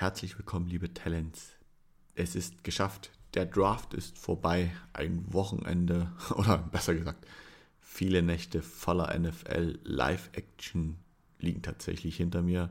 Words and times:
Herzlich 0.00 0.38
willkommen, 0.38 0.66
liebe 0.66 0.94
Talents. 0.94 1.58
Es 2.14 2.34
ist 2.34 2.64
geschafft. 2.64 3.10
Der 3.34 3.44
Draft 3.44 3.92
ist 3.92 4.16
vorbei. 4.16 4.72
Ein 4.94 5.30
Wochenende 5.30 6.10
oder 6.36 6.56
besser 6.56 6.94
gesagt, 6.94 7.26
viele 7.80 8.22
Nächte 8.22 8.62
voller 8.62 9.14
NFL 9.18 9.78
Live-Action 9.84 10.96
liegen 11.38 11.60
tatsächlich 11.60 12.16
hinter 12.16 12.40
mir. 12.40 12.70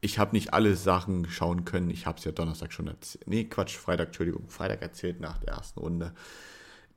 Ich 0.00 0.20
habe 0.20 0.36
nicht 0.36 0.54
alle 0.54 0.76
Sachen 0.76 1.28
schauen 1.28 1.64
können. 1.64 1.90
Ich 1.90 2.06
habe 2.06 2.18
es 2.18 2.24
ja 2.24 2.30
Donnerstag 2.30 2.72
schon 2.72 2.86
erzählt. 2.86 3.26
Nee, 3.26 3.46
Quatsch, 3.46 3.76
Freitag, 3.76 4.06
Entschuldigung, 4.06 4.48
Freitag 4.48 4.80
erzählt 4.80 5.18
nach 5.18 5.38
der 5.38 5.54
ersten 5.54 5.80
Runde. 5.80 6.14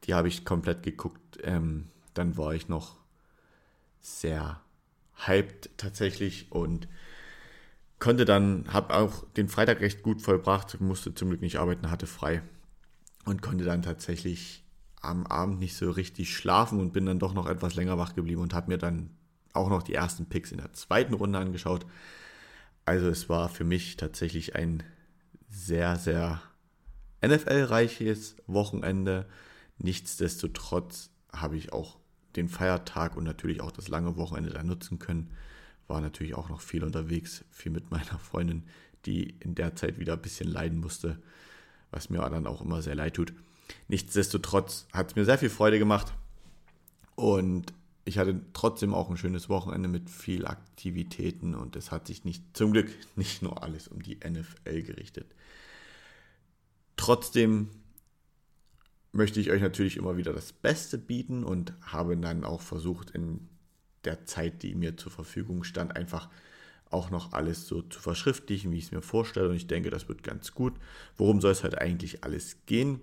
Die 0.03 0.13
habe 0.13 0.27
ich 0.27 0.45
komplett 0.45 0.83
geguckt. 0.83 1.39
Ähm, 1.41 1.89
dann 2.13 2.37
war 2.37 2.53
ich 2.53 2.67
noch 2.67 2.97
sehr 4.01 4.61
hyped 5.15 5.71
tatsächlich 5.77 6.51
und 6.51 6.87
konnte 7.99 8.25
dann, 8.25 8.65
habe 8.71 8.93
auch 8.95 9.25
den 9.35 9.49
Freitag 9.49 9.81
recht 9.81 10.03
gut 10.03 10.21
vollbracht, 10.21 10.79
musste 10.81 11.13
zum 11.13 11.29
Glück 11.29 11.41
nicht 11.41 11.57
arbeiten, 11.57 11.89
hatte 11.89 12.07
frei 12.07 12.41
und 13.25 13.41
konnte 13.41 13.63
dann 13.63 13.81
tatsächlich 13.81 14.63
am 15.01 15.25
Abend 15.25 15.59
nicht 15.59 15.75
so 15.75 15.91
richtig 15.91 16.35
schlafen 16.35 16.79
und 16.79 16.93
bin 16.93 17.05
dann 17.05 17.19
doch 17.19 17.33
noch 17.33 17.47
etwas 17.47 17.75
länger 17.75 17.97
wach 17.97 18.15
geblieben 18.15 18.41
und 18.41 18.53
habe 18.53 18.71
mir 18.71 18.77
dann 18.77 19.09
auch 19.53 19.69
noch 19.69 19.83
die 19.83 19.93
ersten 19.93 20.27
Picks 20.27 20.51
in 20.51 20.57
der 20.57 20.73
zweiten 20.73 21.13
Runde 21.13 21.39
angeschaut. 21.39 21.85
Also 22.85 23.09
es 23.09 23.29
war 23.29 23.49
für 23.49 23.63
mich 23.63 23.97
tatsächlich 23.97 24.55
ein 24.55 24.83
sehr, 25.49 25.95
sehr 25.95 26.41
NFL-reiches 27.25 28.37
Wochenende. 28.47 29.27
Nichtsdestotrotz 29.77 31.09
habe 31.33 31.57
ich 31.57 31.73
auch 31.73 31.97
den 32.35 32.49
Feiertag 32.49 33.17
und 33.17 33.23
natürlich 33.23 33.61
auch 33.61 33.71
das 33.71 33.87
lange 33.87 34.15
Wochenende 34.17 34.51
da 34.51 34.63
nutzen 34.63 34.99
können. 34.99 35.31
War 35.87 36.01
natürlich 36.01 36.35
auch 36.35 36.49
noch 36.49 36.61
viel 36.61 36.83
unterwegs, 36.83 37.45
viel 37.51 37.71
mit 37.71 37.91
meiner 37.91 38.19
Freundin, 38.19 38.63
die 39.05 39.35
in 39.39 39.55
der 39.55 39.75
Zeit 39.75 39.99
wieder 39.99 40.13
ein 40.13 40.21
bisschen 40.21 40.49
leiden 40.49 40.79
musste, 40.79 41.21
was 41.91 42.09
mir 42.09 42.19
dann 42.29 42.47
auch 42.47 42.61
immer 42.61 42.81
sehr 42.81 42.95
leid 42.95 43.15
tut. 43.15 43.33
Nichtsdestotrotz 43.87 44.87
hat 44.93 45.09
es 45.09 45.15
mir 45.15 45.25
sehr 45.25 45.37
viel 45.37 45.49
Freude 45.49 45.79
gemacht 45.79 46.13
und 47.15 47.73
ich 48.05 48.17
hatte 48.17 48.39
trotzdem 48.53 48.93
auch 48.93 49.09
ein 49.09 49.17
schönes 49.17 49.49
Wochenende 49.49 49.89
mit 49.89 50.09
viel 50.09 50.45
Aktivitäten 50.45 51.55
und 51.55 51.75
es 51.75 51.91
hat 51.91 52.07
sich 52.07 52.23
nicht, 52.23 52.41
zum 52.55 52.71
Glück 52.71 52.89
nicht 53.15 53.41
nur 53.41 53.63
alles 53.63 53.87
um 53.87 54.01
die 54.01 54.17
NFL 54.17 54.81
gerichtet. 54.83 55.35
Trotzdem 56.95 57.69
möchte 59.11 59.39
ich 59.39 59.51
euch 59.51 59.61
natürlich 59.61 59.97
immer 59.97 60.15
wieder 60.15 60.33
das 60.33 60.53
Beste 60.53 60.97
bieten 60.97 61.43
und 61.43 61.73
habe 61.81 62.15
dann 62.17 62.43
auch 62.43 62.61
versucht, 62.61 63.11
in 63.11 63.49
der 64.05 64.25
Zeit, 64.25 64.63
die 64.63 64.75
mir 64.75 64.97
zur 64.97 65.11
Verfügung 65.11 65.63
stand, 65.63 65.95
einfach 65.95 66.29
auch 66.89 67.09
noch 67.09 67.33
alles 67.33 67.67
so 67.67 67.81
zu 67.81 67.99
verschriftlichen, 67.99 68.71
wie 68.71 68.77
ich 68.77 68.85
es 68.85 68.91
mir 68.91 69.01
vorstelle. 69.01 69.49
Und 69.49 69.55
ich 69.55 69.67
denke, 69.67 69.89
das 69.89 70.07
wird 70.07 70.23
ganz 70.23 70.53
gut. 70.53 70.73
Worum 71.17 71.41
soll 71.41 71.51
es 71.51 71.63
halt 71.63 71.77
eigentlich 71.77 72.23
alles 72.23 72.57
gehen? 72.65 73.01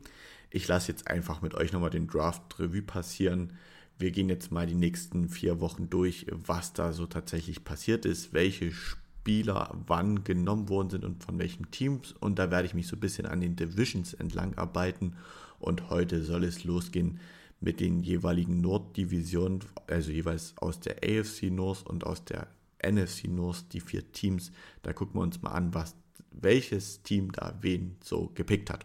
Ich 0.50 0.68
lasse 0.68 0.92
jetzt 0.92 1.08
einfach 1.08 1.42
mit 1.42 1.54
euch 1.54 1.72
nochmal 1.72 1.90
den 1.90 2.06
Draft-Revue 2.06 2.82
passieren. 2.82 3.54
Wir 3.98 4.10
gehen 4.10 4.28
jetzt 4.28 4.50
mal 4.50 4.66
die 4.66 4.74
nächsten 4.74 5.28
vier 5.28 5.60
Wochen 5.60 5.90
durch, 5.90 6.26
was 6.30 6.72
da 6.72 6.92
so 6.92 7.06
tatsächlich 7.06 7.64
passiert 7.64 8.06
ist, 8.06 8.32
welche 8.32 8.72
Spieler 8.72 9.76
wann 9.86 10.24
genommen 10.24 10.68
worden 10.68 10.90
sind 10.90 11.04
und 11.04 11.22
von 11.22 11.38
welchen 11.38 11.70
Teams. 11.70 12.12
Und 12.12 12.38
da 12.38 12.50
werde 12.50 12.66
ich 12.66 12.74
mich 12.74 12.86
so 12.86 12.96
ein 12.96 13.00
bisschen 13.00 13.26
an 13.26 13.40
den 13.40 13.56
Divisions 13.56 14.14
entlang 14.14 14.56
arbeiten 14.56 15.14
und 15.58 15.90
heute 15.90 16.22
soll 16.22 16.44
es 16.44 16.64
losgehen 16.64 17.20
mit 17.64 17.80
den 17.80 18.00
jeweiligen 18.00 18.60
Norddivisionen, 18.60 19.60
also 19.86 20.12
jeweils 20.12 20.54
aus 20.58 20.80
der 20.80 20.96
AFC 21.02 21.44
North 21.44 21.86
und 21.86 22.04
aus 22.04 22.22
der 22.24 22.48
NFC 22.86 23.24
North, 23.24 23.72
die 23.72 23.80
vier 23.80 24.12
Teams. 24.12 24.52
Da 24.82 24.92
gucken 24.92 25.14
wir 25.14 25.22
uns 25.22 25.40
mal 25.40 25.52
an, 25.52 25.72
was, 25.72 25.96
welches 26.30 27.02
Team 27.02 27.32
da 27.32 27.56
wen 27.62 27.96
so 28.04 28.30
gepickt 28.34 28.68
hat. 28.68 28.84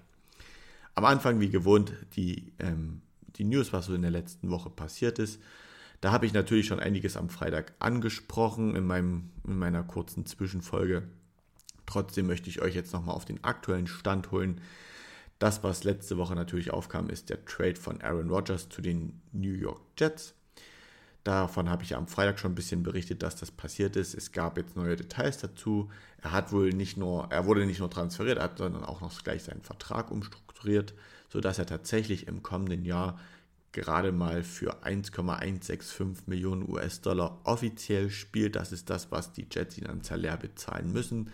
Am 0.95 1.03
Anfang, 1.03 1.41
wie 1.41 1.49
gewohnt, 1.49 1.91
die, 2.15 2.53
ähm, 2.59 3.01
die 3.35 3.43
News, 3.43 3.73
was 3.73 3.87
so 3.87 3.93
in 3.93 4.01
der 4.01 4.11
letzten 4.11 4.49
Woche 4.49 4.69
passiert 4.69 5.19
ist. 5.19 5.41
Da 5.99 6.13
habe 6.13 6.25
ich 6.25 6.31
natürlich 6.31 6.67
schon 6.67 6.79
einiges 6.79 7.17
am 7.17 7.29
Freitag 7.29 7.73
angesprochen 7.79 8.77
in, 8.77 8.87
meinem, 8.87 9.29
in 9.45 9.59
meiner 9.59 9.83
kurzen 9.83 10.25
Zwischenfolge. 10.25 11.03
Trotzdem 11.85 12.27
möchte 12.27 12.49
ich 12.49 12.61
euch 12.61 12.75
jetzt 12.75 12.93
nochmal 12.93 13.15
auf 13.15 13.25
den 13.25 13.43
aktuellen 13.43 13.87
Stand 13.87 14.31
holen. 14.31 14.61
Das, 15.39 15.63
was 15.63 15.85
letzte 15.85 16.17
Woche 16.17 16.35
natürlich 16.35 16.71
aufkam, 16.71 17.09
ist 17.09 17.29
der 17.29 17.45
Trade 17.45 17.77
von 17.77 18.01
Aaron 18.01 18.29
Rodgers 18.29 18.67
zu 18.67 18.81
den 18.81 19.21
New 19.31 19.53
York 19.53 19.81
Jets. 19.97 20.35
Davon 21.23 21.69
habe 21.69 21.83
ich 21.83 21.95
am 21.95 22.07
Freitag 22.07 22.39
schon 22.39 22.51
ein 22.51 22.55
bisschen 22.55 22.83
berichtet, 22.83 23.23
dass 23.23 23.35
das 23.37 23.51
passiert 23.51 23.95
ist. 23.95 24.13
Es 24.13 24.31
gab 24.31 24.57
jetzt 24.57 24.75
neue 24.75 24.95
Details 24.95 25.37
dazu. 25.37 25.89
Er 26.21 26.33
hat 26.33 26.51
wohl 26.51 26.69
nicht 26.71 26.97
nur, 26.97 27.27
er 27.29 27.45
wurde 27.45 27.65
nicht 27.65 27.79
nur 27.79 27.89
transferiert, 27.89 28.37
er 28.37 28.51
sondern 28.55 28.83
auch 28.83 28.99
noch 28.99 29.23
gleich 29.23 29.43
seinen 29.43 29.61
Vertrag 29.61 30.11
umstrukturiert, 30.11 30.93
sodass 31.29 31.59
er 31.59 31.65
tatsächlich 31.65 32.27
im 32.27 32.43
kommenden 32.43 32.83
Jahr 32.83 33.19
gerade 33.71 34.11
mal 34.11 34.43
für 34.43 34.83
1,165 34.83 36.27
Millionen 36.27 36.67
US-Dollar 36.67 37.39
offiziell 37.43 38.09
spielt. 38.09 38.55
Das 38.55 38.71
ist 38.71 38.89
das, 38.89 39.11
was 39.11 39.31
die 39.31 39.47
Jets 39.49 39.77
ihn 39.77 39.87
an 39.87 40.01
Salär 40.01 40.37
bezahlen 40.37 40.91
müssen. 40.91 41.29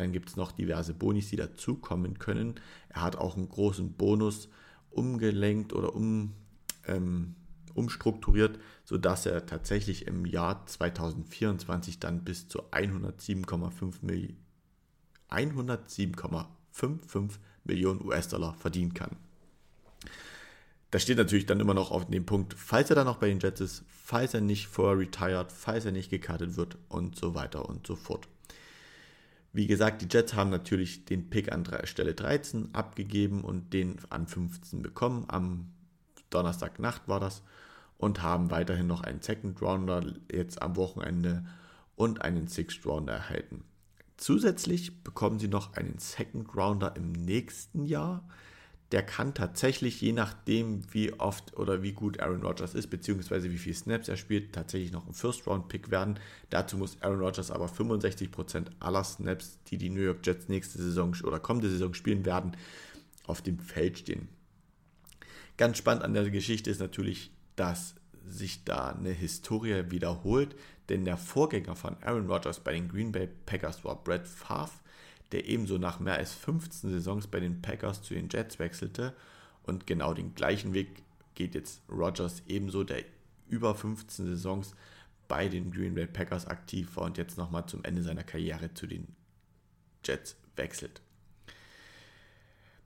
Dann 0.00 0.12
gibt 0.12 0.30
es 0.30 0.36
noch 0.36 0.52
diverse 0.52 0.94
Bonis, 0.94 1.28
die 1.28 1.36
dazukommen 1.36 2.18
können. 2.18 2.54
Er 2.88 3.02
hat 3.02 3.16
auch 3.16 3.36
einen 3.36 3.50
großen 3.50 3.92
Bonus 3.92 4.48
umgelenkt 4.88 5.74
oder 5.74 5.94
um, 5.94 6.32
ähm, 6.86 7.34
umstrukturiert, 7.74 8.58
sodass 8.84 9.26
er 9.26 9.44
tatsächlich 9.44 10.06
im 10.06 10.24
Jahr 10.24 10.66
2024 10.66 12.00
dann 12.00 12.24
bis 12.24 12.48
zu 12.48 12.62
107,5 12.70 13.96
Millionen 14.00 14.38
107,55 15.28 17.32
Millionen 17.64 18.04
US-Dollar 18.04 18.54
verdienen 18.54 18.94
kann. 18.94 19.16
Das 20.90 21.02
steht 21.02 21.18
natürlich 21.18 21.46
dann 21.46 21.60
immer 21.60 21.74
noch 21.74 21.90
auf 21.90 22.06
dem 22.06 22.24
Punkt, 22.24 22.54
falls 22.54 22.88
er 22.88 22.96
dann 22.96 23.06
noch 23.06 23.18
bei 23.18 23.28
den 23.28 23.38
Jets 23.38 23.60
ist, 23.60 23.84
falls 23.86 24.32
er 24.32 24.40
nicht 24.40 24.66
vorher 24.66 24.98
retired, 24.98 25.52
falls 25.52 25.84
er 25.84 25.92
nicht 25.92 26.10
gekartet 26.10 26.56
wird 26.56 26.78
und 26.88 27.16
so 27.16 27.34
weiter 27.34 27.68
und 27.68 27.86
so 27.86 27.94
fort. 27.94 28.26
Wie 29.52 29.66
gesagt, 29.66 30.02
die 30.02 30.08
Jets 30.10 30.34
haben 30.34 30.50
natürlich 30.50 31.04
den 31.04 31.28
Pick 31.28 31.50
an 31.50 31.66
Stelle 31.84 32.14
13 32.14 32.74
abgegeben 32.74 33.42
und 33.42 33.72
den 33.72 33.96
an 34.08 34.26
15 34.26 34.82
bekommen. 34.82 35.24
Am 35.28 35.72
Donnerstagnacht 36.30 37.08
war 37.08 37.20
das. 37.20 37.42
Und 37.98 38.22
haben 38.22 38.50
weiterhin 38.50 38.86
noch 38.86 39.02
einen 39.02 39.20
Second 39.20 39.60
Rounder 39.60 40.02
jetzt 40.32 40.62
am 40.62 40.76
Wochenende 40.76 41.44
und 41.96 42.22
einen 42.22 42.48
Sixth 42.48 42.86
Rounder 42.86 43.12
erhalten. 43.12 43.64
Zusätzlich 44.16 45.02
bekommen 45.02 45.38
sie 45.38 45.48
noch 45.48 45.74
einen 45.74 45.98
Second 45.98 46.56
Rounder 46.56 46.96
im 46.96 47.12
nächsten 47.12 47.84
Jahr 47.84 48.26
der 48.92 49.02
kann 49.04 49.34
tatsächlich, 49.34 50.00
je 50.00 50.12
nachdem, 50.12 50.82
wie 50.92 51.12
oft 51.12 51.56
oder 51.56 51.82
wie 51.82 51.92
gut 51.92 52.18
Aaron 52.18 52.42
Rodgers 52.42 52.74
ist, 52.74 52.88
beziehungsweise 52.88 53.52
wie 53.52 53.58
viele 53.58 53.76
Snaps 53.76 54.08
er 54.08 54.16
spielt, 54.16 54.52
tatsächlich 54.52 54.90
noch 54.90 55.06
ein 55.06 55.14
First-Round-Pick 55.14 55.92
werden. 55.92 56.18
Dazu 56.50 56.76
muss 56.76 57.00
Aaron 57.00 57.20
Rodgers 57.20 57.52
aber 57.52 57.66
65% 57.66 58.66
aller 58.80 59.04
Snaps, 59.04 59.58
die 59.68 59.78
die 59.78 59.90
New 59.90 60.00
York 60.00 60.26
Jets 60.26 60.48
nächste 60.48 60.82
Saison 60.82 61.14
oder 61.22 61.38
kommende 61.38 61.70
Saison 61.70 61.94
spielen 61.94 62.24
werden, 62.24 62.56
auf 63.26 63.42
dem 63.42 63.60
Feld 63.60 63.98
stehen. 63.98 64.28
Ganz 65.56 65.78
spannend 65.78 66.02
an 66.02 66.14
der 66.14 66.28
Geschichte 66.30 66.70
ist 66.70 66.80
natürlich, 66.80 67.30
dass 67.54 67.94
sich 68.26 68.64
da 68.64 68.88
eine 68.88 69.10
Historie 69.10 69.90
wiederholt, 69.90 70.56
denn 70.88 71.04
der 71.04 71.16
Vorgänger 71.16 71.76
von 71.76 71.96
Aaron 72.02 72.26
Rodgers 72.26 72.58
bei 72.58 72.72
den 72.72 72.88
Green 72.88 73.12
Bay 73.12 73.28
Packers 73.46 73.84
war 73.84 74.02
Brett 74.02 74.26
Favre 74.26 74.72
der 75.32 75.48
ebenso 75.48 75.78
nach 75.78 76.00
mehr 76.00 76.16
als 76.16 76.32
15 76.34 76.90
Saisons 76.90 77.26
bei 77.26 77.40
den 77.40 77.62
Packers 77.62 78.02
zu 78.02 78.14
den 78.14 78.28
Jets 78.28 78.58
wechselte. 78.58 79.14
Und 79.62 79.86
genau 79.86 80.14
den 80.14 80.34
gleichen 80.34 80.74
Weg 80.74 81.02
geht 81.34 81.54
jetzt 81.54 81.82
Rodgers 81.88 82.42
ebenso, 82.46 82.84
der 82.84 83.04
über 83.48 83.74
15 83.74 84.26
Saisons 84.26 84.74
bei 85.28 85.48
den 85.48 85.70
Green 85.70 85.94
Bay 85.94 86.06
Packers 86.06 86.46
aktiv 86.46 86.96
war 86.96 87.04
und 87.04 87.18
jetzt 87.18 87.38
nochmal 87.38 87.66
zum 87.66 87.84
Ende 87.84 88.02
seiner 88.02 88.24
Karriere 88.24 88.74
zu 88.74 88.86
den 88.86 89.06
Jets 90.04 90.36
wechselt. 90.56 91.00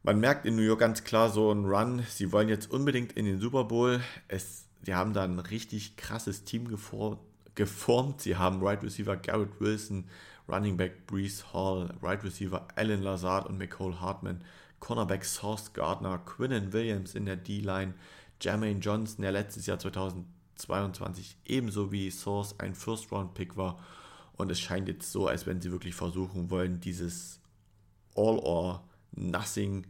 Man 0.03 0.21
merkt 0.21 0.45
in 0.45 0.57
New 0.57 0.63
York 0.63 0.81
ganz 0.81 1.05
klar 1.05 1.31
so 1.31 1.51
einen 1.51 1.65
Run. 1.65 2.05
Sie 2.11 2.31
wollen 2.31 2.51
jetzt 2.51 2.71
unbedingt 2.71 3.13
in 3.13 3.25
den 3.25 3.41
Super 3.41 3.65
Bowl. 3.65 4.03
Es, 4.29 4.67
sie 4.83 4.95
haben 4.95 5.15
da 5.15 5.25
ein 5.25 5.39
richtig 5.39 5.97
krasses 5.97 6.45
Team 6.45 6.69
geformt. 6.69 8.21
Sie 8.21 8.37
haben 8.37 8.63
Right 8.63 8.83
Receiver 8.83 9.17
Garrett 9.17 9.59
Wilson, 9.61 10.05
Running 10.49 10.77
Back 10.77 11.07
Brees 11.07 11.53
Hall, 11.53 11.95
Right 12.03 12.23
Receiver 12.23 12.67
Alan 12.77 13.03
Lazard 13.03 13.47
und 13.47 13.59
McCole 13.59 14.01
Hartman, 14.01 14.43
Cornerback 14.81 15.25
Sauce 15.25 15.73
Gardner, 15.73 16.19
Quinnen 16.19 16.73
Williams 16.73 17.15
in 17.15 17.25
der 17.25 17.37
D-Line, 17.37 17.95
Jermaine 18.41 18.81
Johnson, 18.81 19.23
der 19.23 19.33
letztes 19.33 19.67
Jahr 19.67 19.79
2022 19.79 21.37
ebenso 21.47 21.91
wie 21.91 22.11
Source 22.11 22.59
ein 22.61 22.75
First-Round-Pick 22.75 23.57
war. 23.57 23.79
Und 24.37 24.51
es 24.51 24.61
scheint 24.61 24.89
jetzt 24.89 25.11
so, 25.11 25.29
als 25.29 25.47
wenn 25.47 25.61
sie 25.61 25.71
wirklich 25.71 25.95
versuchen 25.95 26.51
wollen, 26.51 26.81
dieses 26.81 27.41
All 28.15 28.39
or 28.39 28.85
Nothing 29.13 29.87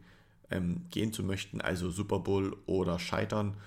ähm, 0.51 0.85
gehen 0.91 1.11
zu 1.11 1.23
möchten, 1.23 1.59
also 1.59 1.89
Super 1.89 2.19
Bowl 2.19 2.55
oder 2.65 2.99
scheitern. 2.99 3.57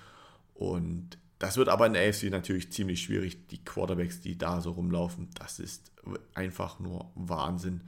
Und 0.55 1.17
das 1.39 1.55
wird 1.55 1.69
aber 1.69 1.87
in 1.87 1.93
der 1.93 2.07
AFC 2.07 2.23
natürlich 2.25 2.71
ziemlich 2.71 3.01
schwierig. 3.01 3.47
Die 3.47 3.63
Quarterbacks, 3.63 4.19
die 4.19 4.37
da 4.37 4.59
so 4.59 4.71
rumlaufen, 4.71 5.29
das 5.35 5.59
ist 5.59 5.91
einfach 6.33 6.79
nur 6.79 7.11
Wahnsinn. 7.15 7.81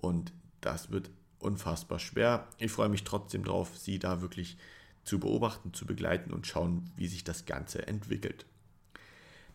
Und 0.00 0.32
das 0.60 0.90
wird 0.90 1.10
unfassbar 1.38 2.00
schwer. 2.00 2.48
Ich 2.58 2.72
freue 2.72 2.88
mich 2.88 3.04
trotzdem 3.04 3.44
darauf, 3.44 3.76
sie 3.76 4.00
da 4.00 4.20
wirklich 4.20 4.58
zu 5.04 5.20
beobachten, 5.20 5.72
zu 5.72 5.86
begleiten 5.86 6.32
und 6.32 6.46
schauen, 6.46 6.90
wie 6.96 7.06
sich 7.06 7.22
das 7.22 7.46
Ganze 7.46 7.86
entwickelt. 7.86 8.46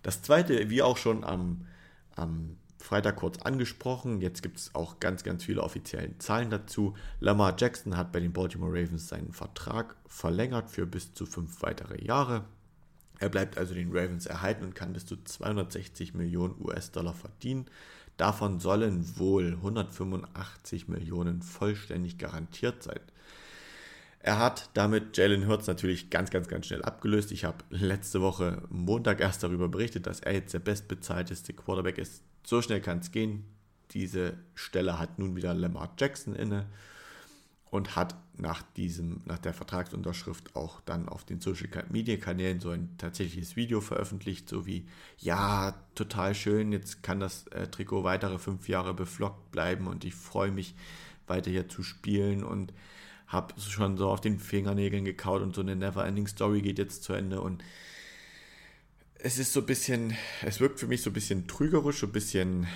Das 0.02 0.22
zweite, 0.22 0.70
wie 0.70 0.82
auch 0.82 0.98
schon 0.98 1.24
am, 1.24 1.68
am 2.16 2.58
Freitag 2.80 3.18
kurz 3.18 3.40
angesprochen, 3.40 4.22
jetzt 4.22 4.42
gibt 4.42 4.58
es 4.58 4.76
auch 4.76 5.00
ganz, 5.00 5.24
ganz 5.24 5.44
viele 5.44 5.64
offizielle 5.64 6.18
Zahlen 6.18 6.50
dazu. 6.50 6.96
Lamar 7.20 7.56
Jackson 7.58 7.98
hat 7.98 8.12
bei 8.12 8.20
den 8.20 8.34
Baltimore 8.34 8.72
Ravens 8.72 9.08
seinen 9.08 9.32
Vertrag 9.32 9.96
verlängert 10.06 10.72
für 10.72 10.86
bis 10.86 11.14
zu 11.14 11.26
fünf 11.26 11.62
weitere 11.62 12.04
Jahre. 12.04 12.46
Er 13.24 13.30
bleibt 13.30 13.58
also 13.58 13.74
den 13.74 13.96
Ravens 13.96 14.26
erhalten 14.26 14.66
und 14.66 14.76
kann 14.76 14.92
bis 14.92 15.06
zu 15.06 15.16
260 15.16 16.14
Millionen 16.14 16.56
US-Dollar 16.60 17.14
verdienen. 17.14 17.68
Davon 18.18 18.60
sollen 18.60 19.18
wohl 19.18 19.54
185 19.54 20.90
Millionen 20.90 21.42
vollständig 21.42 22.18
garantiert 22.18 22.84
sein. 22.84 23.00
Er 24.20 24.40
hat 24.40 24.70
damit 24.74 25.16
Jalen 25.16 25.48
Hurts 25.48 25.68
natürlich 25.68 26.10
ganz, 26.10 26.32
ganz, 26.32 26.50
ganz 26.50 26.66
schnell 26.66 26.84
abgelöst. 26.84 27.32
Ich 27.32 27.46
habe 27.46 27.64
letzte 27.70 28.20
Woche 28.20 28.62
Montag 28.68 29.22
erst 29.22 29.42
darüber 29.42 29.70
berichtet, 29.70 30.06
dass 30.06 30.20
er 30.20 30.34
jetzt 30.34 30.54
der 30.54 30.60
bestbezahlteste 30.60 31.54
Quarterback 31.54 32.00
ist. 32.00 32.24
So 32.46 32.62
schnell 32.62 32.82
kann 32.82 33.00
es 33.00 33.12
gehen. 33.12 33.46
Diese 33.92 34.34
Stelle 34.54 35.00
hat 35.00 35.18
nun 35.18 35.38
wieder 35.38 35.54
Lamar 35.54 35.94
Jackson 35.98 36.36
inne 36.36 36.66
und 37.72 37.96
hat 37.96 38.16
nach, 38.38 38.64
diesem, 38.76 39.22
nach 39.26 39.38
der 39.38 39.54
Vertragsunterschrift 39.54 40.56
auch 40.56 40.82
dann 40.82 41.08
auf 41.08 41.24
den 41.24 41.40
Social 41.40 41.70
Media 41.90 42.18
Kanälen 42.18 42.60
so 42.60 42.72
ein 42.72 42.98
tatsächliches 42.98 43.56
Video 43.56 43.80
veröffentlicht, 43.80 44.50
so 44.50 44.66
wie, 44.66 44.88
ja, 45.20 45.76
total 45.96 46.34
schön, 46.34 46.72
jetzt 46.72 47.04
kann 47.04 47.20
das 47.20 47.48
äh, 47.48 47.68
Trikot 47.68 48.04
weitere 48.04 48.40
fünf 48.40 48.68
Jahre 48.68 48.94
beflockt 48.94 49.52
bleiben 49.52 49.88
und 49.88 50.04
ich 50.04 50.16
freue 50.16 50.52
mich 50.52 50.76
weiter 51.28 51.52
hier 51.52 51.70
zu 51.70 51.84
spielen 51.84 52.44
und 52.44 52.74
habe 53.28 53.60
schon 53.60 53.98
so 53.98 54.10
auf 54.10 54.22
den 54.22 54.40
Fingernägeln 54.40 55.06
gekaut 55.06 55.42
und 55.42 55.56
so 55.56 55.62
eine 55.62 55.76
Neverending 55.76 56.28
Story 56.28 56.62
geht 56.62 56.80
jetzt 56.80 57.04
zu 57.04 57.14
Ende 57.14 57.40
und 57.42 57.64
es 59.16 59.38
ist 59.38 59.54
so 59.54 59.62
ein 59.62 59.66
bisschen, 59.66 60.16
es 60.44 60.60
wirkt 60.60 60.80
für 60.80 60.88
mich 60.88 61.02
so 61.02 61.10
ein 61.10 61.14
bisschen 61.14 61.48
trügerisch, 61.48 62.00
so 62.00 62.08
ein 62.08 62.12
bisschen, 62.12 62.68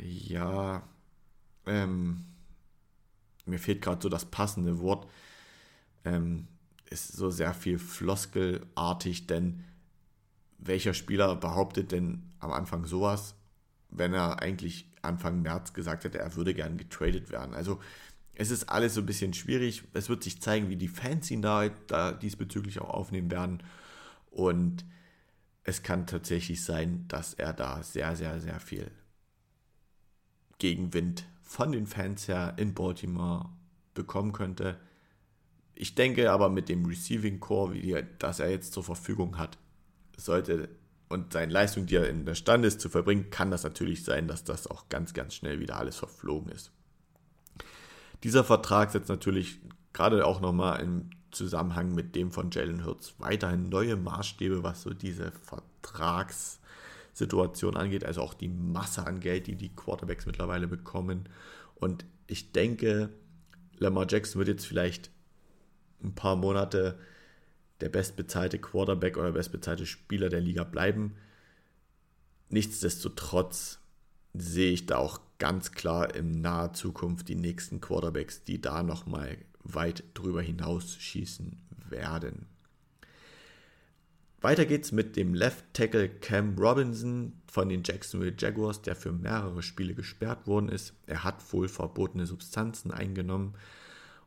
ja, 0.00 0.82
ähm, 1.66 2.24
mir 3.44 3.58
fehlt 3.58 3.82
gerade 3.82 4.02
so 4.02 4.08
das 4.08 4.26
passende 4.26 4.78
Wort, 4.80 5.08
ähm, 6.04 6.48
ist 6.90 7.12
so 7.12 7.30
sehr 7.30 7.54
viel 7.54 7.78
floskelartig, 7.78 9.26
denn 9.26 9.64
welcher 10.58 10.94
Spieler 10.94 11.34
behauptet 11.36 11.92
denn 11.92 12.30
am 12.38 12.52
Anfang 12.52 12.86
sowas, 12.86 13.34
wenn 13.90 14.14
er 14.14 14.40
eigentlich 14.40 14.90
Anfang 15.02 15.42
März 15.42 15.72
gesagt 15.72 16.04
hätte, 16.04 16.18
er 16.18 16.36
würde 16.36 16.54
gern 16.54 16.76
getradet 16.76 17.30
werden? 17.30 17.54
Also 17.54 17.80
es 18.34 18.50
ist 18.50 18.68
alles 18.68 18.94
so 18.94 19.00
ein 19.00 19.06
bisschen 19.06 19.34
schwierig. 19.34 19.84
Es 19.92 20.08
wird 20.08 20.22
sich 20.22 20.40
zeigen, 20.40 20.68
wie 20.68 20.76
die 20.76 20.88
Fans 20.88 21.30
ihn 21.30 21.42
da, 21.42 21.68
da 21.68 22.12
diesbezüglich 22.12 22.80
auch 22.80 22.90
aufnehmen 22.90 23.30
werden. 23.30 23.62
Und 24.30 24.84
es 25.64 25.82
kann 25.82 26.06
tatsächlich 26.06 26.64
sein, 26.64 27.06
dass 27.08 27.34
er 27.34 27.52
da 27.52 27.82
sehr, 27.82 28.16
sehr, 28.16 28.40
sehr 28.40 28.58
viel 28.60 28.90
Gegenwind 30.58 31.26
von 31.52 31.70
den 31.70 31.86
Fans 31.86 32.28
her 32.28 32.54
in 32.56 32.72
Baltimore 32.72 33.50
bekommen 33.92 34.32
könnte. 34.32 34.78
Ich 35.74 35.94
denke 35.94 36.32
aber 36.32 36.48
mit 36.48 36.70
dem 36.70 36.86
Receiving 36.86 37.40
Core, 37.40 37.74
wie 37.74 37.82
die, 37.82 38.02
das 38.18 38.40
er 38.40 38.50
jetzt 38.50 38.72
zur 38.72 38.82
Verfügung 38.82 39.36
hat, 39.36 39.58
sollte 40.16 40.70
und 41.10 41.34
seine 41.34 41.52
Leistung, 41.52 41.84
die 41.84 41.96
er 41.96 42.08
in 42.08 42.24
der 42.24 42.36
Stand 42.36 42.64
ist 42.64 42.80
zu 42.80 42.88
verbringen, 42.88 43.28
kann 43.28 43.50
das 43.50 43.64
natürlich 43.64 44.02
sein, 44.02 44.28
dass 44.28 44.44
das 44.44 44.66
auch 44.66 44.88
ganz, 44.88 45.12
ganz 45.12 45.34
schnell 45.34 45.60
wieder 45.60 45.76
alles 45.76 45.96
verflogen 45.96 46.50
ist. 46.50 46.72
Dieser 48.22 48.44
Vertrag 48.44 48.90
setzt 48.90 49.10
natürlich 49.10 49.60
gerade 49.92 50.24
auch 50.24 50.40
nochmal 50.40 50.80
im 50.80 51.10
Zusammenhang 51.32 51.94
mit 51.94 52.16
dem 52.16 52.30
von 52.30 52.50
Jalen 52.50 52.86
Hurts 52.86 53.16
weiterhin 53.18 53.68
neue 53.68 53.96
Maßstäbe, 53.96 54.62
was 54.62 54.80
so 54.80 54.94
diese 54.94 55.32
Vertrags- 55.32 56.61
Situation 57.12 57.76
angeht, 57.76 58.04
also 58.04 58.22
auch 58.22 58.34
die 58.34 58.48
Masse 58.48 59.06
an 59.06 59.20
Geld, 59.20 59.46
die 59.46 59.56
die 59.56 59.74
Quarterbacks 59.74 60.26
mittlerweile 60.26 60.66
bekommen. 60.66 61.28
Und 61.74 62.04
ich 62.26 62.52
denke, 62.52 63.10
Lamar 63.78 64.06
Jackson 64.08 64.38
wird 64.38 64.48
jetzt 64.48 64.66
vielleicht 64.66 65.10
ein 66.02 66.14
paar 66.14 66.36
Monate 66.36 66.98
der 67.80 67.88
bestbezahlte 67.88 68.58
Quarterback 68.58 69.16
oder 69.16 69.32
bestbezahlte 69.32 69.86
Spieler 69.86 70.28
der 70.28 70.40
Liga 70.40 70.64
bleiben. 70.64 71.16
Nichtsdestotrotz 72.48 73.80
sehe 74.34 74.72
ich 74.72 74.86
da 74.86 74.98
auch 74.98 75.20
ganz 75.38 75.72
klar 75.72 76.14
in 76.14 76.40
naher 76.40 76.72
Zukunft 76.72 77.28
die 77.28 77.34
nächsten 77.34 77.80
Quarterbacks, 77.80 78.44
die 78.44 78.60
da 78.60 78.82
nochmal 78.82 79.38
weit 79.64 80.04
drüber 80.14 80.42
hinaus 80.42 80.96
schießen 80.96 81.60
werden. 81.88 82.46
Weiter 84.42 84.66
geht's 84.66 84.90
mit 84.90 85.14
dem 85.14 85.34
Left 85.34 85.64
Tackle 85.72 86.08
Cam 86.08 86.58
Robinson 86.58 87.32
von 87.46 87.68
den 87.68 87.84
Jacksonville 87.84 88.34
Jaguars, 88.36 88.82
der 88.82 88.96
für 88.96 89.12
mehrere 89.12 89.62
Spiele 89.62 89.94
gesperrt 89.94 90.48
worden 90.48 90.68
ist. 90.68 90.94
Er 91.06 91.22
hat 91.22 91.52
wohl 91.52 91.68
verbotene 91.68 92.26
Substanzen 92.26 92.90
eingenommen. 92.90 93.54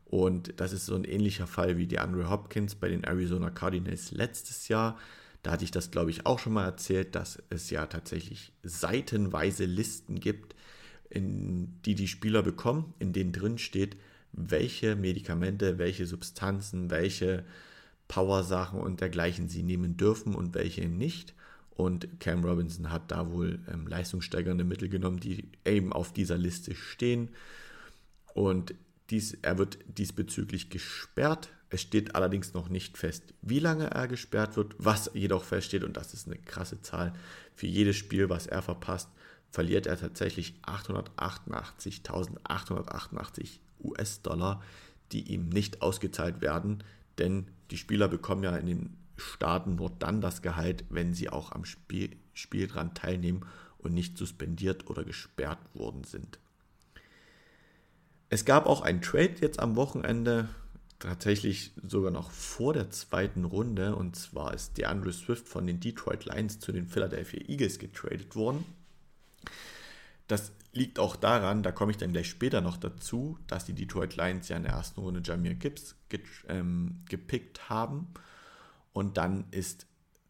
Und 0.06 0.58
das 0.58 0.72
ist 0.72 0.86
so 0.86 0.94
ein 0.94 1.04
ähnlicher 1.04 1.46
Fall 1.46 1.76
wie 1.76 1.86
die 1.86 1.98
Andre 1.98 2.30
Hopkins 2.30 2.76
bei 2.76 2.88
den 2.88 3.04
Arizona 3.04 3.50
Cardinals 3.50 4.10
letztes 4.10 4.68
Jahr. 4.68 4.98
Da 5.42 5.50
hatte 5.50 5.64
ich 5.64 5.70
das, 5.70 5.90
glaube 5.90 6.10
ich, 6.10 6.24
auch 6.24 6.38
schon 6.38 6.54
mal 6.54 6.64
erzählt, 6.64 7.14
dass 7.14 7.42
es 7.50 7.68
ja 7.68 7.84
tatsächlich 7.84 8.54
seitenweise 8.62 9.66
Listen 9.66 10.18
gibt, 10.18 10.56
in 11.10 11.82
die 11.82 11.94
die 11.94 12.08
Spieler 12.08 12.42
bekommen, 12.42 12.94
in 13.00 13.12
denen 13.12 13.32
drin 13.32 13.58
steht, 13.58 13.98
welche 14.32 14.96
Medikamente, 14.96 15.76
welche 15.76 16.06
Substanzen, 16.06 16.90
welche 16.90 17.44
Power-Sachen 18.08 18.80
und 18.80 19.00
dergleichen 19.00 19.48
sie 19.48 19.62
nehmen 19.62 19.96
dürfen 19.96 20.34
und 20.34 20.54
welche 20.54 20.88
nicht. 20.88 21.34
Und 21.70 22.20
Cam 22.20 22.44
Robinson 22.44 22.90
hat 22.90 23.10
da 23.10 23.30
wohl 23.30 23.60
ähm, 23.70 23.86
leistungssteigernde 23.86 24.64
Mittel 24.64 24.88
genommen, 24.88 25.20
die 25.20 25.50
eben 25.64 25.92
auf 25.92 26.12
dieser 26.12 26.38
Liste 26.38 26.74
stehen. 26.74 27.28
Und 28.32 28.74
dies, 29.10 29.36
er 29.42 29.58
wird 29.58 29.78
diesbezüglich 29.86 30.70
gesperrt. 30.70 31.50
Es 31.68 31.82
steht 31.82 32.14
allerdings 32.14 32.54
noch 32.54 32.70
nicht 32.70 32.96
fest, 32.96 33.34
wie 33.42 33.58
lange 33.58 33.90
er 33.90 34.08
gesperrt 34.08 34.56
wird. 34.56 34.74
Was 34.78 35.10
jedoch 35.12 35.44
feststeht, 35.44 35.84
und 35.84 35.96
das 35.96 36.14
ist 36.14 36.26
eine 36.26 36.38
krasse 36.38 36.80
Zahl, 36.80 37.12
für 37.54 37.66
jedes 37.66 37.96
Spiel, 37.96 38.30
was 38.30 38.46
er 38.46 38.62
verpasst, 38.62 39.10
verliert 39.50 39.86
er 39.86 39.98
tatsächlich 39.98 40.54
888.888 40.66 43.58
US-Dollar, 43.82 44.62
die 45.12 45.32
ihm 45.32 45.48
nicht 45.48 45.82
ausgezahlt 45.82 46.40
werden, 46.40 46.82
denn 47.18 47.48
die 47.70 47.76
Spieler 47.76 48.08
bekommen 48.08 48.42
ja 48.42 48.56
in 48.56 48.66
den 48.66 48.96
Staaten 49.16 49.76
nur 49.76 49.90
dann 49.90 50.20
das 50.20 50.42
Gehalt, 50.42 50.84
wenn 50.90 51.14
sie 51.14 51.28
auch 51.28 51.52
am 51.52 51.64
Spiel, 51.64 52.16
Spiel 52.34 52.66
dran 52.66 52.94
teilnehmen 52.94 53.46
und 53.78 53.94
nicht 53.94 54.18
suspendiert 54.18 54.88
oder 54.90 55.04
gesperrt 55.04 55.58
worden 55.74 56.04
sind. 56.04 56.38
Es 58.28 58.44
gab 58.44 58.66
auch 58.66 58.82
einen 58.82 59.02
Trade 59.02 59.36
jetzt 59.40 59.60
am 59.60 59.76
Wochenende, 59.76 60.48
tatsächlich 60.98 61.72
sogar 61.86 62.10
noch 62.10 62.30
vor 62.30 62.72
der 62.72 62.90
zweiten 62.90 63.44
Runde, 63.44 63.94
und 63.94 64.16
zwar 64.16 64.54
ist 64.54 64.76
DeAndre 64.78 65.12
Swift 65.12 65.48
von 65.48 65.66
den 65.66 65.80
Detroit 65.80 66.24
Lions 66.24 66.58
zu 66.58 66.72
den 66.72 66.86
Philadelphia 66.86 67.40
Eagles 67.48 67.78
getradet 67.78 68.34
worden. 68.34 68.64
Das 70.26 70.52
liegt 70.72 70.98
auch 70.98 71.16
daran, 71.16 71.62
da 71.62 71.72
komme 71.72 71.92
ich 71.92 71.96
dann 71.96 72.12
gleich 72.12 72.28
später 72.28 72.60
noch 72.60 72.76
dazu, 72.76 73.38
dass 73.46 73.64
die 73.64 73.72
Detroit 73.72 74.16
Lions 74.16 74.48
ja 74.48 74.56
in 74.56 74.64
der 74.64 74.72
ersten 74.72 75.00
Runde 75.00 75.22
Jamir 75.24 75.54
Gibbs 75.54 75.96
ge 76.08 76.20
ähm, 76.48 77.02
gepickt 77.08 77.68
haben. 77.70 78.08
Und 78.92 79.16
dann 79.16 79.44
ist 79.50 79.86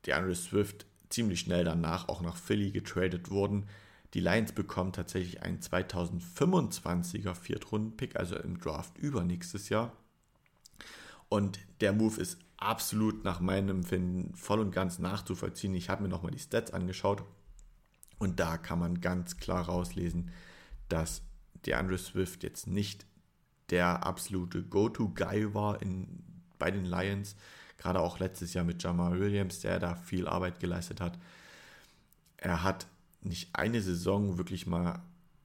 DeAndre 0.07 0.35
Swift 0.35 0.87
ziemlich 1.09 1.41
schnell 1.41 1.65
danach 1.65 2.09
auch 2.09 2.21
nach 2.21 2.37
Philly 2.37 2.71
getradet 2.71 3.31
worden. 3.31 3.67
Die 4.15 4.21
Lions 4.21 4.53
bekommen 4.53 4.93
tatsächlich 4.93 5.43
einen 5.43 5.61
2025er 5.61 7.35
Viertrunden-Pick, 7.35 8.17
also 8.17 8.37
im 8.37 8.59
Draft 8.59 8.97
übernächstes 8.99 9.69
Jahr. 9.69 9.93
Und 11.29 11.59
der 11.81 11.93
Move 11.93 12.21
ist 12.21 12.38
absolut 12.57 13.25
nach 13.25 13.41
meinem 13.41 13.69
Empfinden 13.69 14.35
voll 14.35 14.61
und 14.61 14.71
ganz 14.71 14.99
nachzuvollziehen. 14.99 15.75
Ich 15.75 15.91
habe 15.91 16.03
mir 16.03 16.09
nochmal 16.09 16.33
die 16.33 16.38
Stats 16.38 16.73
angeschaut 16.73 17.25
und 18.18 18.40
da 18.40 18.56
kann 18.56 18.78
man 18.78 19.00
ganz 19.00 19.37
klar 19.37 19.66
rauslesen, 19.66 20.30
dass 20.88 21.23
DeAndre 21.66 21.99
Swift 21.99 22.42
jetzt 22.42 22.66
nicht 22.66 23.06
der 23.70 24.06
absolute 24.06 24.62
Go-To-Guy 24.62 25.54
war 25.54 25.82
in, 25.82 26.23
bei 26.58 26.70
den 26.70 26.85
Lions. 26.85 27.37
Gerade 27.78 28.00
auch 28.00 28.18
letztes 28.18 28.54
Jahr 28.54 28.64
mit 28.64 28.82
Jamal 28.82 29.18
Williams, 29.18 29.61
der 29.61 29.78
da 29.78 29.96
viel 29.96 30.28
Arbeit 30.28 30.61
geleistet 30.61 31.00
hat. 31.00 31.18
Er 32.37 32.62
hat 32.62 32.87
nicht 33.20 33.54
eine 33.54 33.82
Saison 33.82 34.38
wirklich 34.38 34.66
mal 34.66 35.02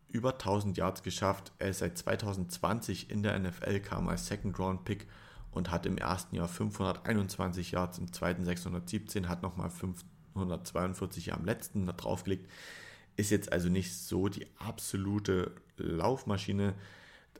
über 0.07 0.33
1000 0.33 0.77
Yards 0.77 1.03
geschafft. 1.03 1.51
Er 1.57 1.69
ist 1.69 1.79
seit 1.79 1.97
2020 1.97 3.09
in 3.09 3.23
der 3.23 3.37
NFL, 3.39 3.79
kam 3.79 4.07
als 4.07 4.27
Second-Round-Pick 4.27 5.07
und 5.51 5.71
hat 5.71 5.85
im 5.85 5.97
ersten 5.97 6.35
Jahr 6.35 6.47
521 6.47 7.71
Yards, 7.71 7.97
im 7.97 8.13
zweiten 8.13 8.45
617, 8.45 9.27
hat 9.27 9.41
nochmal 9.41 9.69
5 9.69 10.03
142 10.35 11.33
am 11.33 11.45
letzten 11.45 11.85
draufgelegt. 11.87 12.49
Ist 13.17 13.31
jetzt 13.31 13.51
also 13.51 13.69
nicht 13.69 13.93
so 13.95 14.29
die 14.29 14.47
absolute 14.57 15.51
Laufmaschine. 15.77 16.75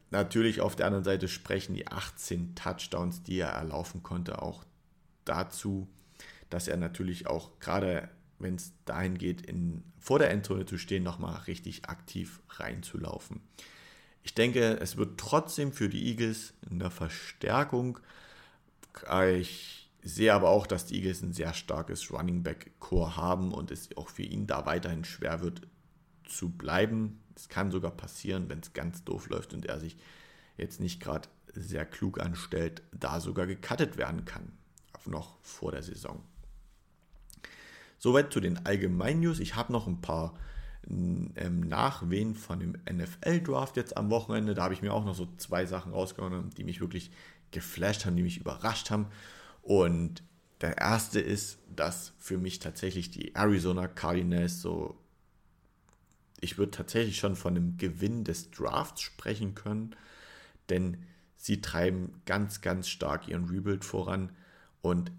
natürlich 0.10 0.62
auf 0.62 0.76
der 0.76 0.88
anderen 0.88 1.06
Seite 1.06 1.28
sprechen 1.28 1.74
die 1.74 1.88
18 1.88 2.56
Touchdowns, 2.56 3.24
die 3.24 3.40
er 3.40 3.50
erlaufen 3.50 4.04
konnte, 4.04 4.42
auch 4.42 4.66
dazu, 5.26 5.88
dass 6.50 6.68
er 6.68 6.78
natürlich 6.78 7.28
auch 7.28 7.60
gerade, 7.60 8.10
wenn 8.40 8.56
es 8.56 8.74
dahin 8.86 9.18
geht, 9.18 9.42
in, 9.42 9.84
vor 10.00 10.20
der 10.20 10.32
Endzone 10.32 10.66
zu 10.66 10.78
stehen, 10.78 11.04
nochmal 11.04 11.36
richtig 11.48 11.86
aktiv 11.86 12.42
reinzulaufen. 12.50 13.40
Ich 14.24 14.36
denke, 14.36 14.78
es 14.80 14.98
wird 14.98 15.20
trotzdem 15.20 15.72
für 15.72 15.90
die 15.90 16.08
Eagles 16.08 16.54
eine 16.70 16.92
Verstärkung. 16.92 18.00
Ich 19.40 19.81
sehe 20.04 20.34
aber 20.34 20.50
auch, 20.50 20.68
dass 20.68 20.86
die 20.86 20.96
Eagles 20.96 21.22
ein 21.22 21.34
sehr 21.34 21.54
starkes 21.54 22.12
Running 22.12 22.44
Back 22.44 22.80
Core 22.80 23.16
haben 23.18 23.54
und 23.54 23.72
es 23.72 23.96
auch 23.98 24.10
für 24.10 24.24
ihn 24.24 24.48
da 24.48 24.66
weiterhin 24.66 25.06
schwer 25.06 25.42
wird 25.42 25.62
zu 26.26 26.50
bleiben. 26.50 27.22
Es 27.36 27.50
kann 27.50 27.72
sogar 27.72 27.92
passieren, 27.92 28.50
wenn 28.50 28.60
es 28.60 28.74
ganz 28.74 29.04
doof 29.04 29.30
läuft 29.30 29.54
und 29.54 29.66
er 29.66 29.80
sich 29.80 29.98
jetzt 30.58 30.80
nicht 30.80 31.02
gerade 31.02 31.30
sehr 31.54 31.86
klug 31.86 32.20
anstellt, 32.20 32.82
da 32.92 33.20
sogar 33.20 33.46
gecuttet 33.48 33.98
werden 33.98 34.26
kann. 34.26 34.52
Noch 35.06 35.38
vor 35.42 35.72
der 35.72 35.82
Saison. 35.82 36.22
Soweit 37.98 38.32
zu 38.32 38.40
den 38.40 38.66
allgemeinen 38.66 39.22
News. 39.22 39.40
Ich 39.40 39.56
habe 39.56 39.74
noch 39.74 39.88
ein 39.88 40.02
paar 40.02 40.36
ähm, 40.88 41.62
Nachwehen 41.62 42.36
von 42.36 42.60
dem 42.60 42.78
NFL-Draft 42.92 43.78
jetzt 43.78 43.98
am 43.98 44.10
Wochenende. 44.10 44.54
Da 44.54 44.64
habe 44.64 44.74
ich 44.74 44.82
mir 44.82 44.94
auch 44.94 45.06
noch 45.06 45.16
so 45.16 45.28
zwei 45.38 45.66
Sachen 45.66 45.92
rausgenommen, 45.92 46.52
die 46.52 46.64
mich 46.64 46.82
wirklich 46.82 47.12
geflasht 47.52 48.06
haben, 48.06 48.16
die 48.16 48.24
mich 48.24 48.40
überrascht 48.40 48.90
haben. 48.92 49.08
Und 49.62 50.24
der 50.62 50.78
erste 50.78 51.20
ist, 51.20 51.60
dass 51.76 52.14
für 52.20 52.38
mich 52.38 52.60
tatsächlich 52.60 53.12
die 53.12 53.36
Arizona 53.36 53.88
Cardinals 53.88 54.62
so 54.62 55.02
ich 56.42 56.58
würde 56.58 56.72
tatsächlich 56.72 57.18
schon 57.18 57.36
von 57.36 57.56
einem 57.56 57.78
Gewinn 57.78 58.24
des 58.24 58.52
Drafts 58.52 59.02
sprechen 59.02 59.56
können, 59.56 59.96
denn 60.70 61.06
sie 61.38 61.62
treiben 61.62 62.22
ganz, 62.26 62.62
ganz 62.62 62.90
stark 62.90 63.28
ihren 63.28 63.46
Rebuild 63.46 63.86
voran 63.86 64.36
und 64.82 65.12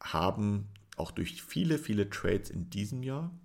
haben 0.00 0.68
auch 0.96 1.10
durch 1.10 1.42
viele, 1.42 1.78
viele 1.78 2.08
Trades 2.08 2.48
in 2.48 2.70
diesem 2.70 3.02
Jahr 3.02 3.36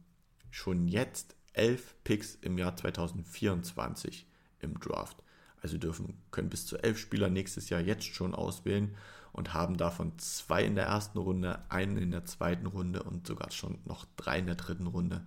schon 0.51 0.87
jetzt 0.87 1.35
elf 1.53 1.95
Picks 2.03 2.35
im 2.35 2.57
Jahr 2.57 2.77
2024 2.77 4.27
im 4.59 4.79
Draft. 4.79 5.23
Also 5.61 5.77
dürfen, 5.77 6.17
können 6.31 6.49
bis 6.49 6.65
zu 6.65 6.77
elf 6.77 6.97
Spieler 6.97 7.29
nächstes 7.29 7.69
Jahr 7.69 7.81
jetzt 7.81 8.05
schon 8.05 8.33
auswählen 8.33 8.95
und 9.33 9.53
haben 9.53 9.77
davon 9.77 10.17
zwei 10.17 10.63
in 10.63 10.75
der 10.75 10.85
ersten 10.85 11.17
Runde, 11.17 11.59
einen 11.69 11.97
in 11.97 12.11
der 12.11 12.25
zweiten 12.25 12.65
Runde 12.65 13.03
und 13.03 13.27
sogar 13.27 13.51
schon 13.51 13.79
noch 13.85 14.05
drei 14.17 14.39
in 14.39 14.47
der 14.47 14.55
dritten 14.55 14.87
Runde. 14.87 15.25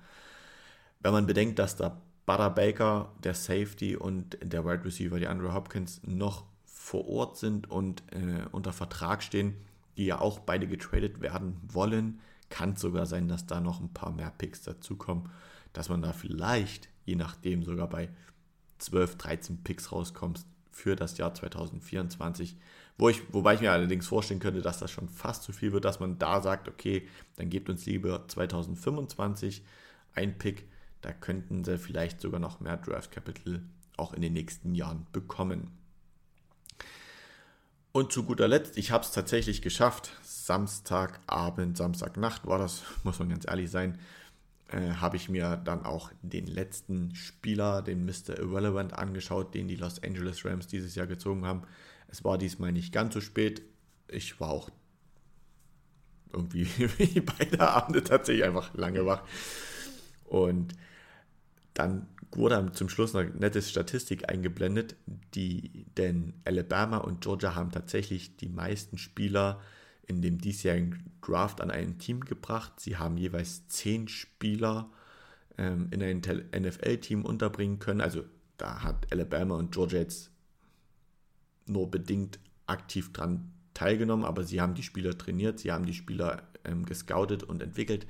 Wenn 1.01 1.13
man 1.13 1.27
bedenkt, 1.27 1.59
dass 1.59 1.77
da 1.77 2.01
Butter 2.27 2.51
Baker, 2.51 3.13
der 3.23 3.35
Safety 3.35 3.97
und 3.97 4.39
der 4.43 4.65
Wide 4.65 4.85
Receiver, 4.85 5.19
die 5.19 5.27
Andrew 5.27 5.53
Hopkins, 5.53 6.01
noch 6.05 6.45
vor 6.65 7.07
Ort 7.09 7.37
sind 7.39 7.71
und 7.71 8.03
äh, 8.13 8.47
unter 8.53 8.73
Vertrag 8.73 9.23
stehen, 9.23 9.55
die 9.97 10.07
ja 10.07 10.21
auch 10.21 10.41
beide 10.41 10.67
getradet 10.67 11.21
werden 11.21 11.57
wollen, 11.69 12.21
kann 12.51 12.73
es 12.73 12.81
sogar 12.81 13.07
sein, 13.07 13.29
dass 13.29 13.47
da 13.47 13.61
noch 13.61 13.81
ein 13.81 13.93
paar 13.93 14.13
mehr 14.13 14.31
Picks 14.31 14.63
dazukommen, 14.63 15.31
dass 15.73 15.89
man 15.89 16.03
da 16.03 16.13
vielleicht, 16.13 16.89
je 17.05 17.17
nachdem, 17.17 17.65
sogar 17.65 17.89
bei 17.89 18.09
12, 18.79 19.17
13 19.17 19.65
Picks 19.65 19.93
rauskommt 19.93 20.45
für 20.71 20.97
das 20.97 21.17
Jahr 21.19 21.35
2024. 21.35 22.57
Wo 22.97 23.09
ich, 23.09 23.23
wobei 23.33 23.55
ich 23.55 23.61
mir 23.61 23.73
allerdings 23.73 24.07
vorstellen 24.07 24.41
könnte, 24.41 24.63
dass 24.63 24.79
das 24.79 24.91
schon 24.91 25.09
fast 25.09 25.43
zu 25.43 25.53
viel 25.53 25.73
wird, 25.73 25.85
dass 25.85 26.01
man 26.01 26.19
da 26.19 26.41
sagt, 26.41 26.69
okay, 26.69 27.09
dann 27.37 27.51
gebt 27.51 27.69
uns 27.69 27.87
lieber 27.87 28.29
2025 28.29 29.65
ein 30.15 30.39
Pick 30.39 30.65
da 31.05 31.13
könnten 31.13 31.65
sie 31.65 31.77
vielleicht 31.77 32.23
sogar 32.23 32.41
noch 32.41 32.61
mehr 32.61 32.79
Draft 32.79 33.13
Capital 33.13 33.61
auch 33.99 34.15
in 34.15 34.23
den 34.23 34.33
nächsten 34.33 34.75
Jahren 34.75 35.07
bekommen. 35.13 35.71
Und 37.93 38.11
zu 38.11 38.25
guter 38.25 38.49
Letzt, 38.49 38.79
ich 38.79 38.91
habe 38.91 39.05
es 39.05 39.13
tatsächlich 39.13 39.61
geschafft. 39.61 40.13
Samstagabend, 40.23 41.77
Samstagnacht 41.77 42.47
war 42.47 42.59
das, 42.59 42.85
muss 43.05 43.19
man 43.19 43.29
ganz 43.29 43.47
ehrlich 43.47 43.71
sein, 43.71 43.99
äh, 44.69 44.95
habe 44.95 45.17
ich 45.17 45.29
mir 45.29 45.57
dann 45.59 45.85
auch 45.85 46.11
den 46.23 46.47
letzten 46.47 47.15
Spieler, 47.15 47.83
den 47.83 48.07
Mr. 48.07 48.39
Irrelevant, 48.39 48.95
angeschaut, 48.95 49.55
den 49.55 49.69
die 49.69 49.77
Los 49.77 50.03
Angeles 50.03 50.43
Rams 50.47 50.69
dieses 50.69 50.95
Jahr 50.95 51.07
gezogen 51.07 51.45
haben. 51.45 51.65
Es 52.15 52.23
war 52.23 52.39
diesmal 52.39 52.71
nicht 52.71 52.93
ganz 52.93 53.13
so 53.13 53.21
spät. 53.21 53.63
Ich 54.07 54.39
war 54.39 54.51
auch 54.51 54.71
irgendwie 56.33 56.65
wie 56.99 57.21
beide 57.21 57.69
Abende 57.69 58.05
tatsächlich 58.05 58.45
einfach 58.45 58.73
lange 58.75 59.05
wach. 59.05 59.25
Und 60.23 60.75
dann 61.75 62.07
wurde 62.31 62.71
zum 62.73 62.89
Schluss 62.89 63.17
eine 63.17 63.31
nette 63.31 63.61
Statistik 63.61 64.31
eingeblendet, 64.31 64.95
die, 65.35 65.87
denn 65.97 66.35
Alabama 66.45 66.99
und 66.99 67.21
Georgia 67.21 67.57
haben 67.57 67.73
tatsächlich 67.73 68.37
die 68.37 68.49
meisten 68.49 68.97
Spieler 68.97 69.61
in 70.07 70.23
dem 70.23 70.41
diesjährigen 70.41 71.19
Draft 71.21 71.61
an 71.61 71.73
ein 71.73 71.99
Team 71.99 72.21
gebracht. 72.21 72.79
Sie 72.79 72.97
haben 72.97 73.17
jeweils 73.17 73.67
zehn 73.67 74.07
Spieler 74.07 74.89
ähm, 75.59 75.89
in 75.91 76.01
ein 76.01 76.19
NFL-Team 76.21 77.25
unterbringen 77.25 77.81
können. 77.81 78.01
Also 78.01 78.25
da 78.57 78.85
hat 78.85 79.11
Alabama 79.11 79.57
und 79.57 79.73
Georgia 79.73 79.99
jetzt 79.99 80.31
nur 81.67 81.91
bedingt 81.91 82.39
aktiv 82.67 83.13
dran 83.13 83.53
teilgenommen, 83.75 84.25
aber 84.25 84.45
sie 84.45 84.61
haben 84.61 84.75
die 84.75 84.83
Spieler 84.83 85.19
trainiert, 85.19 85.59
sie 85.59 85.73
haben 85.73 85.87
die 85.87 85.95
Spieler 85.95 86.43
ähm, 86.65 86.87
gescoutet 86.87 87.43
und 87.43 87.63
entwickelt. 87.63 88.07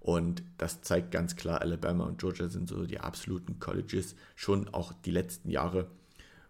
Und 0.00 0.42
das 0.58 0.82
zeigt 0.82 1.12
ganz 1.12 1.36
klar, 1.36 1.62
Alabama 1.62 2.04
und 2.04 2.18
Georgia 2.18 2.48
sind 2.48 2.68
so 2.68 2.84
die 2.84 3.00
absoluten 3.00 3.58
Colleges, 3.58 4.16
schon 4.34 4.68
auch 4.68 4.92
die 4.92 5.10
letzten 5.10 5.50
Jahre, 5.50 5.90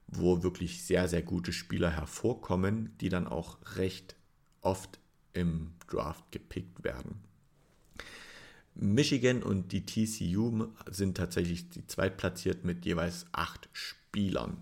wo 0.09 0.43
wirklich 0.43 0.83
sehr, 0.83 1.09
sehr 1.09 1.23
gute 1.23 1.53
Spieler 1.53 1.91
hervorkommen, 1.91 2.97
die 3.01 3.09
dann 3.09 3.29
auch 3.29 3.59
recht 3.77 4.17
oft 4.61 4.99
im 5.33 5.73
Draft 5.89 6.33
gepickt 6.33 6.83
werden. 6.83 7.21
Michigan 8.75 9.43
und 9.43 9.71
die 9.71 9.87
TCU 9.87 10.67
sind 10.91 11.17
tatsächlich 11.17 11.71
die 11.71 11.87
zweitplatziert 11.87 12.65
mit 12.65 12.85
jeweils 12.85 13.27
acht 13.31 13.69
Spielern. 13.73 14.57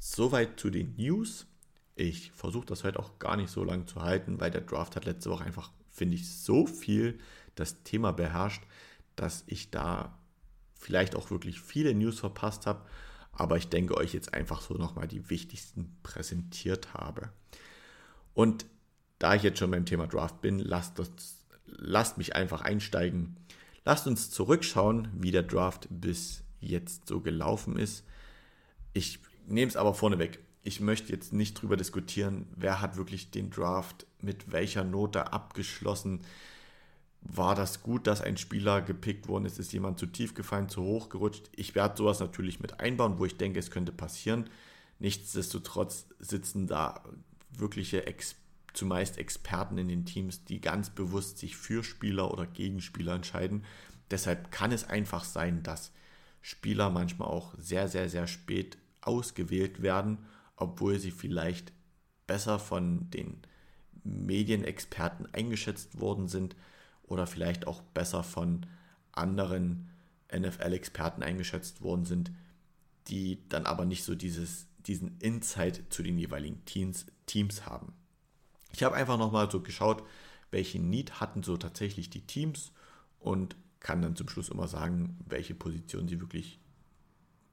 Soweit 0.00 0.58
zu 0.60 0.70
den 0.70 0.94
News. 0.96 1.46
Ich 1.94 2.30
versuche 2.32 2.66
das 2.66 2.84
heute 2.84 2.98
auch 2.98 3.18
gar 3.18 3.36
nicht 3.36 3.50
so 3.50 3.64
lange 3.64 3.86
zu 3.86 4.02
halten, 4.02 4.40
weil 4.40 4.50
der 4.50 4.60
Draft 4.60 4.96
hat 4.96 5.06
letzte 5.06 5.30
Woche 5.30 5.44
einfach, 5.44 5.70
finde 5.90 6.16
ich, 6.16 6.30
so 6.30 6.66
viel 6.66 7.18
das 7.54 7.82
Thema 7.82 8.12
beherrscht, 8.12 8.62
dass 9.16 9.44
ich 9.46 9.70
da 9.70 10.18
vielleicht 10.74 11.16
auch 11.16 11.30
wirklich 11.30 11.60
viele 11.60 11.94
News 11.94 12.20
verpasst 12.20 12.66
habe, 12.66 12.84
aber 13.32 13.56
ich 13.56 13.68
denke 13.68 13.96
euch 13.96 14.12
jetzt 14.14 14.34
einfach 14.34 14.60
so 14.60 14.74
nochmal 14.74 15.08
die 15.08 15.30
wichtigsten 15.30 15.96
präsentiert 16.02 16.94
habe. 16.94 17.30
Und 18.34 18.66
da 19.18 19.34
ich 19.34 19.42
jetzt 19.42 19.58
schon 19.58 19.70
beim 19.70 19.86
Thema 19.86 20.06
Draft 20.06 20.40
bin, 20.40 20.58
lasst, 20.58 21.00
uns, 21.00 21.46
lasst 21.64 22.18
mich 22.18 22.36
einfach 22.36 22.60
einsteigen. 22.60 23.36
Lasst 23.84 24.06
uns 24.06 24.30
zurückschauen, 24.30 25.08
wie 25.14 25.30
der 25.30 25.42
Draft 25.42 25.86
bis 25.90 26.42
jetzt 26.60 27.06
so 27.06 27.20
gelaufen 27.20 27.78
ist. 27.78 28.04
Ich 28.92 29.20
nehme 29.46 29.68
es 29.68 29.76
aber 29.76 29.94
vorneweg. 29.94 30.40
Ich 30.62 30.80
möchte 30.80 31.12
jetzt 31.12 31.32
nicht 31.32 31.60
drüber 31.60 31.76
diskutieren, 31.76 32.46
wer 32.56 32.80
hat 32.80 32.96
wirklich 32.96 33.30
den 33.30 33.50
Draft 33.50 34.06
mit 34.20 34.50
welcher 34.52 34.84
Note 34.84 35.32
abgeschlossen 35.32 36.20
war 37.28 37.54
das 37.54 37.82
gut, 37.82 38.06
dass 38.06 38.20
ein 38.20 38.36
Spieler 38.36 38.82
gepickt 38.82 39.28
worden 39.28 39.46
ist? 39.46 39.58
Ist 39.58 39.72
jemand 39.72 39.98
zu 39.98 40.06
tief 40.06 40.34
gefallen, 40.34 40.68
zu 40.68 40.82
hoch 40.82 41.08
gerutscht? 41.08 41.50
Ich 41.56 41.74
werde 41.74 41.96
sowas 41.96 42.20
natürlich 42.20 42.60
mit 42.60 42.80
einbauen, 42.80 43.18
wo 43.18 43.24
ich 43.24 43.36
denke, 43.36 43.58
es 43.58 43.70
könnte 43.70 43.92
passieren. 43.92 44.48
Nichtsdestotrotz 44.98 46.06
sitzen 46.18 46.66
da 46.66 47.02
wirkliche 47.50 48.06
Ex 48.06 48.36
zumeist 48.72 49.18
Experten 49.18 49.78
in 49.78 49.88
den 49.88 50.04
Teams, 50.04 50.44
die 50.44 50.60
ganz 50.60 50.90
bewusst 50.90 51.38
sich 51.38 51.56
für 51.56 51.82
Spieler 51.82 52.30
oder 52.30 52.46
gegen 52.46 52.80
Spieler 52.80 53.14
entscheiden. 53.14 53.64
Deshalb 54.10 54.50
kann 54.50 54.70
es 54.70 54.84
einfach 54.84 55.24
sein, 55.24 55.62
dass 55.62 55.92
Spieler 56.42 56.90
manchmal 56.90 57.28
auch 57.28 57.54
sehr, 57.58 57.88
sehr, 57.88 58.08
sehr 58.08 58.26
spät 58.26 58.76
ausgewählt 59.06 59.82
werden, 59.82 60.18
obwohl 60.56 60.98
sie 60.98 61.10
vielleicht 61.10 61.72
besser 62.26 62.58
von 62.58 63.10
den 63.10 63.42
Medienexperten 64.04 65.32
eingeschätzt 65.32 66.00
worden 66.00 66.28
sind 66.28 66.56
oder 67.02 67.26
vielleicht 67.26 67.66
auch 67.66 67.82
besser 67.82 68.22
von 68.22 68.66
anderen 69.12 69.90
NFL-Experten 70.34 71.22
eingeschätzt 71.22 71.82
worden 71.82 72.04
sind, 72.04 72.32
die 73.08 73.48
dann 73.48 73.66
aber 73.66 73.84
nicht 73.84 74.04
so 74.04 74.14
dieses, 74.14 74.66
diesen 74.86 75.18
Insight 75.18 75.84
zu 75.90 76.02
den 76.02 76.18
jeweiligen 76.18 76.64
Teams, 76.64 77.06
Teams 77.26 77.66
haben. 77.66 77.92
Ich 78.72 78.82
habe 78.82 78.96
einfach 78.96 79.18
nochmal 79.18 79.50
so 79.50 79.60
geschaut, 79.60 80.02
welche 80.50 80.78
Need 80.78 81.20
hatten 81.20 81.42
so 81.42 81.56
tatsächlich 81.56 82.10
die 82.10 82.26
Teams 82.26 82.72
und 83.18 83.56
kann 83.80 84.02
dann 84.02 84.16
zum 84.16 84.28
Schluss 84.28 84.48
immer 84.48 84.68
sagen, 84.68 85.18
welche 85.26 85.54
Positionen 85.54 86.08
sie 86.08 86.20
wirklich 86.20 86.60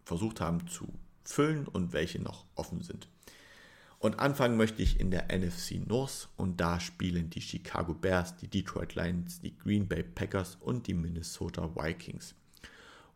versucht 0.04 0.42
haben 0.42 0.68
zu 0.68 0.94
füllen 1.24 1.68
und 1.68 1.94
welche 1.94 2.22
noch 2.22 2.46
offen 2.56 2.82
sind. 2.82 3.08
Und 4.00 4.20
anfangen 4.20 4.58
möchte 4.58 4.82
ich 4.82 5.00
in 5.00 5.12
der 5.12 5.28
NFC 5.32 5.88
North 5.88 6.28
und 6.36 6.60
da 6.60 6.82
spielen 6.82 7.30
die 7.30 7.42
Chicago 7.42 7.94
Bears, 7.94 8.36
die 8.36 8.50
Detroit 8.50 8.96
Lions, 8.96 9.40
die 9.40 9.58
Green 9.58 9.88
Bay 9.88 10.04
Packers 10.04 10.58
und 10.60 10.88
die 10.88 10.94
Minnesota 10.94 11.74
Vikings. 11.74 12.36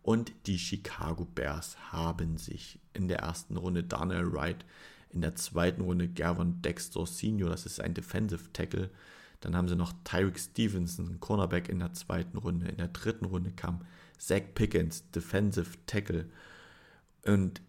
Und 0.01 0.31
die 0.45 0.57
Chicago 0.57 1.25
Bears 1.25 1.75
haben 1.91 2.37
sich 2.37 2.79
in 2.93 3.09
der 3.09 3.19
ersten 3.19 3.57
Runde 3.57 3.83
Daniel 3.83 4.31
Wright, 4.31 4.63
in 5.09 5.19
der 5.19 5.35
zweiten 5.35 5.81
Runde 5.81 6.07
Gavin 6.07 6.61
Dexter 6.61 7.05
Senior, 7.05 7.49
das 7.49 7.65
ist 7.65 7.81
ein 7.81 7.93
Defensive 7.93 8.53
Tackle. 8.53 8.89
Dann 9.41 9.55
haben 9.57 9.67
sie 9.67 9.75
noch 9.75 9.93
Tyreek 10.05 10.39
Stevenson, 10.39 11.19
Cornerback 11.19 11.67
in 11.67 11.79
der 11.79 11.93
zweiten 11.93 12.37
Runde. 12.37 12.69
In 12.69 12.77
der 12.77 12.87
dritten 12.87 13.25
Runde 13.25 13.51
kam 13.51 13.85
Zach 14.17 14.41
Pickens, 14.55 15.11
Defensive 15.11 15.77
Tackle. 15.85 16.29
Und 17.25 17.61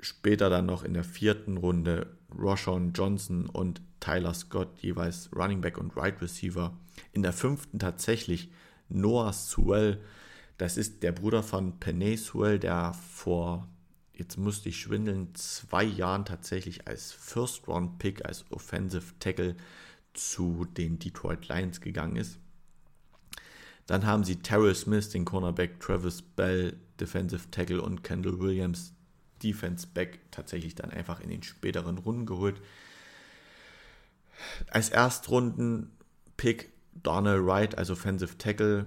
später 0.00 0.50
dann 0.50 0.66
noch 0.66 0.84
in 0.84 0.94
der 0.94 1.04
vierten 1.04 1.56
Runde 1.56 2.16
Roshan 2.36 2.92
Johnson 2.92 3.46
und 3.46 3.80
Tyler 4.00 4.34
Scott, 4.34 4.78
jeweils 4.80 5.30
Running 5.34 5.60
Back 5.60 5.78
und 5.78 5.96
Right 5.96 6.20
Receiver. 6.20 6.76
In 7.12 7.22
der 7.22 7.32
fünften 7.32 7.78
tatsächlich 7.78 8.50
Noah 8.88 9.32
Sewell, 9.32 10.00
das 10.56 10.76
ist 10.76 11.02
der 11.02 11.12
Bruder 11.12 11.42
von 11.42 11.78
Penay 11.78 12.16
Sewell, 12.16 12.58
der 12.58 12.94
vor, 12.94 13.68
jetzt 14.12 14.36
musste 14.36 14.68
ich 14.68 14.80
schwindeln, 14.80 15.34
zwei 15.34 15.84
Jahren 15.84 16.24
tatsächlich 16.24 16.86
als 16.86 17.12
First-Round-Pick, 17.12 18.24
als 18.24 18.44
Offensive 18.50 19.14
Tackle 19.18 19.56
zu 20.14 20.66
den 20.76 20.98
Detroit 20.98 21.48
Lions 21.48 21.80
gegangen 21.80 22.16
ist. 22.16 22.38
Dann 23.86 24.04
haben 24.04 24.24
sie 24.24 24.36
Terrell 24.36 24.74
Smith, 24.74 25.08
den 25.10 25.24
Cornerback, 25.24 25.80
Travis 25.80 26.20
Bell, 26.22 26.76
Defensive 27.00 27.50
Tackle 27.50 27.80
und 27.80 28.04
Kendall 28.04 28.38
Williams, 28.38 28.92
Defense 29.42 29.86
Back, 29.86 30.20
tatsächlich 30.30 30.74
dann 30.74 30.90
einfach 30.90 31.20
in 31.20 31.30
den 31.30 31.42
späteren 31.42 31.98
Runden 31.98 32.26
geholt. 32.26 32.60
Als 34.70 34.90
Erstrunden-Pick 34.90 36.70
Donald 36.94 37.44
Wright, 37.44 37.76
also 37.76 37.94
Offensive 37.94 38.38
Tackle, 38.38 38.86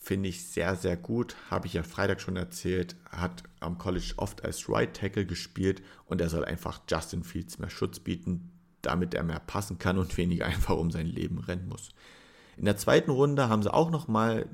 finde 0.00 0.28
ich 0.28 0.44
sehr, 0.46 0.76
sehr 0.76 0.96
gut. 0.96 1.36
Habe 1.50 1.66
ich 1.66 1.74
ja 1.74 1.82
Freitag 1.82 2.20
schon 2.20 2.36
erzählt. 2.36 2.96
Hat 3.10 3.42
am 3.60 3.78
College 3.78 4.14
oft 4.16 4.44
als 4.44 4.68
Right 4.68 4.94
Tackle 4.94 5.26
gespielt 5.26 5.82
und 6.06 6.20
er 6.20 6.30
soll 6.30 6.44
einfach 6.44 6.80
Justin 6.88 7.24
Fields 7.24 7.58
mehr 7.58 7.70
Schutz 7.70 8.00
bieten, 8.00 8.50
damit 8.82 9.14
er 9.14 9.22
mehr 9.22 9.40
passen 9.40 9.78
kann 9.78 9.98
und 9.98 10.16
weniger 10.16 10.46
einfach 10.46 10.76
um 10.76 10.90
sein 10.90 11.06
Leben 11.06 11.38
rennen 11.38 11.68
muss. 11.68 11.90
In 12.56 12.64
der 12.64 12.76
zweiten 12.76 13.10
Runde 13.10 13.48
haben 13.48 13.62
sie 13.62 13.72
auch 13.72 13.90
nochmal 13.90 14.48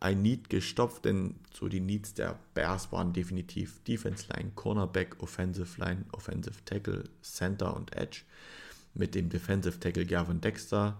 ein 0.00 0.22
Need 0.22 0.48
gestopft, 0.48 1.04
denn 1.04 1.34
so 1.52 1.68
die 1.68 1.80
Needs 1.80 2.14
der 2.14 2.38
Bears 2.54 2.90
waren 2.90 3.12
definitiv 3.12 3.82
Defense 3.84 4.26
Line, 4.32 4.52
Cornerback, 4.54 5.22
Offensive 5.22 5.78
Line, 5.78 6.06
Offensive 6.12 6.56
Tackle, 6.64 7.04
Center 7.22 7.76
und 7.76 7.94
Edge 7.94 8.22
mit 8.94 9.14
dem 9.14 9.28
Defensive 9.28 9.78
Tackle 9.78 10.06
Gavin 10.06 10.40
Dexter. 10.40 10.98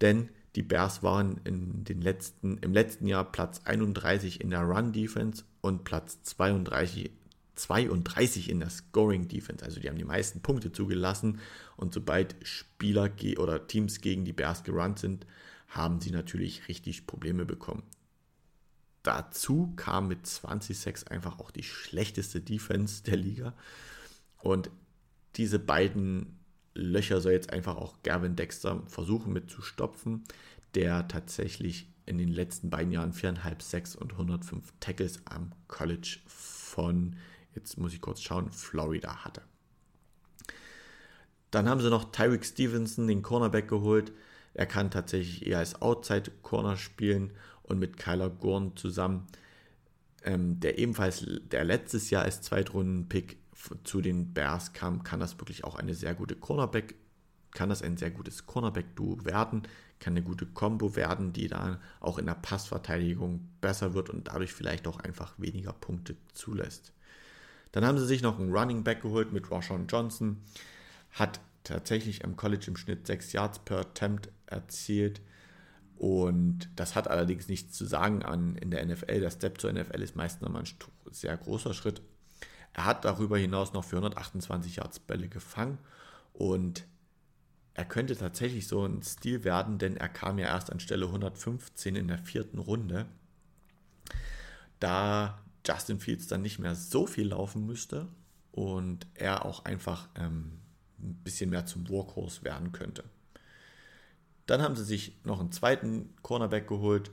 Denn 0.00 0.30
die 0.56 0.62
Bears 0.62 1.02
waren 1.02 1.40
in 1.44 1.84
den 1.84 2.00
letzten, 2.00 2.58
im 2.58 2.72
letzten 2.72 3.06
Jahr 3.06 3.30
Platz 3.30 3.60
31 3.64 4.40
in 4.40 4.50
der 4.50 4.62
Run 4.62 4.92
Defense 4.92 5.44
und 5.60 5.84
Platz 5.84 6.22
32, 6.22 7.10
32 7.56 8.48
in 8.48 8.60
der 8.60 8.70
Scoring 8.70 9.28
Defense. 9.28 9.62
Also 9.64 9.80
die 9.80 9.88
haben 9.88 9.98
die 9.98 10.04
meisten 10.04 10.40
Punkte 10.40 10.72
zugelassen 10.72 11.40
und 11.76 11.92
sobald 11.92 12.36
Spieler 12.42 13.10
oder 13.36 13.66
Teams 13.66 14.00
gegen 14.00 14.24
die 14.24 14.32
Bears 14.32 14.64
gerannt 14.64 14.98
sind, 14.98 15.26
haben 15.68 16.00
sie 16.00 16.10
natürlich 16.10 16.68
richtig 16.68 17.06
Probleme 17.06 17.44
bekommen. 17.44 17.82
Dazu 19.04 19.72
kam 19.76 20.08
mit 20.08 20.24
20-6 20.26 21.08
einfach 21.08 21.38
auch 21.38 21.50
die 21.50 21.62
schlechteste 21.62 22.40
Defense 22.40 23.04
der 23.04 23.18
Liga. 23.18 23.54
Und 24.40 24.70
diese 25.36 25.58
beiden 25.58 26.38
Löcher 26.74 27.20
soll 27.20 27.32
jetzt 27.32 27.52
einfach 27.52 27.76
auch 27.76 28.02
Gavin 28.02 28.34
Dexter 28.34 28.82
versuchen 28.86 29.32
mit 29.32 29.50
zu 29.50 29.60
stopfen, 29.60 30.24
der 30.74 31.06
tatsächlich 31.06 31.86
in 32.06 32.16
den 32.16 32.30
letzten 32.30 32.70
beiden 32.70 32.92
Jahren 32.92 33.12
4,5, 33.12 33.62
6 33.62 33.96
und 33.96 34.12
105 34.12 34.72
Tackles 34.80 35.20
am 35.26 35.52
College 35.68 36.20
von, 36.26 37.16
jetzt 37.54 37.76
muss 37.78 37.92
ich 37.92 38.00
kurz 38.00 38.22
schauen, 38.22 38.50
Florida 38.50 39.24
hatte. 39.24 39.42
Dann 41.50 41.68
haben 41.68 41.82
sie 41.82 41.90
noch 41.90 42.10
Tyreek 42.10 42.44
Stevenson, 42.44 43.06
den 43.06 43.22
Cornerback, 43.22 43.68
geholt. 43.68 44.12
Er 44.54 44.66
kann 44.66 44.90
tatsächlich 44.90 45.46
eher 45.46 45.58
als 45.58 45.80
Outside-Corner 45.80 46.78
spielen 46.78 47.32
und 47.64 47.78
mit 47.78 47.96
Kyler 47.96 48.30
Gorn 48.30 48.76
zusammen, 48.76 49.26
ähm, 50.22 50.60
der 50.60 50.78
ebenfalls 50.78 51.26
der 51.50 51.64
letztes 51.64 52.10
Jahr 52.10 52.22
als 52.22 52.40
Zweitrunden-Pick 52.42 53.38
zu 53.84 54.00
den 54.00 54.32
Bears 54.32 54.72
kam, 54.72 55.02
kann 55.02 55.20
das 55.20 55.38
wirklich 55.38 55.64
auch 55.64 55.76
eine 55.76 55.94
sehr 55.94 56.14
gute 56.14 56.36
Cornerback, 56.36 56.94
kann 57.52 57.68
das 57.68 57.82
ein 57.82 57.96
sehr 57.96 58.10
gutes 58.10 58.46
Cornerback-Duo 58.46 59.24
werden, 59.24 59.62
kann 60.00 60.14
eine 60.14 60.22
gute 60.22 60.46
Combo 60.46 60.96
werden, 60.96 61.32
die 61.32 61.48
dann 61.48 61.78
auch 62.00 62.18
in 62.18 62.26
der 62.26 62.34
Passverteidigung 62.34 63.48
besser 63.60 63.94
wird 63.94 64.10
und 64.10 64.28
dadurch 64.28 64.52
vielleicht 64.52 64.86
auch 64.86 65.00
einfach 65.00 65.34
weniger 65.38 65.72
Punkte 65.72 66.16
zulässt. 66.32 66.92
Dann 67.72 67.84
haben 67.84 67.98
sie 67.98 68.06
sich 68.06 68.22
noch 68.22 68.38
einen 68.38 68.54
Running 68.54 68.84
Back 68.84 69.02
geholt 69.02 69.32
mit 69.32 69.50
Roshan 69.50 69.86
Johnson, 69.86 70.42
hat 71.12 71.40
tatsächlich 71.64 72.22
im 72.22 72.36
College 72.36 72.66
im 72.68 72.76
Schnitt 72.76 73.06
6 73.06 73.32
Yards 73.32 73.58
per 73.60 73.78
Attempt 73.78 74.30
erzielt. 74.46 75.20
Und 75.96 76.68
das 76.76 76.96
hat 76.96 77.08
allerdings 77.08 77.48
nichts 77.48 77.76
zu 77.76 77.84
sagen 77.84 78.22
an 78.22 78.56
in 78.56 78.70
der 78.70 78.84
NFL. 78.84 79.20
Der 79.20 79.30
Step 79.30 79.60
zur 79.60 79.72
NFL 79.72 80.02
ist 80.02 80.16
meist 80.16 80.42
nochmal 80.42 80.62
ein 80.62 81.12
sehr 81.12 81.36
großer 81.36 81.72
Schritt. 81.72 82.02
Er 82.72 82.84
hat 82.84 83.04
darüber 83.04 83.38
hinaus 83.38 83.72
noch 83.72 83.84
für 83.84 83.96
128 83.96 84.76
Yards 84.76 84.98
Bälle 84.98 85.28
gefangen 85.28 85.78
und 86.32 86.84
er 87.74 87.84
könnte 87.84 88.16
tatsächlich 88.16 88.68
so 88.68 88.84
ein 88.84 89.02
Stil 89.02 89.44
werden, 89.44 89.78
denn 89.78 89.96
er 89.96 90.08
kam 90.08 90.38
ja 90.38 90.46
erst 90.46 90.70
an 90.70 90.80
Stelle 90.80 91.06
115 91.06 91.96
in 91.96 92.08
der 92.08 92.18
vierten 92.18 92.58
Runde. 92.58 93.06
Da 94.80 95.42
Justin 95.66 96.00
Fields 96.00 96.26
dann 96.26 96.42
nicht 96.42 96.58
mehr 96.58 96.74
so 96.74 97.06
viel 97.06 97.28
laufen 97.28 97.66
müsste 97.66 98.08
und 98.52 99.06
er 99.14 99.44
auch 99.44 99.64
einfach 99.64 100.08
ähm, 100.16 100.58
ein 100.98 101.14
bisschen 101.24 101.50
mehr 101.50 101.66
zum 101.66 101.88
Workhorse 101.88 102.44
werden 102.44 102.72
könnte. 102.72 103.04
Dann 104.46 104.62
haben 104.62 104.76
sie 104.76 104.84
sich 104.84 105.16
noch 105.24 105.40
einen 105.40 105.52
zweiten 105.52 106.14
Cornerback 106.22 106.68
geholt, 106.68 107.10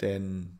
denn 0.00 0.58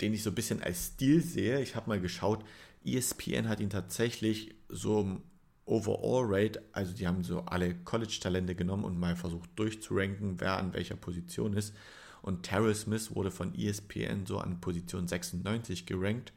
den 0.00 0.12
ich 0.12 0.22
so 0.22 0.30
ein 0.30 0.34
bisschen 0.34 0.62
als 0.62 0.86
Stil 0.86 1.22
sehe. 1.22 1.60
Ich 1.60 1.74
habe 1.76 1.88
mal 1.88 2.00
geschaut, 2.00 2.44
ESPN 2.84 3.48
hat 3.48 3.60
ihn 3.60 3.70
tatsächlich 3.70 4.54
so 4.68 5.00
im 5.00 5.22
Overall-Rate, 5.64 6.62
also 6.72 6.92
die 6.92 7.06
haben 7.06 7.24
so 7.24 7.40
alle 7.40 7.74
College-Talente 7.74 8.54
genommen 8.54 8.84
und 8.84 8.98
mal 8.98 9.16
versucht 9.16 9.50
durchzuranken, 9.56 10.40
wer 10.40 10.58
an 10.58 10.72
welcher 10.72 10.94
Position 10.94 11.54
ist. 11.54 11.74
Und 12.22 12.44
Terrell 12.44 12.74
Smith 12.74 13.14
wurde 13.14 13.30
von 13.30 13.54
ESPN 13.54 14.26
so 14.26 14.38
an 14.38 14.60
Position 14.60 15.08
96 15.08 15.86
gerankt 15.86 16.32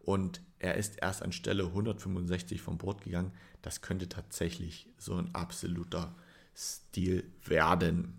und 0.00 0.40
er 0.58 0.74
ist 0.74 0.96
erst 1.00 1.22
an 1.22 1.32
Stelle 1.32 1.64
165 1.66 2.60
vom 2.60 2.78
Board 2.78 3.02
gegangen. 3.02 3.32
Das 3.62 3.80
könnte 3.80 4.08
tatsächlich 4.08 4.88
so 4.98 5.14
ein 5.14 5.34
absoluter 5.34 6.14
Stil 6.58 7.24
werden. 7.44 8.18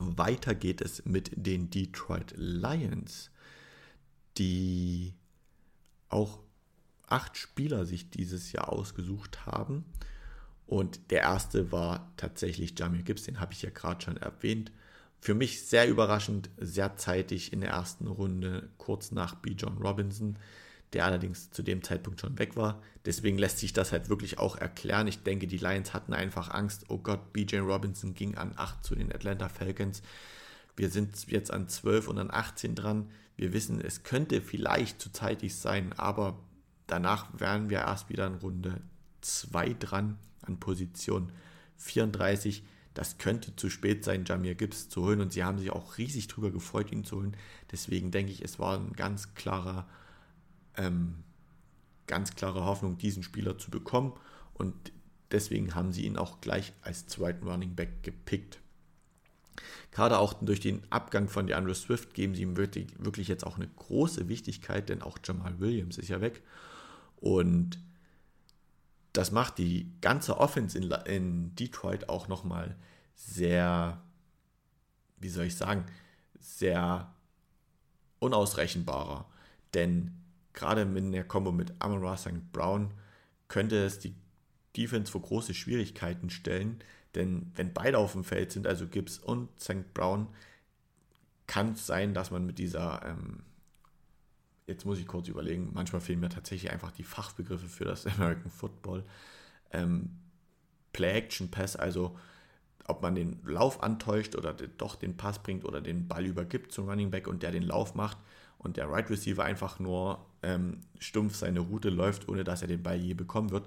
Weiter 0.00 0.56
geht 0.56 0.80
es 0.80 1.04
mit 1.04 1.30
den 1.34 1.70
Detroit 1.70 2.34
Lions, 2.36 3.30
die 4.38 5.14
auch 6.08 6.40
acht 7.06 7.36
Spieler 7.36 7.86
sich 7.86 8.10
dieses 8.10 8.50
Jahr 8.50 8.72
ausgesucht 8.72 9.46
haben. 9.46 9.84
Und 10.66 11.12
der 11.12 11.22
erste 11.22 11.70
war 11.70 12.12
tatsächlich 12.16 12.74
Jamie 12.76 13.04
Gibbs, 13.04 13.22
den 13.22 13.38
habe 13.38 13.52
ich 13.52 13.62
ja 13.62 13.70
gerade 13.70 14.04
schon 14.04 14.16
erwähnt. 14.16 14.72
Für 15.20 15.34
mich 15.34 15.62
sehr 15.64 15.88
überraschend, 15.88 16.50
sehr 16.58 16.96
zeitig 16.96 17.52
in 17.52 17.60
der 17.60 17.70
ersten 17.70 18.08
Runde, 18.08 18.68
kurz 18.78 19.12
nach 19.12 19.36
B. 19.36 19.52
John 19.52 19.78
Robinson 19.78 20.36
der 20.92 21.04
allerdings 21.04 21.50
zu 21.50 21.62
dem 21.62 21.82
Zeitpunkt 21.82 22.20
schon 22.20 22.38
weg 22.38 22.56
war. 22.56 22.82
Deswegen 23.04 23.38
lässt 23.38 23.58
sich 23.58 23.72
das 23.72 23.92
halt 23.92 24.08
wirklich 24.08 24.38
auch 24.38 24.56
erklären. 24.56 25.06
Ich 25.06 25.22
denke, 25.22 25.46
die 25.46 25.58
Lions 25.58 25.92
hatten 25.92 26.14
einfach 26.14 26.50
Angst, 26.50 26.86
oh 26.88 26.98
Gott, 26.98 27.32
BJ 27.32 27.58
Robinson 27.58 28.14
ging 28.14 28.36
an 28.36 28.52
8 28.56 28.84
zu 28.84 28.94
den 28.94 29.12
Atlanta 29.12 29.48
Falcons. 29.48 30.02
Wir 30.76 30.90
sind 30.90 31.26
jetzt 31.26 31.52
an 31.52 31.68
12 31.68 32.08
und 32.08 32.18
an 32.18 32.30
18 32.30 32.74
dran. 32.74 33.10
Wir 33.36 33.52
wissen, 33.52 33.80
es 33.80 34.02
könnte 34.02 34.40
vielleicht 34.40 35.00
zu 35.00 35.12
zeitig 35.12 35.54
sein, 35.56 35.92
aber 35.94 36.38
danach 36.86 37.28
wären 37.38 37.68
wir 37.70 37.78
erst 37.78 38.08
wieder 38.08 38.26
in 38.26 38.34
Runde 38.34 38.80
2 39.20 39.74
dran, 39.74 40.18
an 40.42 40.58
Position 40.58 41.32
34. 41.76 42.62
Das 42.94 43.18
könnte 43.18 43.54
zu 43.54 43.70
spät 43.70 44.04
sein, 44.04 44.24
Jamir 44.24 44.54
Gibbs 44.54 44.88
zu 44.88 45.04
holen 45.04 45.20
und 45.20 45.32
sie 45.32 45.44
haben 45.44 45.58
sich 45.58 45.70
auch 45.70 45.98
riesig 45.98 46.26
drüber 46.26 46.50
gefreut, 46.50 46.90
ihn 46.90 47.04
zu 47.04 47.16
holen. 47.16 47.36
Deswegen 47.70 48.10
denke 48.10 48.32
ich, 48.32 48.42
es 48.42 48.58
war 48.58 48.76
ein 48.76 48.92
ganz 48.94 49.34
klarer 49.34 49.86
ähm, 50.78 51.24
ganz 52.06 52.34
klare 52.34 52.64
Hoffnung, 52.64 52.96
diesen 52.96 53.22
Spieler 53.22 53.58
zu 53.58 53.70
bekommen. 53.70 54.14
Und 54.54 54.74
deswegen 55.30 55.74
haben 55.74 55.92
sie 55.92 56.06
ihn 56.06 56.16
auch 56.16 56.40
gleich 56.40 56.72
als 56.82 57.06
zweiten 57.06 57.46
Running 57.46 57.74
Back 57.74 58.02
gepickt. 58.02 58.58
Gerade 59.90 60.18
auch 60.18 60.34
durch 60.34 60.60
den 60.60 60.82
Abgang 60.90 61.28
von 61.28 61.46
DeAndre 61.46 61.74
Swift 61.74 62.14
geben 62.14 62.34
sie 62.34 62.42
ihm 62.42 62.56
wirklich, 62.56 62.86
wirklich 62.98 63.28
jetzt 63.28 63.44
auch 63.44 63.56
eine 63.56 63.68
große 63.68 64.28
Wichtigkeit, 64.28 64.88
denn 64.88 65.02
auch 65.02 65.18
Jamal 65.22 65.58
Williams 65.60 65.98
ist 65.98 66.08
ja 66.08 66.20
weg. 66.20 66.42
Und 67.16 67.78
das 69.12 69.32
macht 69.32 69.58
die 69.58 69.90
ganze 70.00 70.38
Offense 70.38 70.78
in, 70.78 70.90
in 71.06 71.54
Detroit 71.56 72.08
auch 72.08 72.28
nochmal 72.28 72.76
sehr, 73.16 74.00
wie 75.18 75.28
soll 75.28 75.46
ich 75.46 75.56
sagen, 75.56 75.84
sehr 76.38 77.12
unausrechenbarer. 78.20 79.26
denn 79.74 80.12
gerade 80.58 80.84
mit 80.84 81.14
der 81.14 81.24
Kombo 81.24 81.52
mit 81.52 81.72
Amon 81.78 82.16
St. 82.16 82.52
Brown 82.52 82.92
könnte 83.46 83.76
es 83.84 84.00
die 84.00 84.14
Defense 84.76 85.10
vor 85.10 85.22
große 85.22 85.54
Schwierigkeiten 85.54 86.30
stellen, 86.30 86.82
denn 87.14 87.52
wenn 87.54 87.72
beide 87.72 87.98
auf 87.98 88.12
dem 88.12 88.24
Feld 88.24 88.50
sind, 88.50 88.66
also 88.66 88.88
Gibbs 88.88 89.18
und 89.18 89.48
St. 89.60 89.94
Brown, 89.94 90.26
kann 91.46 91.72
es 91.72 91.86
sein, 91.86 92.12
dass 92.12 92.32
man 92.32 92.44
mit 92.44 92.58
dieser, 92.58 93.06
ähm, 93.06 93.44
jetzt 94.66 94.84
muss 94.84 94.98
ich 94.98 95.06
kurz 95.06 95.28
überlegen, 95.28 95.70
manchmal 95.72 96.00
fehlen 96.00 96.20
mir 96.20 96.28
tatsächlich 96.28 96.72
einfach 96.72 96.90
die 96.90 97.04
Fachbegriffe 97.04 97.68
für 97.68 97.84
das 97.84 98.06
American 98.18 98.50
Football, 98.50 99.04
ähm, 99.70 100.10
Play-Action-Pass, 100.92 101.76
also 101.76 102.18
ob 102.84 103.00
man 103.00 103.14
den 103.14 103.40
Lauf 103.44 103.82
antäuscht 103.82 104.34
oder 104.34 104.54
doch 104.54 104.96
den 104.96 105.16
Pass 105.16 105.40
bringt 105.40 105.64
oder 105.64 105.80
den 105.80 106.08
Ball 106.08 106.26
übergibt 106.26 106.72
zum 106.72 106.88
Running 106.88 107.10
Back 107.10 107.28
und 107.28 107.44
der 107.44 107.52
den 107.52 107.62
Lauf 107.62 107.94
macht 107.94 108.18
und 108.58 108.76
der 108.76 108.90
Right 108.90 109.08
Receiver 109.08 109.44
einfach 109.44 109.78
nur 109.78 110.26
ähm, 110.42 110.80
stumpf 110.98 111.36
seine 111.36 111.60
Route 111.60 111.90
läuft, 111.90 112.28
ohne 112.28 112.44
dass 112.44 112.62
er 112.62 112.68
den 112.68 112.82
Ball 112.82 112.98
je 112.98 113.14
bekommen 113.14 113.50
wird. 113.50 113.66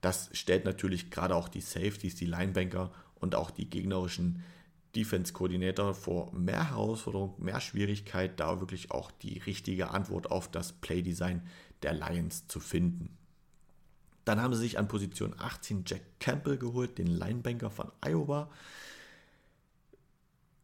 Das 0.00 0.30
stellt 0.32 0.64
natürlich 0.64 1.10
gerade 1.10 1.34
auch 1.34 1.48
die 1.48 1.60
Safeties, 1.60 2.14
die 2.16 2.26
Linebanker 2.26 2.92
und 3.16 3.34
auch 3.34 3.50
die 3.50 3.68
gegnerischen 3.68 4.42
Defense-Koordinator 4.94 5.94
vor 5.94 6.32
mehr 6.32 6.70
Herausforderung, 6.70 7.34
mehr 7.38 7.60
Schwierigkeit, 7.60 8.38
da 8.38 8.60
wirklich 8.60 8.90
auch 8.90 9.10
die 9.10 9.38
richtige 9.38 9.90
Antwort 9.90 10.30
auf 10.30 10.50
das 10.50 10.72
Play-Design 10.72 11.42
der 11.82 11.94
Lions 11.94 12.46
zu 12.48 12.60
finden. 12.60 13.16
Dann 14.24 14.40
haben 14.40 14.54
sie 14.54 14.60
sich 14.60 14.78
an 14.78 14.88
Position 14.88 15.34
18 15.38 15.84
Jack 15.86 16.02
Campbell 16.20 16.56
geholt, 16.56 16.98
den 16.98 17.08
Linebanker 17.08 17.70
von 17.70 17.90
Iowa. 18.00 18.50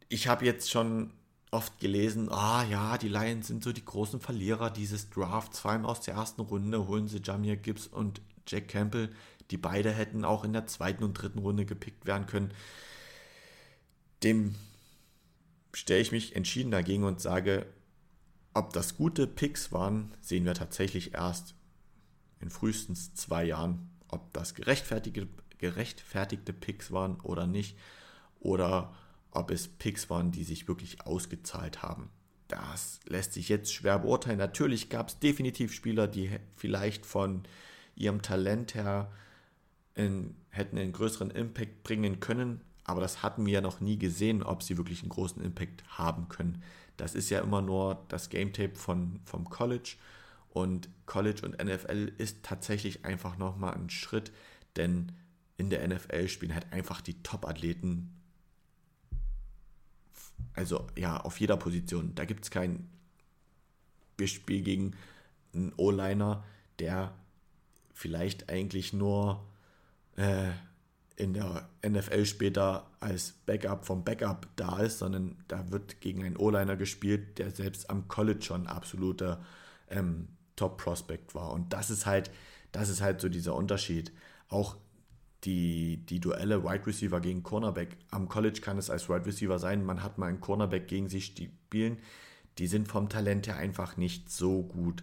Ich 0.09 0.29
habe 0.29 0.47
jetzt 0.47 0.71
schon 0.71 1.13
oft 1.51 1.79
gelesen, 1.81 2.29
ah 2.31 2.65
ja, 2.65 2.97
die 2.97 3.09
Lions 3.09 3.49
sind 3.49 3.65
so 3.65 3.73
die 3.73 3.85
großen 3.85 4.21
Verlierer 4.21 4.71
dieses 4.71 5.11
Drafts, 5.11 5.61
vor 5.61 5.73
allem 5.73 5.85
aus 5.85 6.01
der 6.01 6.15
ersten 6.15 6.43
Runde 6.43 6.87
holen 6.87 7.09
sie 7.09 7.21
Jamir 7.23 7.57
Gibbs 7.57 7.87
und 7.87 8.21
Jack 8.47 8.69
Campbell, 8.69 9.11
die 9.51 9.57
beide 9.57 9.91
hätten 9.91 10.25
auch 10.25 10.45
in 10.45 10.53
der 10.53 10.67
zweiten 10.67 11.03
und 11.03 11.15
dritten 11.15 11.41
Runde 11.41 11.65
gepickt 11.65 12.07
werden 12.07 12.27
können. 12.27 12.53
Dem 14.23 14.55
stelle 15.73 16.01
ich 16.01 16.13
mich 16.13 16.37
entschieden 16.37 16.71
dagegen 16.71 17.05
und 17.05 17.21
sage, 17.21 17.67
ob 18.55 18.73
das 18.73 18.97
gute 18.97 19.27
Picks 19.27 19.73
waren, 19.73 20.13
sehen 20.21 20.45
wir 20.45 20.55
tatsächlich 20.55 21.15
erst 21.15 21.55
in 22.41 22.51
frühestens 22.51 23.15
zwei 23.15 23.45
Jahren, 23.45 23.91
ob 24.09 24.33
das 24.33 24.55
gerechtfertigte, 24.55 25.29
gerechtfertigte 25.59 26.53
Picks 26.53 26.91
waren 26.93 27.21
oder 27.21 27.47
nicht, 27.47 27.77
oder 28.41 28.95
ob 29.31 29.51
es 29.51 29.69
Picks 29.69 30.11
waren, 30.11 30.33
die 30.33 30.45
sich 30.45 30.69
wirklich 30.69 31.07
ausgezahlt 31.07 31.83
haben. 31.83 32.11
Das 32.49 33.01
lässt 33.07 33.33
sich 33.33 33.49
jetzt 33.49 33.73
schwer 33.73 34.01
beurteilen. 34.01 34.39
Natürlich 34.39 34.91
gab 34.91 35.09
es 35.09 35.19
definitiv 35.19 35.73
Spieler, 35.73 36.09
die 36.09 36.31
vielleicht 36.57 37.07
von 37.07 37.45
ihrem 37.95 38.23
Talent 38.23 38.75
her 38.75 39.13
in, 39.95 40.35
hätten 40.49 40.79
einen 40.79 40.93
größeren 40.93 41.31
Impact 41.31 41.83
bringen 41.83 42.19
können, 42.19 42.61
aber 42.85 43.01
das 43.01 43.23
hatten 43.23 43.47
wir 43.47 43.53
ja 43.53 43.61
noch 43.61 43.81
nie 43.81 43.99
gesehen, 43.99 44.43
ob 44.43 44.63
sie 44.63 44.77
wirklich 44.77 45.03
einen 45.03 45.11
großen 45.11 45.43
Impact 45.43 45.85
haben 45.97 46.29
können. 46.29 46.63
Das 46.97 47.15
ist 47.15 47.31
ja 47.31 47.41
immer 47.41 47.63
nur 47.63 48.05
das 48.09 48.31
Game 48.31 48.53
Tape 48.53 48.75
von, 48.75 49.21
vom 49.25 49.49
College 49.49 49.97
und 50.49 50.89
College 51.07 51.43
und 51.45 51.63
NFL 51.63 52.13
ist 52.19 52.43
tatsächlich 52.43 53.05
einfach 53.05 53.39
nochmal 53.39 53.75
ein 53.75 53.91
Schritt, 53.91 54.33
denn 54.77 55.13
in 55.57 55.71
der 55.71 55.87
NFL 55.87 56.29
spielen 56.29 56.55
halt 56.55 56.73
einfach 56.73 57.01
die 57.01 57.23
Top-Athleten. 57.23 58.20
Also 60.55 60.87
ja, 60.97 61.19
auf 61.19 61.41
jeder 61.41 61.57
Position. 61.57 62.15
Da 62.15 62.25
gibt 62.25 62.45
es 62.45 62.51
kein 62.51 62.89
wir 64.21 64.61
gegen 64.63 64.93
einen 65.55 65.73
O-Liner, 65.77 66.45
der 66.79 67.15
vielleicht 67.95 68.51
eigentlich 68.51 68.93
nur 68.93 69.45
äh, 70.17 70.51
in 71.17 71.35
der 71.35 71.69
NFL 71.87 72.25
später 72.25 72.87
als 73.01 73.33
Backup 73.47 73.85
vom 73.85 74.05
Backup 74.05 74.47
da 74.57 74.81
ist, 74.81 74.99
sondern 74.99 75.37
da 75.49 75.71
wird 75.71 76.01
gegen 76.01 76.25
einen 76.25 76.37
O-Liner 76.37 76.77
gespielt, 76.77 77.39
der 77.39 77.51
selbst 77.51 77.91
am 77.91 78.09
College 78.09 78.43
schon 78.43 78.67
absoluter 78.67 79.43
ähm, 79.89 80.29
Top-Prospect 80.57 81.35
war. 81.35 81.53
Und 81.53 81.73
das 81.73 81.91
ist 81.91 82.07
halt, 82.07 82.31
das 82.73 82.89
ist 82.89 83.03
halt 83.03 83.21
so 83.21 83.29
dieser 83.29 83.55
Unterschied. 83.55 84.13
Auch 84.49 84.77
die, 85.45 85.99
die 85.99 86.21
Duelle 86.21 86.65
Wide 86.65 86.87
Receiver 86.87 87.21
gegen 87.21 87.43
Cornerback. 87.43 87.97
Am 88.11 88.29
College 88.29 88.61
kann 88.61 88.79
es 88.79 88.91
als 88.91 89.09
Wide 89.09 89.27
Receiver 89.27 89.59
sein, 89.59 89.85
man 89.85 90.03
hat 90.03 90.19
mal 90.19 90.27
einen 90.27 90.41
Cornerback 90.41 90.89
gegen 90.89 91.09
sich 91.09 91.27
spielen. 91.27 91.99
Die 92.59 92.67
sind 92.67 92.89
vom 92.89 93.09
Talent 93.09 93.47
her 93.47 93.57
einfach 93.57 93.97
nicht 93.97 94.31
so 94.31 94.63
gut. 94.63 95.03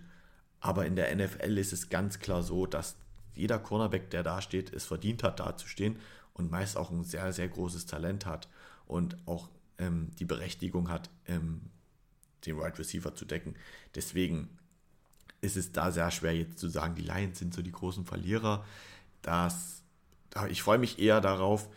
Aber 0.59 0.85
in 0.85 0.95
der 0.95 1.15
NFL 1.15 1.57
ist 1.57 1.73
es 1.73 1.89
ganz 1.89 2.19
klar 2.19 2.43
so, 2.43 2.65
dass 2.65 2.95
jeder 3.33 3.59
Cornerback, 3.59 4.09
der 4.09 4.23
da 4.23 4.41
steht, 4.41 4.73
es 4.73 4.85
verdient 4.85 5.23
hat, 5.23 5.39
da 5.39 5.55
zu 5.55 5.67
stehen 5.67 5.97
und 6.33 6.51
meist 6.51 6.77
auch 6.77 6.91
ein 6.91 7.03
sehr, 7.03 7.31
sehr 7.33 7.47
großes 7.47 7.85
Talent 7.85 8.25
hat 8.25 8.47
und 8.85 9.17
auch 9.25 9.49
ähm, 9.77 10.11
die 10.19 10.25
Berechtigung 10.25 10.89
hat, 10.89 11.09
ähm, 11.27 11.61
den 12.45 12.57
Wide 12.57 12.77
Receiver 12.77 13.13
zu 13.15 13.25
decken. 13.25 13.55
Deswegen 13.95 14.49
ist 15.41 15.57
es 15.57 15.71
da 15.71 15.91
sehr 15.91 16.09
schwer 16.11 16.35
jetzt 16.35 16.59
zu 16.59 16.67
sagen, 16.67 16.95
die 16.95 17.03
Lions 17.03 17.39
sind 17.39 17.53
so 17.53 17.61
die 17.61 17.71
großen 17.71 18.05
Verlierer. 18.05 18.65
Das, 19.21 19.83
ich 20.49 20.61
freue 20.61 20.77
mich 20.77 20.99
eher 20.99 21.21
darauf, 21.21 21.69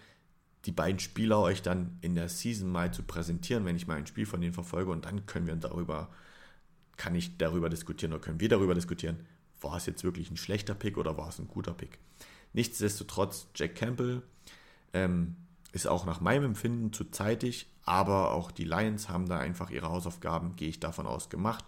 die 0.67 0.73
beiden 0.73 1.01
Spieler 1.01 1.41
euch 1.41 1.63
dann 1.63 1.99
in 2.03 2.15
der 2.15 2.29
Season 2.29 2.71
mal 2.71 2.93
zu 2.93 3.03
präsentieren, 3.03 3.65
wenn 3.65 3.77
ich 3.77 3.87
mal 3.87 3.97
ein 3.97 4.07
Spiel 4.07 4.27
von 4.27 4.41
denen 4.41 4.53
verfolge 4.53 4.91
und 4.91 5.07
dann 5.07 5.27
können 5.27 5.47
wir 5.47 5.57
darüber, 5.57 6.11
kann 6.97 7.15
ich 7.15 7.39
darüber 7.39 7.71
diskutieren 7.71 8.13
oder 8.13 8.21
können 8.21 8.41
wir 8.41 8.49
darüber 8.49 8.75
diskutieren, 8.75 9.27
war 9.61 9.77
es 9.77 9.87
jetzt 9.87 10.05
wirklich 10.05 10.31
ein 10.31 10.37
schlechter 10.37 10.75
Pick 10.75 10.99
oder 10.99 11.17
war 11.17 11.29
es 11.29 11.39
ein 11.39 11.49
guter 11.49 11.73
Pick. 11.73 11.99
Nichtsdestotrotz, 12.53 13.49
Jack 13.55 13.75
Campbell 13.75 14.23
ähm, 14.93 15.37
ist 15.73 15.87
auch 15.87 16.05
nach 16.05 16.21
meinem 16.21 16.45
Empfinden 16.45 16.93
zu 16.93 17.05
zeitig, 17.05 17.71
aber 17.85 18.33
auch 18.33 18.51
die 18.51 18.65
Lions 18.65 19.09
haben 19.09 19.29
da 19.29 19.39
einfach 19.39 19.71
ihre 19.71 19.89
Hausaufgaben, 19.89 20.57
gehe 20.57 20.69
ich 20.69 20.81
davon 20.81 21.07
aus, 21.07 21.31
gemacht 21.31 21.65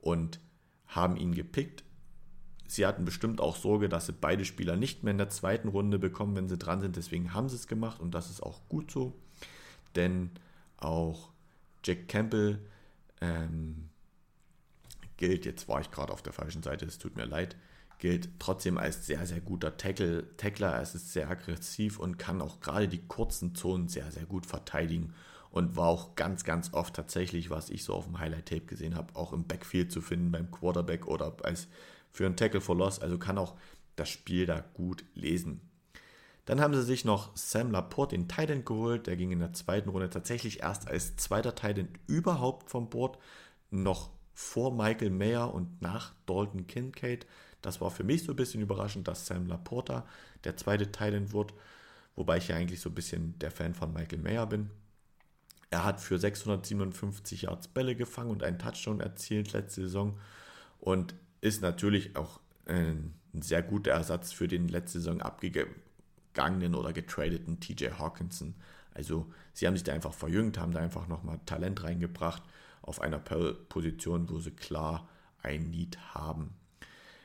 und 0.00 0.40
haben 0.86 1.16
ihn 1.16 1.34
gepickt. 1.34 1.84
Sie 2.70 2.86
hatten 2.86 3.04
bestimmt 3.04 3.40
auch 3.40 3.56
Sorge, 3.56 3.88
dass 3.88 4.06
sie 4.06 4.12
beide 4.12 4.44
Spieler 4.44 4.76
nicht 4.76 5.02
mehr 5.02 5.12
in 5.12 5.18
der 5.18 5.30
zweiten 5.30 5.68
Runde 5.68 5.98
bekommen, 5.98 6.36
wenn 6.36 6.48
sie 6.48 6.58
dran 6.58 6.80
sind. 6.80 6.96
Deswegen 6.96 7.32
haben 7.32 7.48
sie 7.48 7.56
es 7.56 7.66
gemacht 7.66 8.00
und 8.00 8.12
das 8.12 8.30
ist 8.30 8.42
auch 8.42 8.60
gut 8.68 8.90
so. 8.90 9.14
Denn 9.96 10.30
auch 10.76 11.30
Jack 11.82 12.08
Campbell 12.08 12.60
ähm, 13.22 13.88
gilt, 15.16 15.46
jetzt 15.46 15.66
war 15.66 15.80
ich 15.80 15.90
gerade 15.90 16.12
auf 16.12 16.22
der 16.22 16.34
falschen 16.34 16.62
Seite, 16.62 16.84
es 16.84 16.98
tut 16.98 17.16
mir 17.16 17.24
leid, 17.24 17.56
gilt 17.98 18.28
trotzdem 18.38 18.76
als 18.76 19.06
sehr, 19.06 19.26
sehr 19.26 19.40
guter 19.40 19.76
Tackle, 19.76 20.36
Tackler. 20.36 20.74
Er 20.74 20.82
ist 20.82 21.12
sehr 21.12 21.30
aggressiv 21.30 21.98
und 21.98 22.18
kann 22.18 22.42
auch 22.42 22.60
gerade 22.60 22.86
die 22.86 23.06
kurzen 23.06 23.54
Zonen 23.54 23.88
sehr, 23.88 24.10
sehr 24.12 24.26
gut 24.26 24.44
verteidigen 24.44 25.14
und 25.50 25.76
war 25.76 25.86
auch 25.86 26.14
ganz, 26.14 26.44
ganz 26.44 26.72
oft 26.74 26.94
tatsächlich, 26.94 27.50
was 27.50 27.70
ich 27.70 27.84
so 27.84 27.94
auf 27.94 28.04
dem 28.04 28.18
Highlight-Tape 28.18 28.66
gesehen 28.66 28.94
habe, 28.94 29.16
auch 29.16 29.32
im 29.32 29.44
Backfield 29.44 29.90
zu 29.90 30.00
finden 30.00 30.30
beim 30.30 30.50
Quarterback 30.50 31.06
oder 31.06 31.34
als 31.42 31.68
für 32.18 32.26
einen 32.26 32.36
Tackle 32.36 32.60
for 32.60 32.76
Loss. 32.76 32.98
Also 32.98 33.16
kann 33.16 33.38
auch 33.38 33.54
das 33.94 34.08
Spiel 34.08 34.44
da 34.44 34.64
gut 34.74 35.04
lesen. 35.14 35.60
Dann 36.46 36.60
haben 36.60 36.74
sie 36.74 36.82
sich 36.82 37.04
noch 37.04 37.36
Sam 37.36 37.70
Laporte, 37.70 38.16
den 38.16 38.26
Titan 38.26 38.64
geholt. 38.64 39.06
Der 39.06 39.16
ging 39.16 39.30
in 39.30 39.38
der 39.38 39.52
zweiten 39.52 39.88
Runde 39.88 40.10
tatsächlich 40.10 40.60
erst 40.60 40.88
als 40.88 41.14
zweiter 41.14 41.54
Titan 41.54 41.88
überhaupt 42.08 42.70
vom 42.70 42.90
Board. 42.90 43.18
Noch 43.70 44.10
vor 44.34 44.74
Michael 44.74 45.10
Mayer 45.10 45.54
und 45.54 45.80
nach 45.80 46.12
Dalton 46.26 46.66
Kincaid. 46.66 47.24
Das 47.62 47.80
war 47.80 47.92
für 47.92 48.02
mich 48.02 48.24
so 48.24 48.32
ein 48.32 48.36
bisschen 48.36 48.62
überraschend, 48.62 49.06
dass 49.06 49.26
Sam 49.26 49.46
Laporta 49.46 50.04
der 50.42 50.56
zweite 50.56 50.90
Titan 50.90 51.32
wird. 51.32 51.54
Wobei 52.16 52.38
ich 52.38 52.48
ja 52.48 52.56
eigentlich 52.56 52.80
so 52.80 52.88
ein 52.88 52.96
bisschen 52.96 53.38
der 53.38 53.52
Fan 53.52 53.74
von 53.74 53.92
Michael 53.92 54.22
Mayer 54.22 54.46
bin. 54.46 54.70
Er 55.70 55.84
hat 55.84 56.00
für 56.00 56.18
657 56.18 57.42
Yards 57.42 57.68
Bälle 57.68 57.94
gefangen 57.94 58.30
und 58.30 58.42
einen 58.42 58.58
Touchdown 58.58 58.98
erzielt 58.98 59.52
letzte 59.52 59.82
Saison 59.82 60.18
und 60.80 61.14
ist 61.40 61.62
natürlich 61.62 62.16
auch 62.16 62.40
ein 62.66 63.14
sehr 63.40 63.62
guter 63.62 63.92
Ersatz 63.92 64.32
für 64.32 64.48
den 64.48 64.68
letzte 64.68 65.00
Saison 65.00 65.22
abgegangenen 65.22 66.74
oder 66.74 66.92
getradeten 66.92 67.60
TJ 67.60 67.90
Hawkinson. 67.98 68.54
Also 68.92 69.26
sie 69.52 69.66
haben 69.66 69.74
sich 69.74 69.84
da 69.84 69.92
einfach 69.92 70.12
verjüngt, 70.12 70.58
haben 70.58 70.72
da 70.72 70.80
einfach 70.80 71.08
nochmal 71.08 71.40
Talent 71.46 71.82
reingebracht 71.84 72.42
auf 72.82 73.00
einer 73.00 73.18
Position, 73.18 74.28
wo 74.28 74.38
sie 74.38 74.50
klar 74.50 75.08
ein 75.42 75.70
Need 75.70 75.98
haben. 76.14 76.50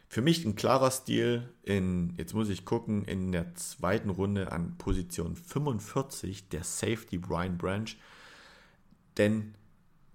Für 0.07 0.21
mich 0.21 0.45
ein 0.45 0.55
klarer 0.55 0.91
Stil 0.91 1.49
in, 1.63 2.13
jetzt 2.17 2.35
muss 2.35 2.49
ich 2.49 2.65
gucken, 2.65 3.03
in 3.05 3.31
der 3.31 3.55
zweiten 3.55 4.09
Runde 4.09 4.51
an 4.51 4.77
Position 4.77 5.35
45, 5.35 6.49
der 6.49 6.63
Safety 6.63 7.17
Brian 7.17 7.57
Branch 7.57 7.95
denn 9.17 9.55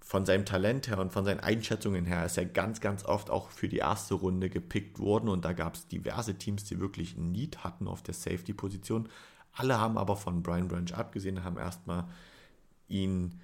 von 0.09 0.25
seinem 0.25 0.47
Talent 0.47 0.89
her 0.89 1.01
und 1.01 1.13
von 1.13 1.27
seinen 1.27 1.41
Einschätzungen 1.41 2.07
her 2.07 2.25
ist 2.25 2.39
er 2.39 2.47
ganz, 2.47 2.81
ganz 2.81 3.05
oft 3.05 3.29
auch 3.29 3.51
für 3.51 3.69
die 3.69 3.77
erste 3.77 4.15
Runde 4.15 4.49
gepickt 4.49 4.99
worden 4.99 5.29
und 5.29 5.45
da 5.45 5.53
gab 5.53 5.75
es 5.75 5.87
diverse 5.87 6.39
Teams, 6.39 6.65
die 6.65 6.81
wirklich 6.81 7.15
ein 7.19 7.31
Need 7.31 7.63
hatten 7.63 7.87
auf 7.87 8.03
der 8.03 8.15
Safety-Position. 8.15 9.11
Alle 9.53 9.79
haben 9.79 9.99
aber 9.99 10.17
von 10.17 10.43
Brian 10.43 10.67
Branch 10.67 10.91
abgesehen, 10.95 11.45
haben 11.45 11.59
erstmal 11.59 12.09
ihn 12.89 13.43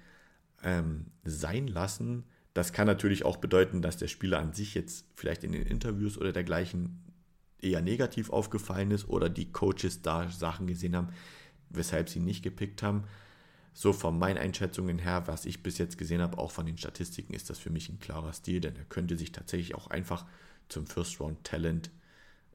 ähm, 0.63 1.05
sein 1.23 1.67
lassen, 1.67 2.23
Das 2.55 2.73
kann 2.73 2.87
natürlich 2.87 3.25
auch 3.25 3.37
bedeuten, 3.37 3.83
dass 3.83 3.97
der 3.97 4.07
Spieler 4.07 4.39
an 4.39 4.53
sich 4.53 4.73
jetzt 4.73 5.05
vielleicht 5.13 5.43
in 5.43 5.51
den 5.51 5.67
Interviews 5.67 6.17
oder 6.17 6.31
dergleichen 6.31 7.03
eher 7.61 7.81
negativ 7.81 8.31
aufgefallen 8.31 8.89
ist 8.89 9.07
oder 9.07 9.29
die 9.29 9.51
Coaches 9.51 10.01
da 10.01 10.31
Sachen 10.31 10.65
gesehen 10.65 10.95
haben, 10.95 11.09
weshalb 11.69 12.09
sie 12.09 12.21
nicht 12.21 12.43
gepickt 12.43 12.81
haben. 12.81 13.03
So 13.77 13.91
von 13.91 14.17
meinen 14.17 14.37
Einschätzungen 14.37 14.99
her, 14.99 15.23
was 15.25 15.45
ich 15.45 15.61
bis 15.61 15.77
jetzt 15.77 15.97
gesehen 15.97 16.21
habe, 16.21 16.37
auch 16.37 16.49
von 16.49 16.65
den 16.65 16.77
Statistiken, 16.77 17.33
ist 17.33 17.49
das 17.49 17.59
für 17.59 17.69
mich 17.69 17.89
ein 17.89 17.99
klarer 17.99 18.31
Stil, 18.31 18.61
denn 18.61 18.77
er 18.77 18.85
könnte 18.85 19.17
sich 19.17 19.33
tatsächlich 19.33 19.75
auch 19.75 19.87
einfach 19.87 20.25
zum 20.69 20.87
First-Round-Talent, 20.87 21.91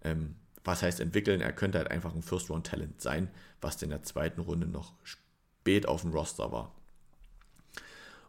ähm, 0.03 0.37
was 0.65 0.83
heißt 0.83 0.99
entwickeln, 0.99 1.43
er 1.43 1.53
könnte 1.53 1.77
halt 1.77 1.91
einfach 1.91 2.15
ein 2.15 2.23
First-Round-Talent 2.23 3.03
sein, 3.03 3.29
was 3.61 3.83
in 3.83 3.91
der 3.91 4.03
zweiten 4.03 4.41
Runde 4.41 4.67
noch 4.67 4.95
spät 5.03 5.87
auf 5.87 6.01
dem 6.01 6.13
Roster 6.13 6.53
war. 6.53 6.75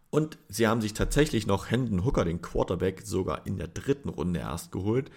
Und 0.10 0.38
sie 0.50 0.68
haben 0.68 0.82
sich 0.82 0.94
tatsächlich 0.94 1.48
noch 1.48 1.72
Hendon 1.72 2.04
Hooker, 2.04 2.26
den 2.26 2.42
Quarterback, 2.42 3.04
sogar 3.06 3.48
in 3.48 3.56
der 3.56 3.70
dritten 3.70 4.10
Runde 4.10 4.42
erst 4.42 4.74
geholt. 4.74 5.10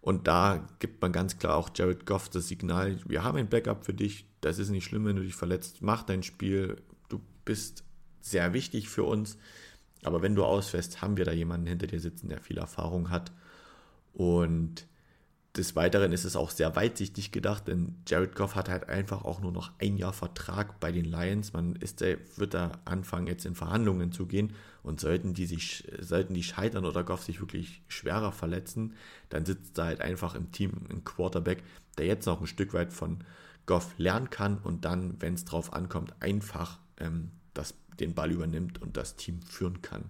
Und 0.00 0.26
da 0.26 0.66
gibt 0.78 1.02
man 1.02 1.12
ganz 1.12 1.38
klar 1.38 1.56
auch 1.56 1.68
Jared 1.74 2.06
Goff 2.06 2.30
das 2.30 2.48
Signal, 2.48 2.98
wir 3.06 3.22
haben 3.22 3.36
ein 3.36 3.50
Backup 3.50 3.84
für 3.84 3.92
dich, 3.92 4.24
das 4.40 4.58
ist 4.58 4.70
nicht 4.70 4.86
schlimm, 4.86 5.04
wenn 5.04 5.16
du 5.16 5.22
dich 5.22 5.34
verletzt, 5.34 5.82
mach 5.82 6.02
dein 6.02 6.22
Spiel, 6.22 6.78
bist 7.50 7.82
sehr 8.20 8.52
wichtig 8.52 8.88
für 8.88 9.02
uns. 9.02 9.36
Aber 10.04 10.22
wenn 10.22 10.36
du 10.36 10.44
ausfällst, 10.44 11.02
haben 11.02 11.16
wir 11.16 11.24
da 11.24 11.32
jemanden 11.32 11.66
hinter 11.66 11.88
dir 11.88 11.98
sitzen, 11.98 12.28
der 12.28 12.40
viel 12.40 12.58
Erfahrung 12.58 13.10
hat. 13.10 13.32
Und 14.12 14.86
des 15.56 15.74
Weiteren 15.74 16.12
ist 16.12 16.24
es 16.24 16.36
auch 16.36 16.50
sehr 16.50 16.76
weitsichtig 16.76 17.32
gedacht, 17.32 17.66
denn 17.66 17.96
Jared 18.06 18.36
Goff 18.36 18.54
hat 18.54 18.68
halt 18.68 18.88
einfach 18.88 19.24
auch 19.24 19.40
nur 19.40 19.50
noch 19.50 19.72
ein 19.80 19.96
Jahr 19.96 20.12
Vertrag 20.12 20.78
bei 20.78 20.92
den 20.92 21.04
Lions. 21.04 21.52
Man 21.52 21.74
ist, 21.74 22.00
wird 22.02 22.54
da 22.54 22.70
anfangen, 22.84 23.26
jetzt 23.26 23.44
in 23.46 23.56
Verhandlungen 23.56 24.12
zu 24.12 24.26
gehen. 24.26 24.52
Und 24.84 25.00
sollten 25.00 25.34
die 25.34 25.46
sich, 25.46 25.90
sollten 25.98 26.34
die 26.34 26.44
scheitern 26.44 26.84
oder 26.84 27.02
Goff 27.02 27.24
sich 27.24 27.40
wirklich 27.40 27.82
schwerer 27.88 28.30
verletzen, 28.30 28.94
dann 29.28 29.44
sitzt 29.44 29.76
da 29.76 29.86
halt 29.86 30.00
einfach 30.00 30.36
im 30.36 30.52
Team 30.52 30.86
ein 30.88 31.02
Quarterback, 31.02 31.64
der 31.98 32.06
jetzt 32.06 32.26
noch 32.26 32.40
ein 32.40 32.46
Stück 32.46 32.74
weit 32.74 32.92
von 32.92 33.24
Goff 33.66 33.92
lernen 33.98 34.30
kann 34.30 34.58
und 34.58 34.84
dann, 34.84 35.20
wenn 35.20 35.34
es 35.34 35.44
drauf 35.44 35.72
ankommt, 35.72 36.14
einfach 36.20 36.78
ähm, 37.00 37.32
das, 37.54 37.74
den 37.98 38.14
Ball 38.14 38.30
übernimmt 38.30 38.80
und 38.80 38.96
das 38.96 39.16
Team 39.16 39.42
führen 39.42 39.82
kann. 39.82 40.04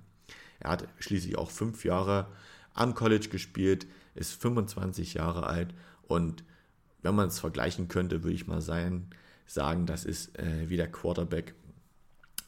Er 0.58 0.70
hat 0.70 0.88
schließlich 0.98 1.38
auch 1.38 1.50
fünf 1.50 1.84
Jahre 1.84 2.26
am 2.74 2.94
College 2.94 3.28
gespielt, 3.28 3.86
ist 4.14 4.34
25 4.34 5.14
Jahre 5.14 5.46
alt 5.46 5.74
und 6.02 6.44
wenn 7.02 7.14
man 7.14 7.28
es 7.28 7.38
vergleichen 7.38 7.88
könnte, 7.88 8.22
würde 8.22 8.34
ich 8.34 8.46
mal 8.46 8.60
sein, 8.60 9.08
sagen, 9.46 9.86
das 9.86 10.04
ist 10.04 10.38
äh, 10.38 10.68
wie 10.68 10.76
der 10.76 10.90
Quarterback, 10.90 11.54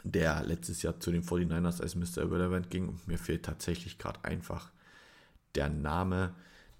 der 0.04 0.44
letztes 0.44 0.82
Jahr 0.82 1.00
zu 1.00 1.10
den 1.10 1.22
49ers 1.22 1.80
als 1.80 1.94
Mr. 1.94 2.22
Irrelevant 2.22 2.70
ging. 2.70 2.88
Und 2.88 3.08
mir 3.08 3.18
fehlt 3.18 3.44
tatsächlich 3.44 3.98
gerade 3.98 4.24
einfach 4.24 4.70
der 5.54 5.68
Name. 5.68 6.34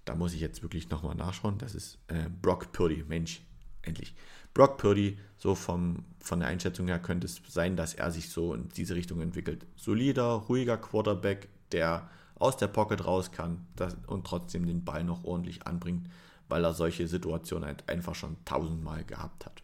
Da 0.05 0.15
muss 0.15 0.33
ich 0.33 0.41
jetzt 0.41 0.61
wirklich 0.61 0.89
nochmal 0.89 1.15
nachschauen. 1.15 1.57
Das 1.57 1.75
ist 1.75 1.97
äh, 2.07 2.29
Brock 2.41 2.71
Purdy. 2.71 3.03
Mensch, 3.07 3.41
endlich. 3.83 4.15
Brock 4.53 4.77
Purdy, 4.77 5.17
so 5.37 5.55
vom, 5.55 6.05
von 6.19 6.39
der 6.39 6.49
Einschätzung 6.49 6.87
her 6.87 6.99
könnte 6.99 7.25
es 7.25 7.41
sein, 7.47 7.75
dass 7.75 7.93
er 7.93 8.11
sich 8.11 8.29
so 8.29 8.53
in 8.53 8.69
diese 8.69 8.95
Richtung 8.95 9.21
entwickelt. 9.21 9.65
Solider, 9.75 10.31
ruhiger 10.33 10.77
Quarterback, 10.77 11.49
der 11.71 12.09
aus 12.35 12.57
der 12.57 12.67
Pocket 12.67 13.05
raus 13.05 13.31
kann 13.31 13.65
und 14.07 14.25
trotzdem 14.25 14.65
den 14.65 14.83
Ball 14.83 15.03
noch 15.03 15.23
ordentlich 15.23 15.65
anbringt, 15.65 16.09
weil 16.49 16.63
er 16.63 16.73
solche 16.73 17.07
Situationen 17.07 17.65
halt 17.65 17.87
einfach 17.89 18.15
schon 18.15 18.37
tausendmal 18.45 19.03
gehabt 19.03 19.45
hat. 19.45 19.63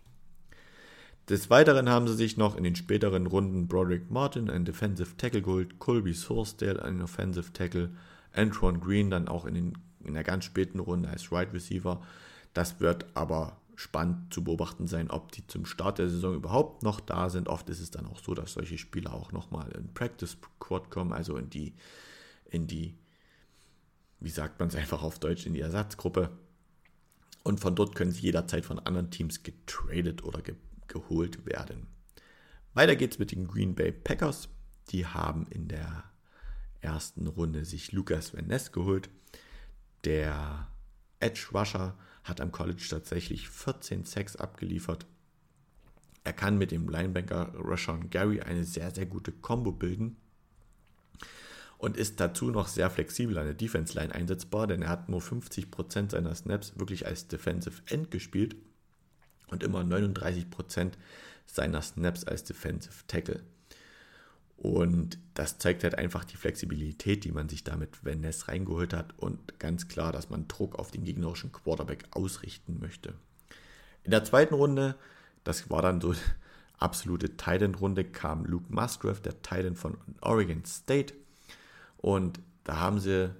Des 1.29 1.51
Weiteren 1.51 1.89
haben 1.89 2.07
sie 2.07 2.15
sich 2.15 2.37
noch 2.37 2.55
in 2.55 2.63
den 2.63 2.75
späteren 2.75 3.27
Runden 3.27 3.67
Broderick 3.67 4.09
Martin, 4.09 4.49
ein 4.49 4.65
Defensive 4.65 5.15
Tackle 5.15 5.43
geholt, 5.43 5.77
Colby 5.77 6.13
Sourcedale, 6.13 6.81
ein 6.81 7.01
Offensive 7.03 7.53
Tackle, 7.53 7.91
Antron 8.33 8.79
Green 8.79 9.11
dann 9.11 9.27
auch 9.27 9.45
in, 9.45 9.53
den, 9.53 9.77
in 10.03 10.15
der 10.15 10.23
ganz 10.23 10.45
späten 10.45 10.79
Runde 10.79 11.09
als 11.09 11.31
Right 11.31 11.53
Receiver. 11.53 12.01
Das 12.55 12.79
wird 12.79 13.05
aber 13.13 13.58
spannend 13.79 14.33
zu 14.33 14.43
beobachten 14.43 14.87
sein, 14.87 15.09
ob 15.09 15.31
die 15.31 15.47
zum 15.47 15.65
Start 15.65 15.99
der 15.99 16.09
Saison 16.09 16.35
überhaupt 16.35 16.83
noch 16.83 16.99
da 16.99 17.29
sind. 17.29 17.47
Oft 17.47 17.69
ist 17.69 17.79
es 17.79 17.91
dann 17.91 18.05
auch 18.05 18.19
so, 18.19 18.33
dass 18.33 18.53
solche 18.53 18.77
Spieler 18.77 19.13
auch 19.13 19.31
nochmal 19.31 19.71
in 19.71 19.93
Practice 19.93 20.31
Squad 20.31 20.89
kommen, 20.89 21.13
also 21.13 21.37
in 21.37 21.49
die 21.49 21.73
in 22.49 22.67
die, 22.67 22.97
wie 24.19 24.29
sagt 24.29 24.59
man 24.59 24.67
es 24.67 24.75
einfach 24.75 25.01
auf 25.01 25.19
Deutsch, 25.19 25.45
in 25.45 25.53
die 25.53 25.61
Ersatzgruppe. 25.61 26.29
Und 27.43 27.61
von 27.61 27.73
dort 27.73 27.95
können 27.95 28.11
sie 28.11 28.23
jederzeit 28.23 28.65
von 28.65 28.79
anderen 28.79 29.11
Teams 29.11 29.43
getradet 29.43 30.23
oder 30.23 30.41
ge 30.41 30.55
geholt 30.87 31.45
werden. 31.45 31.85
Weiter 32.73 32.95
geht's 32.95 33.19
mit 33.19 33.31
den 33.31 33.47
Green 33.47 33.75
Bay 33.75 33.91
Packers. 33.91 34.49
Die 34.89 35.05
haben 35.05 35.45
in 35.51 35.67
der 35.67 36.03
ersten 36.81 37.27
Runde 37.27 37.63
sich 37.63 37.91
Lucas 37.91 38.33
Van 38.33 38.47
Ness 38.47 38.71
geholt. 38.71 39.07
Der 40.03 40.67
Edge 41.19 41.45
Rusher 41.53 41.95
hat 42.29 42.41
am 42.41 42.51
College 42.51 42.85
tatsächlich 42.89 43.49
14 43.49 44.05
Sacks 44.05 44.35
abgeliefert. 44.35 45.05
Er 46.23 46.33
kann 46.33 46.57
mit 46.57 46.71
dem 46.71 46.87
Linebanker 46.87 47.53
Rashawn 47.55 48.09
Gary 48.09 48.41
eine 48.41 48.63
sehr, 48.63 48.91
sehr 48.91 49.05
gute 49.05 49.31
Combo 49.31 49.71
bilden 49.71 50.17
und 51.77 51.97
ist 51.97 52.19
dazu 52.19 52.51
noch 52.51 52.67
sehr 52.67 52.89
flexibel 52.89 53.37
an 53.37 53.45
der 53.45 53.53
Defense 53.53 53.97
Line 53.97 54.13
einsetzbar, 54.13 54.67
denn 54.67 54.81
er 54.81 54.89
hat 54.89 55.09
nur 55.09 55.21
50% 55.21 56.11
seiner 56.11 56.35
Snaps 56.35 56.77
wirklich 56.77 57.07
als 57.07 57.27
Defensive 57.27 57.81
End 57.87 58.11
gespielt 58.11 58.55
und 59.47 59.63
immer 59.63 59.81
39% 59.81 60.91
seiner 61.45 61.81
Snaps 61.81 62.25
als 62.25 62.43
Defensive 62.43 63.07
Tackle. 63.07 63.43
Und 64.61 65.19
das 65.35 65.57
zeigt 65.57 65.85
halt 65.85 65.95
einfach 65.95 66.25
die 66.25 66.35
Flexibilität, 66.35 67.23
die 67.23 67.31
man 67.31 67.47
sich 67.47 67.63
damit 67.63 68.03
Van 68.03 68.19
Ness 68.19 68.49
reingeholt 68.49 68.93
hat 68.93 69.17
und 69.17 69.57
ganz 69.57 69.87
klar, 69.87 70.11
dass 70.11 70.29
man 70.29 70.49
Druck 70.49 70.77
auf 70.77 70.91
den 70.91 71.05
gegnerischen 71.05 71.53
Quarterback 71.53 72.03
ausrichten 72.11 72.77
möchte. 72.81 73.13
In 74.03 74.11
der 74.11 74.25
zweiten 74.25 74.53
Runde, 74.53 74.95
das 75.45 75.69
war 75.69 75.81
dann 75.81 76.01
so 76.01 76.13
absolute 76.77 77.37
Titan-Runde, 77.37 78.03
kam 78.03 78.43
Luke 78.43 78.65
Musgrave, 78.67 79.21
der 79.21 79.41
Titan 79.41 79.77
von 79.77 79.97
Oregon 80.19 80.65
State. 80.65 81.13
Und 81.95 82.41
da 82.65 82.79
haben 82.81 82.99
sie, 82.99 83.33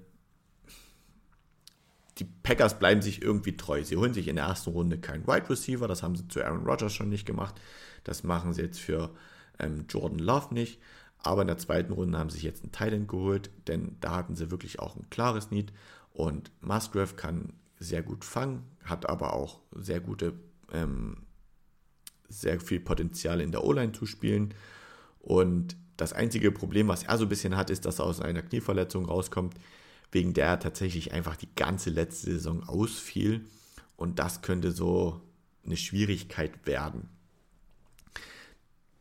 die 2.18 2.26
Packers 2.44 2.80
bleiben 2.80 3.02
sich 3.02 3.22
irgendwie 3.22 3.58
treu. 3.58 3.84
Sie 3.84 3.98
holen 3.98 4.14
sich 4.14 4.30
in 4.30 4.38
der 4.38 4.46
ersten 4.46 4.70
Runde 4.70 4.98
keinen 4.98 5.28
Wide 5.28 5.50
Receiver, 5.50 5.90
das 5.90 6.02
haben 6.02 6.16
sie 6.16 6.30
zu 6.30 6.42
Aaron 6.42 6.66
Rodgers 6.66 6.94
schon 6.94 7.10
nicht 7.10 7.26
gemacht. 7.26 7.60
Das 8.06 8.24
machen 8.24 8.54
sie 8.54 8.62
jetzt 8.62 8.80
für 8.80 9.14
ähm, 9.60 9.84
Jordan 9.90 10.20
Love 10.20 10.54
nicht. 10.54 10.80
Aber 11.22 11.42
in 11.42 11.48
der 11.48 11.58
zweiten 11.58 11.92
Runde 11.92 12.18
haben 12.18 12.30
sie 12.30 12.38
sich 12.38 12.44
jetzt 12.44 12.64
einen 12.64 12.72
Titan 12.72 13.08
geholt, 13.08 13.52
denn 13.68 13.98
da 14.00 14.16
hatten 14.16 14.36
sie 14.36 14.52
wirklich 14.52 14.80
auch 14.80 14.96
ein 14.96 15.10
klares 15.10 15.52
Need. 15.52 15.74
Und 16.14 16.52
Musgrave 16.62 17.16
kann 17.16 17.54
sehr 17.78 18.04
gut 18.04 18.24
fangen, 18.24 18.64
hat 18.84 19.10
aber 19.10 19.34
auch 19.34 19.60
sehr 19.76 20.00
gute, 20.00 20.34
ähm, 20.72 21.26
sehr 22.30 22.60
viel 22.60 22.80
Potenzial 22.80 23.42
in 23.42 23.52
der 23.52 23.64
O-Line 23.64 23.92
zu 23.92 24.06
spielen. 24.06 24.54
Und 25.20 25.76
das 25.98 26.14
einzige 26.14 26.52
Problem, 26.52 26.88
was 26.88 27.04
er 27.04 27.18
so 27.18 27.26
ein 27.26 27.30
bisschen 27.30 27.58
hat, 27.58 27.70
ist, 27.70 27.86
dass 27.86 28.00
er 28.00 28.06
aus 28.06 28.22
einer 28.22 28.42
Knieverletzung 28.42 29.06
rauskommt, 29.06 29.56
wegen 30.12 30.34
der 30.34 30.48
er 30.48 30.60
tatsächlich 30.60 31.14
einfach 31.14 31.36
die 31.36 31.54
ganze 31.56 31.90
letzte 31.90 32.32
Saison 32.32 32.64
ausfiel. 32.64 33.46
Und 33.98 34.20
das 34.20 34.42
könnte 34.42 34.72
so 34.72 35.22
eine 35.66 35.76
Schwierigkeit 35.76 36.66
werden. 36.66 37.10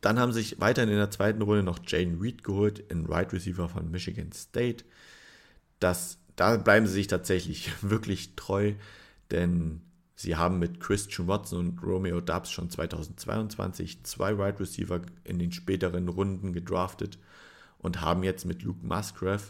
Dann 0.00 0.18
haben 0.18 0.32
sich 0.32 0.60
weiterhin 0.60 0.90
in 0.90 0.98
der 0.98 1.10
zweiten 1.10 1.42
Runde 1.42 1.62
noch 1.62 1.80
Jane 1.86 2.20
Reed 2.20 2.44
geholt, 2.44 2.90
ein 2.90 3.06
Right 3.06 3.32
Receiver 3.32 3.68
von 3.68 3.90
Michigan 3.90 4.32
State. 4.32 4.84
Das, 5.80 6.18
da 6.36 6.56
bleiben 6.56 6.86
sie 6.86 6.92
sich 6.92 7.06
tatsächlich 7.08 7.70
wirklich 7.82 8.36
treu, 8.36 8.74
denn 9.30 9.82
Sie 10.20 10.34
haben 10.34 10.58
mit 10.58 10.80
Christian 10.80 11.28
Watson 11.28 11.60
und 11.60 11.80
Romeo 11.80 12.20
Dubs 12.20 12.50
schon 12.50 12.70
2022 12.70 14.02
zwei 14.02 14.32
Wide 14.32 14.42
right 14.42 14.58
Receiver 14.58 15.00
in 15.22 15.38
den 15.38 15.52
späteren 15.52 16.08
Runden 16.08 16.52
gedraftet 16.52 17.20
und 17.78 18.00
haben 18.00 18.24
jetzt 18.24 18.44
mit 18.44 18.64
Luke 18.64 18.84
Musgrave 18.84 19.44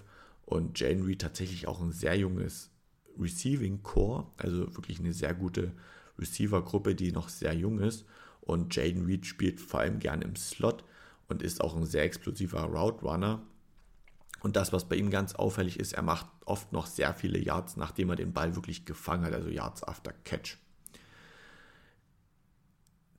und 0.44 0.78
Jane 0.78 1.06
Reed 1.06 1.22
tatsächlich 1.22 1.66
auch 1.68 1.80
ein 1.80 1.92
sehr 1.92 2.18
junges 2.18 2.70
Receiving 3.18 3.82
Core, 3.82 4.26
also 4.36 4.76
wirklich 4.76 4.98
eine 4.98 5.14
sehr 5.14 5.32
gute 5.32 5.72
Receiver-Gruppe, 6.18 6.94
die 6.94 7.12
noch 7.12 7.30
sehr 7.30 7.54
jung 7.54 7.78
ist. 7.78 8.04
Und 8.48 8.74
Jaden 8.74 9.04
Reed 9.04 9.26
spielt 9.26 9.60
vor 9.60 9.80
allem 9.80 9.98
gern 9.98 10.22
im 10.22 10.34
Slot 10.34 10.82
und 11.28 11.42
ist 11.42 11.60
auch 11.60 11.76
ein 11.76 11.84
sehr 11.84 12.04
explosiver 12.04 12.62
Route 12.62 13.04
Runner. 13.04 13.42
Und 14.40 14.56
das, 14.56 14.72
was 14.72 14.88
bei 14.88 14.96
ihm 14.96 15.10
ganz 15.10 15.34
auffällig 15.34 15.78
ist, 15.78 15.92
er 15.92 16.02
macht 16.02 16.26
oft 16.46 16.72
noch 16.72 16.86
sehr 16.86 17.12
viele 17.12 17.38
Yards, 17.38 17.76
nachdem 17.76 18.08
er 18.08 18.16
den 18.16 18.32
Ball 18.32 18.56
wirklich 18.56 18.86
gefangen 18.86 19.26
hat, 19.26 19.34
also 19.34 19.50
Yards 19.50 19.82
after 19.84 20.14
Catch. 20.24 20.56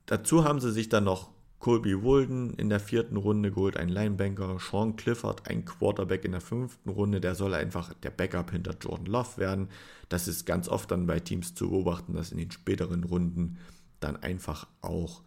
Dazu 0.06 0.42
haben 0.42 0.58
sie 0.58 0.72
sich 0.72 0.88
dann 0.88 1.04
noch 1.04 1.30
Colby 1.60 2.02
Wolden 2.02 2.54
in 2.54 2.68
der 2.68 2.80
vierten 2.80 3.16
Runde 3.16 3.52
geholt, 3.52 3.76
ein 3.76 3.88
Linebanker, 3.88 4.58
Sean 4.58 4.96
Clifford, 4.96 5.48
ein 5.48 5.64
Quarterback 5.64 6.24
in 6.24 6.32
der 6.32 6.40
fünften 6.40 6.88
Runde, 6.88 7.20
der 7.20 7.36
soll 7.36 7.54
einfach 7.54 7.94
der 8.02 8.10
Backup 8.10 8.50
hinter 8.50 8.74
Jordan 8.80 9.06
Love 9.06 9.36
werden. 9.36 9.68
Das 10.08 10.26
ist 10.26 10.44
ganz 10.44 10.68
oft 10.68 10.90
dann 10.90 11.06
bei 11.06 11.20
Teams 11.20 11.54
zu 11.54 11.70
beobachten, 11.70 12.14
dass 12.14 12.32
in 12.32 12.38
den 12.38 12.50
späteren 12.50 13.04
Runden 13.04 13.58
dann 14.00 14.16
einfach 14.16 14.66
auch 14.80 15.22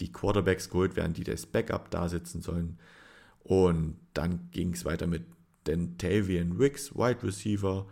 die 0.00 0.12
Quarterbacks 0.12 0.70
geholt 0.70 0.96
werden, 0.96 1.14
die 1.14 1.24
das 1.24 1.46
Backup 1.46 1.90
da 1.90 2.08
sitzen 2.08 2.42
sollen. 2.42 2.78
Und 3.40 3.96
dann 4.14 4.48
ging 4.50 4.74
es 4.74 4.84
weiter 4.84 5.06
mit 5.06 5.24
den 5.66 5.98
Tavian 5.98 6.58
Wicks, 6.58 6.94
Wide 6.94 7.22
Receiver. 7.22 7.86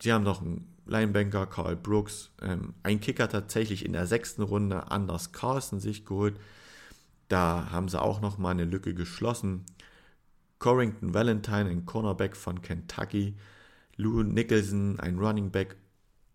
Sie 0.00 0.12
haben 0.12 0.24
noch 0.24 0.40
einen 0.40 0.74
Linebanker, 0.86 1.46
Carl 1.46 1.76
Brooks. 1.76 2.30
Ähm, 2.42 2.74
ein 2.82 3.00
Kicker 3.00 3.28
tatsächlich 3.28 3.84
in 3.84 3.92
der 3.92 4.06
sechsten 4.06 4.42
Runde, 4.42 4.90
Anders 4.90 5.32
Carlson 5.32 5.80
sich 5.80 6.04
geholt. 6.04 6.38
Da 7.28 7.70
haben 7.70 7.88
sie 7.88 8.00
auch 8.00 8.20
noch 8.20 8.38
mal 8.38 8.50
eine 8.50 8.64
Lücke 8.64 8.94
geschlossen. 8.94 9.64
Corrington 10.58 11.14
Valentine, 11.14 11.70
ein 11.70 11.86
Cornerback 11.86 12.36
von 12.36 12.62
Kentucky. 12.62 13.34
Lou 13.96 14.22
Nicholson, 14.22 15.00
ein 15.00 15.18
Running 15.18 15.50
Back. 15.50 15.76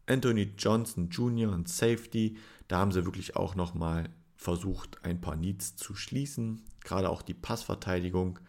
Anthony 0.07 0.53
Johnson 0.57 1.09
Jr., 1.09 1.53
ein 1.53 1.65
Safety. 1.65 2.37
Da 2.69 2.77
haben 2.77 2.93
sie 2.93 3.03
wirklich 3.03 3.35
auch 3.35 3.55
noch 3.55 3.73
mal 3.73 4.09
versucht, 4.37 5.03
ein 5.03 5.19
paar 5.19 5.35
Needs 5.35 5.75
zu 5.75 5.95
schließen. 5.95 6.61
Gerade 6.83 7.09
auch 7.09 7.21
die 7.21 7.33
Passverteidigung 7.33 8.39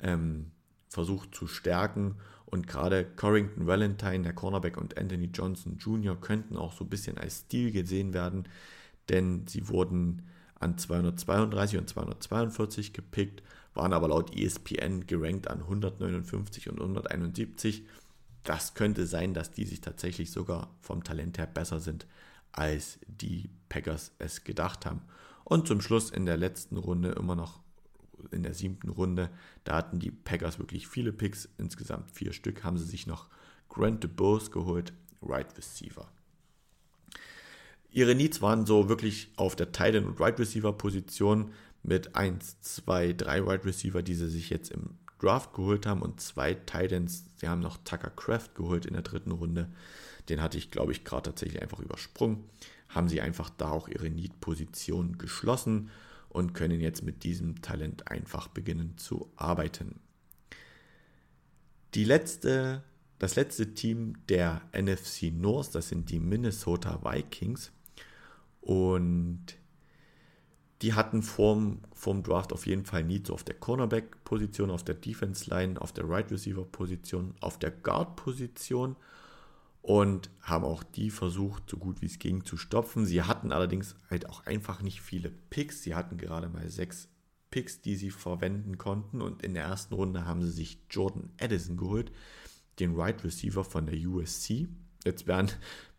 ähm, 0.00 0.52
versucht 0.88 1.34
zu 1.34 1.46
stärken. 1.46 2.16
Und 2.46 2.66
gerade 2.66 3.04
Corrington 3.04 3.66
Valentine, 3.66 4.22
der 4.22 4.32
Cornerback 4.32 4.78
und 4.78 4.96
Anthony 4.96 5.26
Johnson 5.26 5.76
Jr. 5.76 6.18
könnten 6.18 6.56
auch 6.56 6.72
so 6.72 6.84
ein 6.84 6.88
bisschen 6.88 7.18
als 7.18 7.40
Stil 7.40 7.72
gesehen 7.72 8.14
werden, 8.14 8.48
denn 9.10 9.46
sie 9.46 9.68
wurden 9.68 10.22
an 10.58 10.78
232 10.78 11.78
und 11.78 11.88
242 11.88 12.92
gepickt, 12.92 13.42
waren 13.74 13.92
aber 13.92 14.08
laut 14.08 14.34
ESPN 14.34 15.06
gerankt 15.06 15.48
an 15.48 15.60
159 15.60 16.70
und 16.70 16.80
171. 16.80 17.84
Das 18.44 18.74
könnte 18.74 19.06
sein, 19.06 19.34
dass 19.34 19.50
die 19.50 19.66
sich 19.66 19.80
tatsächlich 19.80 20.30
sogar 20.30 20.74
vom 20.80 21.04
Talent 21.04 21.38
her 21.38 21.46
besser 21.46 21.80
sind, 21.80 22.06
als 22.58 22.98
die 23.06 23.50
Packers 23.68 24.10
es 24.18 24.42
gedacht 24.42 24.84
haben. 24.84 25.02
Und 25.44 25.68
zum 25.68 25.80
Schluss 25.80 26.10
in 26.10 26.26
der 26.26 26.36
letzten 26.36 26.76
Runde 26.76 27.10
immer 27.12 27.36
noch 27.36 27.60
in 28.32 28.42
der 28.42 28.52
siebten 28.52 28.88
Runde. 28.88 29.30
Da 29.62 29.76
hatten 29.76 30.00
die 30.00 30.10
Packers 30.10 30.58
wirklich 30.58 30.88
viele 30.88 31.12
Picks, 31.12 31.48
insgesamt 31.56 32.10
vier 32.10 32.32
Stück, 32.32 32.64
haben 32.64 32.76
sie 32.76 32.84
sich 32.84 33.06
noch 33.06 33.28
Grant 33.68 34.02
DeBose 34.02 34.50
geholt, 34.50 34.92
Right 35.22 35.56
Receiver. 35.56 36.10
Ihre 37.90 38.16
Needs 38.16 38.42
waren 38.42 38.66
so 38.66 38.88
wirklich 38.88 39.32
auf 39.36 39.54
der 39.54 39.70
Titan 39.70 40.04
und 40.04 40.20
Right 40.20 40.38
Receiver 40.38 40.72
Position 40.72 41.52
mit 41.84 42.16
1, 42.16 42.60
2, 42.60 43.12
3 43.12 43.40
Right 43.40 43.64
Receiver, 43.64 44.02
die 44.02 44.14
sie 44.14 44.28
sich 44.28 44.50
jetzt 44.50 44.70
im 44.70 44.98
Draft 45.20 45.54
geholt 45.54 45.86
haben 45.86 46.02
und 46.02 46.20
zwei 46.20 46.54
Titans. 46.54 47.24
Sie 47.36 47.48
haben 47.48 47.60
noch 47.60 47.76
Tucker 47.84 48.10
Craft 48.10 48.50
geholt 48.54 48.84
in 48.84 48.94
der 48.94 49.02
dritten 49.02 49.32
Runde. 49.32 49.68
Den 50.28 50.42
hatte 50.42 50.58
ich, 50.58 50.70
glaube 50.70 50.92
ich, 50.92 51.04
gerade 51.04 51.30
tatsächlich 51.30 51.62
einfach 51.62 51.80
übersprungen. 51.80 52.44
Haben 52.88 53.08
sie 53.08 53.20
einfach 53.20 53.50
da 53.50 53.70
auch 53.70 53.88
ihre 53.88 54.10
Need-Position 54.10 55.18
geschlossen 55.18 55.90
und 56.28 56.54
können 56.54 56.80
jetzt 56.80 57.02
mit 57.02 57.24
diesem 57.24 57.62
Talent 57.62 58.10
einfach 58.10 58.48
beginnen 58.48 58.96
zu 58.98 59.30
arbeiten. 59.36 60.00
Die 61.94 62.04
letzte, 62.04 62.82
das 63.18 63.36
letzte 63.36 63.74
Team 63.74 64.14
der 64.28 64.60
NFC 64.72 65.32
North, 65.32 65.74
das 65.74 65.88
sind 65.88 66.10
die 66.10 66.20
Minnesota 66.20 67.00
Vikings. 67.02 67.72
Und 68.60 69.56
die 70.82 70.94
hatten 70.94 71.22
vorm, 71.22 71.80
vorm 71.92 72.22
Draft 72.22 72.52
auf 72.52 72.66
jeden 72.66 72.84
Fall 72.84 73.02
Needs 73.02 73.30
auf 73.30 73.42
der 73.42 73.56
Cornerback-Position, 73.56 74.70
auf 74.70 74.84
der 74.84 74.94
Defense-Line, 74.94 75.80
auf 75.80 75.92
der 75.92 76.08
Right 76.08 76.30
Receiver-Position, 76.30 77.34
auf 77.40 77.58
der 77.58 77.70
Guard-Position 77.70 78.96
und 79.88 80.28
haben 80.42 80.66
auch 80.66 80.82
die 80.82 81.08
versucht, 81.08 81.70
so 81.70 81.78
gut 81.78 82.02
wie 82.02 82.06
es 82.06 82.18
ging, 82.18 82.44
zu 82.44 82.58
stopfen. 82.58 83.06
Sie 83.06 83.22
hatten 83.22 83.52
allerdings 83.52 83.96
halt 84.10 84.28
auch 84.28 84.44
einfach 84.44 84.82
nicht 84.82 85.00
viele 85.00 85.30
Picks. 85.30 85.82
Sie 85.82 85.94
hatten 85.94 86.18
gerade 86.18 86.50
mal 86.50 86.68
sechs 86.68 87.08
Picks, 87.50 87.80
die 87.80 87.96
sie 87.96 88.10
verwenden 88.10 88.76
konnten. 88.76 89.22
Und 89.22 89.42
in 89.42 89.54
der 89.54 89.64
ersten 89.64 89.94
Runde 89.94 90.26
haben 90.26 90.42
sie 90.42 90.50
sich 90.50 90.78
Jordan 90.90 91.30
Addison 91.40 91.78
geholt, 91.78 92.12
den 92.78 92.96
Right 92.96 93.24
Receiver 93.24 93.64
von 93.64 93.86
der 93.86 93.98
USC. 93.98 94.68
Jetzt 95.06 95.26
werden 95.26 95.50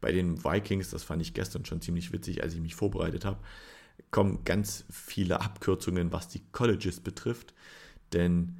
bei 0.01 0.11
den 0.11 0.43
Vikings, 0.43 0.91
das 0.91 1.01
fand 1.01 1.23
ich 1.23 1.33
gestern 1.33 1.65
schon 1.65 1.81
ziemlich 1.81 2.13
witzig, 2.13 2.43
als 2.43 2.53
ich 2.53 2.61
mich 2.61 2.75
vorbereitet 2.75 3.25
habe, 3.25 3.39
kommen 4.11 4.43
ganz 4.45 4.85
viele 4.91 5.41
Abkürzungen, 5.41 6.11
was 6.11 6.27
die 6.27 6.43
Colleges 6.51 6.99
betrifft. 6.99 7.55
Denn 8.13 8.59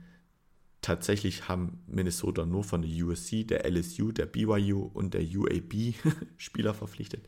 tatsächlich 0.82 1.48
haben 1.48 1.84
Minnesota 1.88 2.46
nur 2.46 2.64
von 2.64 2.82
der 2.82 3.06
USC, 3.06 3.44
der 3.44 3.70
LSU, 3.70 4.12
der 4.12 4.26
BYU 4.26 4.84
und 4.94 5.14
der 5.14 5.22
UAB 5.22 5.94
Spieler 6.38 6.74
verpflichtet. 6.74 7.28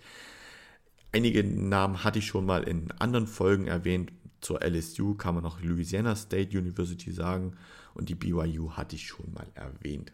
Einige 1.11 1.43
Namen 1.43 2.03
hatte 2.03 2.19
ich 2.19 2.27
schon 2.27 2.45
mal 2.45 2.63
in 2.63 2.91
anderen 2.91 3.27
Folgen 3.27 3.67
erwähnt. 3.67 4.13
Zur 4.39 4.63
LSU 4.63 5.15
kann 5.15 5.35
man 5.35 5.43
noch 5.43 5.61
Louisiana 5.61 6.15
State 6.15 6.57
University 6.57 7.11
sagen 7.11 7.57
und 7.93 8.09
die 8.09 8.15
BYU 8.15 8.71
hatte 8.71 8.95
ich 8.95 9.05
schon 9.05 9.31
mal 9.33 9.47
erwähnt. 9.53 10.13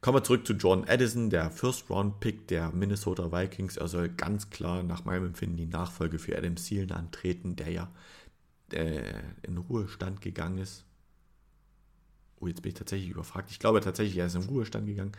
Kommen 0.00 0.18
wir 0.18 0.24
zurück 0.24 0.46
zu 0.46 0.52
Jordan 0.52 0.88
Addison, 0.88 1.30
der 1.30 1.50
First-Round-Pick 1.50 2.46
der 2.48 2.70
Minnesota 2.70 3.32
Vikings. 3.32 3.76
Er 3.76 3.88
soll 3.88 4.08
ganz 4.08 4.50
klar 4.50 4.82
nach 4.82 5.04
meinem 5.04 5.26
Empfinden 5.26 5.56
die 5.56 5.66
Nachfolge 5.66 6.18
für 6.18 6.36
Adam 6.36 6.56
Thielen 6.56 6.92
antreten, 6.92 7.56
der 7.56 7.70
ja 7.70 7.90
äh, 8.72 9.02
in 9.42 9.56
Ruhestand 9.56 10.20
gegangen 10.20 10.58
ist 10.58 10.87
Oh, 12.40 12.46
jetzt 12.46 12.62
bin 12.62 12.70
ich 12.70 12.78
tatsächlich 12.78 13.10
überfragt. 13.10 13.50
Ich 13.50 13.58
glaube 13.58 13.80
tatsächlich, 13.80 14.16
er 14.18 14.26
ist 14.26 14.34
im 14.34 14.42
Ruhestand 14.42 14.86
gegangen. 14.86 15.12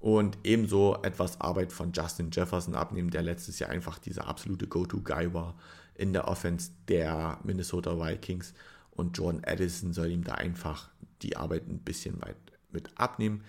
Und 0.00 0.38
ebenso 0.44 0.98
etwas 1.02 1.40
Arbeit 1.40 1.72
von 1.72 1.92
Justin 1.92 2.30
Jefferson 2.30 2.74
abnehmen, 2.74 3.10
der 3.10 3.22
letztes 3.22 3.58
Jahr 3.58 3.70
einfach 3.70 3.98
dieser 3.98 4.26
absolute 4.26 4.66
Go-To-Guy 4.66 5.32
war 5.32 5.54
in 5.94 6.12
der 6.12 6.28
Offense 6.28 6.70
der 6.88 7.40
Minnesota 7.44 7.98
Vikings. 7.98 8.54
Und 8.90 9.16
Jordan 9.16 9.42
Addison 9.44 9.92
soll 9.92 10.10
ihm 10.10 10.24
da 10.24 10.34
einfach 10.34 10.90
die 11.22 11.36
Arbeit 11.36 11.68
ein 11.68 11.78
bisschen 11.78 12.20
weit 12.22 12.36
mit 12.70 12.90
abnehmen. 12.98 13.42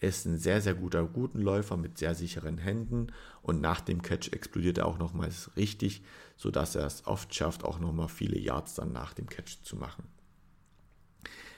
Er 0.00 0.08
ist 0.08 0.26
ein 0.26 0.38
sehr, 0.38 0.60
sehr 0.60 0.74
guter 0.74 1.00
Routenläufer 1.00 1.76
mit 1.76 1.98
sehr 1.98 2.14
sicheren 2.14 2.58
Händen 2.58 3.06
und 3.42 3.60
nach 3.60 3.80
dem 3.80 4.02
Catch 4.02 4.32
explodiert 4.32 4.78
er 4.78 4.86
auch 4.86 4.98
nochmals 4.98 5.50
richtig, 5.56 6.02
sodass 6.36 6.74
er 6.74 6.84
es 6.86 7.06
oft 7.06 7.34
schafft, 7.34 7.64
auch 7.64 7.78
nochmal 7.78 8.08
viele 8.08 8.38
Yards 8.38 8.74
dann 8.74 8.92
nach 8.92 9.14
dem 9.14 9.28
Catch 9.28 9.62
zu 9.62 9.76
machen. 9.76 10.04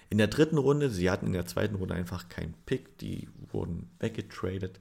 In 0.09 0.19
der 0.19 0.29
dritten 0.29 0.59
Runde, 0.59 0.89
sie 0.91 1.11
hatten 1.11 1.27
in 1.27 1.33
der 1.33 1.47
zweiten 1.47 1.75
Runde 1.75 1.95
einfach 1.95 2.29
keinen 2.29 2.55
Pick, 2.65 2.99
die 2.99 3.29
wurden 3.51 3.91
weggetradet. 3.99 4.81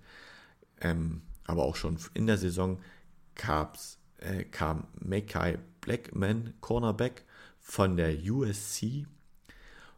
Ähm, 0.81 1.21
aber 1.45 1.63
auch 1.63 1.75
schon 1.75 1.97
in 2.13 2.27
der 2.27 2.37
Saison 2.37 2.79
gab's, 3.33 3.97
äh, 4.17 4.43
kam 4.43 4.87
Mackay 4.99 5.57
Blackman, 5.81 6.53
Cornerback 6.61 7.23
von 7.59 7.97
der 7.97 8.15
USC. 8.23 9.07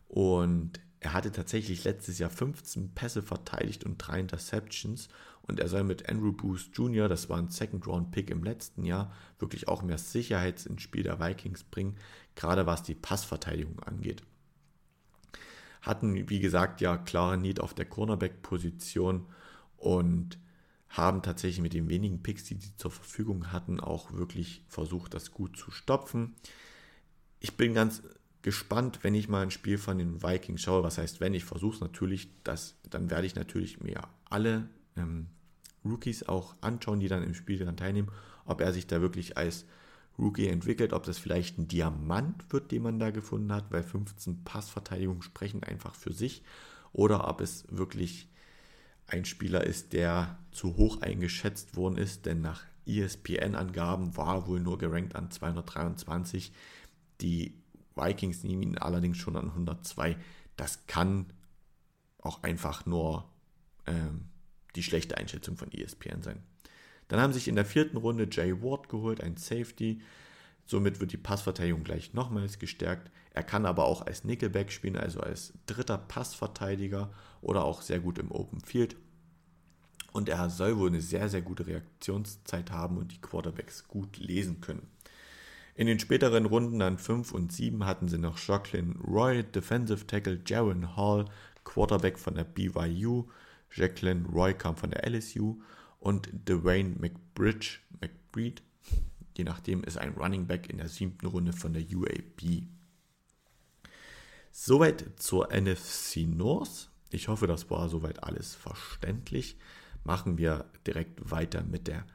Und 0.08 0.80
er 1.02 1.14
hatte 1.14 1.32
tatsächlich 1.32 1.84
letztes 1.84 2.20
Jahr 2.20 2.30
15 2.30 2.94
Pässe 2.94 3.22
verteidigt 3.22 3.84
und 3.84 3.98
drei 3.98 4.22
Interceptions. 4.22 5.10
Und 5.42 5.60
er 5.60 5.68
soll 5.68 5.84
mit 5.84 6.10
Andrew 6.10 6.32
Booth 6.32 6.70
Jr., 6.74 7.10
das 7.10 7.30
war 7.30 7.38
ein 7.38 7.50
Second-Round-Pick 7.50 8.30
im 8.30 8.44
letzten 8.44 8.84
Jahr, 8.84 9.14
wirklich 9.40 9.68
auch 9.68 9.82
mehr 9.82 9.98
Sicherheit 9.98 10.66
ins 10.66 10.82
Spiel 10.82 11.04
der 11.04 11.20
Vikings 11.20 11.64
bringen, 11.64 11.96
gerade 12.36 12.66
was 12.66 12.84
die 12.84 12.96
Passverteidigung 12.96 13.80
angeht 13.82 14.24
hatten, 15.88 16.30
wie 16.30 16.40
gesagt, 16.40 16.82
ja 16.82 16.98
klare 16.98 17.38
Need 17.38 17.60
auf 17.60 17.74
der 17.74 17.86
Cornerback-Position 17.86 19.26
und 19.78 20.38
haben 20.90 21.22
tatsächlich 21.22 21.62
mit 21.62 21.74
den 21.74 21.90
wenigen 21.90 22.24
Picks, 22.24 22.46
die 22.46 22.56
sie 22.56 22.76
zur 22.78 22.92
Verfügung 22.92 23.52
hatten, 23.52 23.80
auch 23.80 24.14
wirklich 24.14 24.64
versucht, 24.68 25.14
das 25.14 25.32
gut 25.32 25.58
zu 25.58 25.72
stopfen. 25.72 26.36
Ich 27.40 27.58
bin 27.58 27.74
ganz 27.74 28.04
gespannt, 28.42 29.00
wenn 29.02 29.16
ich 29.16 29.28
mal 29.28 29.42
ein 29.42 29.52
Spiel 29.52 29.78
von 29.78 29.98
den 29.98 30.24
Vikings 30.24 30.62
schaue. 30.62 30.84
Was 30.84 30.98
heißt, 30.98 31.20
wenn 31.20 31.34
ich 31.34 31.44
versuche 31.44 31.76
es 31.76 31.82
natürlich, 31.82 32.30
das, 32.44 32.76
dann 32.90 33.10
werde 33.10 33.28
ich 33.28 33.36
natürlich 33.36 33.82
mir 33.82 34.02
alle 34.30 34.70
ähm, 34.96 35.28
Rookies 35.84 36.24
auch 36.24 36.56
anschauen, 36.62 37.00
die 37.00 37.08
dann 37.08 37.24
im 37.24 37.34
Spiel 37.34 37.60
daran 37.60 37.78
teilnehmen, 37.78 38.10
ob 38.46 38.62
er 38.62 38.74
sich 38.74 38.88
da 38.88 39.02
wirklich 39.02 39.38
als 39.38 39.66
Rookie 40.20 40.48
entwickelt, 40.48 40.94
ob 40.94 41.04
das 41.04 41.18
vielleicht 41.18 41.58
ein 41.58 41.68
Diamant 41.68 42.52
wird, 42.52 42.72
den 42.72 42.84
man 42.84 43.00
da 43.00 43.12
gefunden 43.12 43.54
hat, 43.54 43.72
weil 43.72 43.84
15 43.84 44.44
Passverteidigungen 44.44 45.22
sprechen 45.22 45.64
einfach 45.64 45.94
für 45.94 46.14
sich, 46.14 46.44
oder 46.92 47.28
ob 47.28 47.42
es 47.42 47.66
wirklich 47.70 48.28
ein 49.06 49.26
Spieler 49.26 49.64
ist, 49.64 49.94
der 49.94 50.40
zu 50.52 50.76
hoch 50.76 51.02
eingeschätzt 51.02 51.76
worden 51.76 51.98
ist, 51.98 52.26
denn 52.26 52.42
nach 52.42 52.64
ESPN-Angaben 52.88 54.16
war 54.18 54.36
er 54.36 54.48
wohl 54.48 54.60
nur 54.60 54.78
gerankt 54.78 55.16
an 55.16 55.30
223. 55.30 56.52
Die 57.22 57.54
Vikings 57.96 58.44
nehmen 58.44 58.64
ihn 58.64 58.78
allerdings 58.78 59.18
schon 59.18 59.36
an 59.36 59.50
102. 59.50 60.18
Das 60.56 60.88
kann 60.88 61.28
auch 62.20 62.44
einfach 62.44 62.86
nur 62.86 63.30
ähm, 63.86 64.26
die 64.76 64.84
schlechte 64.84 65.18
Einschätzung 65.18 65.58
von 65.58 65.72
ESPN 65.72 66.22
sein. 66.22 66.44
Dann 67.08 67.20
haben 67.20 67.34
sich 67.34 67.48
in 67.48 67.56
der 67.56 67.66
vierten 67.66 67.98
Runde 67.98 68.28
Jay 68.30 68.62
Ward 68.62 68.90
geholt, 68.90 69.22
ein 69.22 69.38
Safety. 69.38 70.02
Somit 70.66 71.00
wird 71.00 71.14
die 71.14 71.18
Passverteidigung 71.18 71.84
gleich 71.84 72.14
nochmals 72.14 72.60
gestärkt. 72.60 73.12
Er 73.34 73.44
kann 73.44 73.66
aber 73.66 73.86
auch 73.86 74.06
als 74.06 74.24
Nickelback 74.24 74.72
spielen, 74.72 74.98
also 74.98 75.22
als 75.22 75.54
dritter 75.66 75.98
Passverteidiger 75.98 77.12
oder 77.42 77.64
auch 77.64 77.82
sehr 77.82 78.00
gut 78.00 78.20
im 78.20 78.32
Open 78.32 78.62
Field. 78.62 78.98
Und 80.12 80.30
er 80.30 80.50
soll 80.50 80.78
wohl 80.78 80.90
eine 80.90 81.02
sehr, 81.02 81.30
sehr 81.30 81.42
gute 81.42 81.68
Reaktionszeit 81.68 82.72
haben 82.72 82.98
und 82.98 83.12
die 83.12 83.22
Quarterbacks 83.22 83.88
gut 83.88 84.18
lesen 84.18 84.62
können. 84.62 84.88
In 85.76 85.86
den 85.86 86.00
späteren 86.00 86.48
Runden 86.48 86.82
an 86.82 86.98
5 86.98 87.32
und 87.34 87.52
7 87.52 87.86
hatten 87.86 88.08
sie 88.10 88.18
noch 88.18 88.40
Jacqueline 88.40 88.96
Roy, 88.96 89.44
Defensive 89.44 90.08
Tackle 90.08 90.42
Jaron 90.44 90.96
Hall, 90.96 91.26
Quarterback 91.64 92.18
von 92.18 92.34
der 92.34 92.46
BYU, 92.46 93.26
Jacqueline 93.72 94.26
Roy 94.28 94.56
kam 94.56 94.76
von 94.76 94.90
der 94.90 95.08
LSU 95.08 95.62
und 96.00 96.30
Dwayne 96.48 96.96
McBridge, 97.00 97.80
McBreed, 98.02 98.62
je 99.38 99.44
nachdem, 99.44 99.84
ist 99.84 99.98
ein 99.98 100.14
Running 100.14 100.48
Back 100.48 100.70
in 100.70 100.78
der 100.78 100.90
siebten 100.90 101.28
Runde 101.28 101.54
von 101.54 101.74
der 101.74 101.84
UAB. 101.84 102.64
Soweit 104.52 105.06
zur 105.18 105.50
NFC 105.54 106.28
North. 106.28 106.90
Ich 107.10 107.28
hoffe, 107.28 107.48
das 107.48 107.70
war 107.70 107.90
soweit 107.90 108.24
alles 108.24 108.56
verständlich. 108.56 109.58
Machen 110.04 110.38
wir 110.38 110.66
direkt 110.86 111.30
weiter 111.30 111.64
mit 111.64 111.88
der 111.88 112.06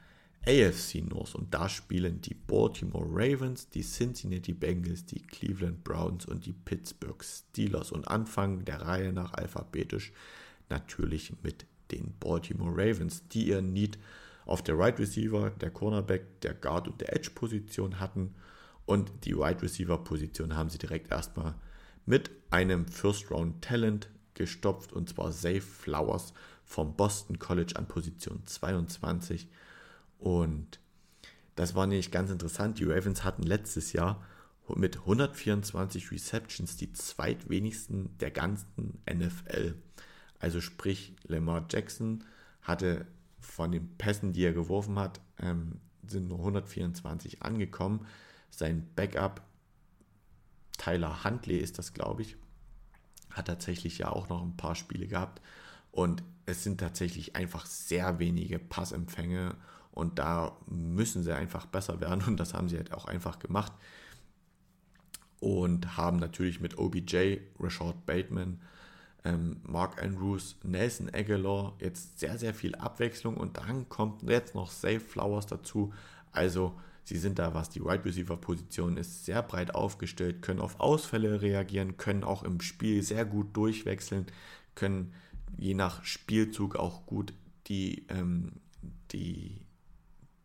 AFC 0.44 0.96
North 1.08 1.36
und 1.36 1.54
da 1.54 1.68
spielen 1.68 2.20
die 2.20 2.34
Baltimore 2.34 3.06
Ravens, 3.08 3.68
die 3.68 3.82
Cincinnati 3.82 4.52
Bengals, 4.52 5.06
die 5.06 5.22
Cleveland 5.22 5.84
Browns 5.84 6.26
und 6.26 6.46
die 6.46 6.52
Pittsburgh 6.52 7.22
Steelers 7.22 7.92
und 7.92 8.08
anfangen 8.08 8.64
der 8.64 8.80
Reihe 8.80 9.12
nach 9.12 9.34
alphabetisch 9.34 10.12
natürlich 10.68 11.32
mit 11.44 11.66
den 11.92 12.14
Baltimore 12.18 12.72
Ravens, 12.72 13.28
die 13.28 13.48
ihren 13.48 13.72
Need 13.72 13.98
auf 14.44 14.62
der 14.62 14.78
Right 14.78 14.98
Receiver, 14.98 15.50
der 15.50 15.70
Cornerback, 15.70 16.40
der 16.40 16.54
Guard 16.54 16.88
und 16.88 17.00
der 17.00 17.14
Edge 17.14 17.30
Position 17.34 18.00
hatten 18.00 18.34
und 18.86 19.12
die 19.24 19.32
Right 19.32 19.62
Receiver 19.62 19.98
Position 19.98 20.56
haben 20.56 20.70
sie 20.70 20.78
direkt 20.78 21.10
erstmal 21.10 21.54
mit 22.06 22.30
einem 22.50 22.86
First 22.86 23.30
Round 23.30 23.62
Talent 23.62 24.08
gestopft 24.34 24.92
und 24.92 25.08
zwar 25.08 25.30
Safe 25.30 25.60
Flowers 25.60 26.32
vom 26.64 26.96
Boston 26.96 27.38
College 27.38 27.74
an 27.76 27.86
Position 27.86 28.42
22 28.44 29.48
und 30.18 30.80
das 31.54 31.74
war 31.74 31.86
nicht 31.86 32.10
ganz 32.10 32.30
interessant. 32.30 32.78
Die 32.78 32.84
Ravens 32.84 33.24
hatten 33.24 33.42
letztes 33.42 33.92
Jahr 33.92 34.24
mit 34.74 34.98
124 34.98 36.10
Receptions 36.10 36.76
die 36.76 36.92
zweitwenigsten 36.92 38.16
der 38.18 38.30
ganzen 38.30 39.02
NFL. 39.06 39.74
Also 40.42 40.60
sprich, 40.60 41.14
Lamar 41.22 41.66
Jackson 41.70 42.24
hatte 42.62 43.06
von 43.38 43.70
den 43.70 43.96
Pässen, 43.96 44.32
die 44.32 44.42
er 44.42 44.52
geworfen 44.52 44.98
hat, 44.98 45.20
ähm, 45.38 45.80
sind 46.04 46.26
nur 46.26 46.38
124 46.38 47.42
angekommen. 47.42 48.06
Sein 48.50 48.88
Backup, 48.96 49.40
Tyler 50.78 51.22
Huntley 51.22 51.58
ist 51.58 51.78
das, 51.78 51.94
glaube 51.94 52.22
ich, 52.22 52.36
hat 53.30 53.46
tatsächlich 53.46 53.98
ja 53.98 54.08
auch 54.10 54.28
noch 54.28 54.42
ein 54.42 54.56
paar 54.56 54.74
Spiele 54.74 55.06
gehabt. 55.06 55.40
Und 55.92 56.24
es 56.44 56.64
sind 56.64 56.80
tatsächlich 56.80 57.36
einfach 57.36 57.64
sehr 57.64 58.18
wenige 58.18 58.58
Passempfänge 58.58 59.54
und 59.92 60.18
da 60.18 60.56
müssen 60.66 61.22
sie 61.22 61.36
einfach 61.36 61.66
besser 61.66 62.00
werden 62.00 62.24
und 62.26 62.40
das 62.40 62.52
haben 62.52 62.68
sie 62.68 62.78
halt 62.78 62.92
auch 62.92 63.04
einfach 63.04 63.38
gemacht. 63.38 63.72
Und 65.38 65.96
haben 65.96 66.16
natürlich 66.16 66.60
mit 66.60 66.78
OBJ, 66.78 67.38
Rashad 67.60 68.06
Bateman, 68.06 68.60
ähm, 69.24 69.60
Mark 69.62 70.02
Andrews, 70.02 70.56
Nelson 70.62 71.10
Aguilar 71.12 71.76
jetzt 71.80 72.18
sehr, 72.18 72.38
sehr 72.38 72.54
viel 72.54 72.74
Abwechslung 72.74 73.36
und 73.36 73.56
dann 73.56 73.88
kommt 73.88 74.22
jetzt 74.28 74.54
noch 74.54 74.70
Safe 74.70 75.00
Flowers 75.00 75.46
dazu. 75.46 75.92
Also 76.32 76.78
sie 77.04 77.18
sind 77.18 77.38
da, 77.38 77.54
was 77.54 77.70
die 77.70 77.82
Wide 77.82 78.04
Receiver 78.04 78.36
Position 78.36 78.96
ist, 78.96 79.24
sehr 79.24 79.42
breit 79.42 79.74
aufgestellt, 79.74 80.42
können 80.42 80.60
auf 80.60 80.80
Ausfälle 80.80 81.42
reagieren, 81.42 81.96
können 81.96 82.24
auch 82.24 82.42
im 82.42 82.60
Spiel 82.60 83.02
sehr 83.02 83.24
gut 83.24 83.56
durchwechseln, 83.56 84.26
können 84.74 85.12
je 85.56 85.74
nach 85.74 86.04
Spielzug 86.04 86.76
auch 86.76 87.06
gut 87.06 87.32
die, 87.66 88.06
ähm, 88.08 88.60
die 89.12 89.62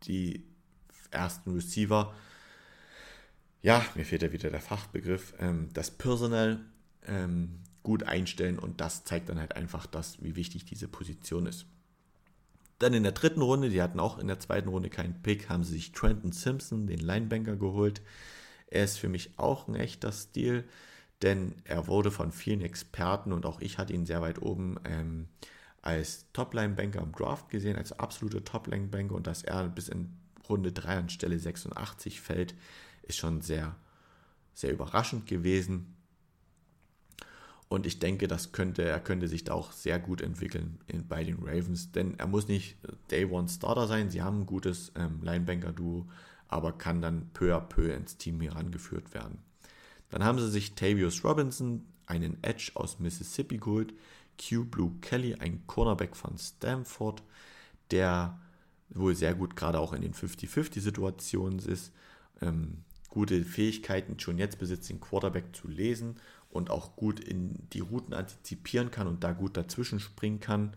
die 0.04 0.44
ersten 1.10 1.52
Receiver, 1.52 2.14
ja, 3.62 3.84
mir 3.94 4.04
fehlt 4.04 4.22
ja 4.22 4.32
wieder 4.32 4.50
der 4.50 4.60
Fachbegriff, 4.60 5.34
ähm, 5.40 5.68
das 5.72 5.90
Personal 5.90 6.60
ähm, 7.06 7.60
gut 7.88 8.02
einstellen 8.02 8.58
und 8.58 8.82
das 8.82 9.04
zeigt 9.04 9.30
dann 9.30 9.40
halt 9.40 9.56
einfach 9.56 9.86
das, 9.86 10.22
wie 10.22 10.36
wichtig 10.36 10.66
diese 10.66 10.88
Position 10.88 11.46
ist. 11.46 11.64
Dann 12.78 12.92
in 12.92 13.02
der 13.02 13.12
dritten 13.12 13.40
Runde, 13.40 13.70
die 13.70 13.80
hatten 13.80 13.98
auch 13.98 14.18
in 14.18 14.26
der 14.26 14.38
zweiten 14.40 14.68
Runde 14.68 14.90
keinen 14.90 15.22
Pick, 15.22 15.48
haben 15.48 15.64
sie 15.64 15.72
sich 15.72 15.92
Trenton 15.92 16.32
Simpson, 16.32 16.86
den 16.86 16.98
Linebanker, 16.98 17.56
geholt. 17.56 18.02
Er 18.66 18.84
ist 18.84 18.98
für 18.98 19.08
mich 19.08 19.38
auch 19.38 19.68
ein 19.68 19.74
echter 19.74 20.12
Stil, 20.12 20.68
denn 21.22 21.54
er 21.64 21.86
wurde 21.86 22.10
von 22.10 22.30
vielen 22.30 22.60
Experten 22.60 23.32
und 23.32 23.46
auch 23.46 23.62
ich 23.62 23.78
hatte 23.78 23.94
ihn 23.94 24.04
sehr 24.04 24.20
weit 24.20 24.42
oben 24.42 24.78
ähm, 24.84 25.28
als 25.80 26.26
Top-Line-Banker 26.34 27.00
im 27.00 27.12
Draft 27.12 27.48
gesehen, 27.48 27.76
als 27.78 27.98
absoluter 27.98 28.44
Top-Line-Banker 28.44 29.14
und 29.14 29.26
dass 29.26 29.44
er 29.44 29.66
bis 29.66 29.88
in 29.88 30.14
Runde 30.46 30.72
3 30.72 30.98
an 30.98 31.08
Stelle 31.08 31.38
86 31.38 32.20
fällt, 32.20 32.54
ist 33.00 33.16
schon 33.16 33.40
sehr, 33.40 33.76
sehr 34.52 34.72
überraschend 34.72 35.26
gewesen. 35.26 35.94
Und 37.68 37.84
ich 37.84 37.98
denke, 37.98 38.28
das 38.28 38.52
könnte, 38.52 38.82
er 38.82 38.98
könnte 38.98 39.28
sich 39.28 39.44
da 39.44 39.52
auch 39.52 39.72
sehr 39.72 39.98
gut 39.98 40.22
entwickeln 40.22 40.78
in, 40.86 41.06
bei 41.06 41.22
den 41.22 41.38
Ravens, 41.42 41.92
denn 41.92 42.18
er 42.18 42.26
muss 42.26 42.48
nicht 42.48 42.78
Day 43.10 43.26
One 43.26 43.48
Starter 43.48 43.86
sein. 43.86 44.10
Sie 44.10 44.22
haben 44.22 44.40
ein 44.40 44.46
gutes 44.46 44.90
ähm, 44.96 45.20
Linebanker-Duo, 45.22 46.06
aber 46.48 46.72
kann 46.72 47.02
dann 47.02 47.28
peu 47.34 47.54
à 47.54 47.60
peu 47.60 47.92
ins 47.92 48.16
Team 48.16 48.40
herangeführt 48.40 49.12
werden. 49.12 49.38
Dann 50.08 50.24
haben 50.24 50.38
sie 50.38 50.50
sich 50.50 50.74
Tavius 50.74 51.22
Robinson, 51.24 51.84
einen 52.06 52.42
Edge 52.42 52.70
aus 52.74 53.00
Mississippi 53.00 53.58
geholt, 53.58 53.92
Q 54.38 54.64
Blue 54.64 54.92
Kelly, 55.02 55.34
ein 55.34 55.66
Cornerback 55.66 56.16
von 56.16 56.38
Stanford, 56.38 57.22
der 57.90 58.38
wohl 58.88 59.14
sehr 59.14 59.34
gut 59.34 59.56
gerade 59.56 59.78
auch 59.78 59.92
in 59.92 60.00
den 60.00 60.14
50-50-Situationen 60.14 61.58
ist, 61.58 61.92
ähm, 62.40 62.84
gute 63.10 63.44
Fähigkeiten 63.44 64.18
schon 64.18 64.38
jetzt 64.38 64.58
besitzt, 64.58 64.88
den 64.88 65.00
Quarterback 65.00 65.54
zu 65.54 65.68
lesen 65.68 66.16
und 66.50 66.70
auch 66.70 66.96
gut 66.96 67.20
in 67.20 67.54
die 67.72 67.80
Routen 67.80 68.14
antizipieren 68.14 68.90
kann 68.90 69.06
und 69.06 69.22
da 69.24 69.32
gut 69.32 69.56
dazwischen 69.56 70.00
springen 70.00 70.40
kann. 70.40 70.74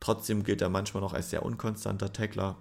Trotzdem 0.00 0.44
gilt 0.44 0.62
er 0.62 0.68
manchmal 0.68 1.00
noch 1.02 1.14
als 1.14 1.30
sehr 1.30 1.44
unkonstanter 1.44 2.12
Tackler. 2.12 2.56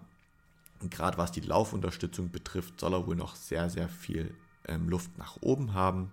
Gerade 0.90 1.18
was 1.18 1.32
die 1.32 1.42
Laufunterstützung 1.42 2.32
betrifft, 2.32 2.80
soll 2.80 2.94
er 2.94 3.08
wohl 3.08 3.16
noch 3.16 3.36
sehr, 3.36 3.70
sehr 3.70 3.90
viel 3.90 4.34
ähm, 4.68 4.90
Luft 4.90 5.18
nach 5.18 5.38
oben 5.42 5.74
haben. 5.74 6.12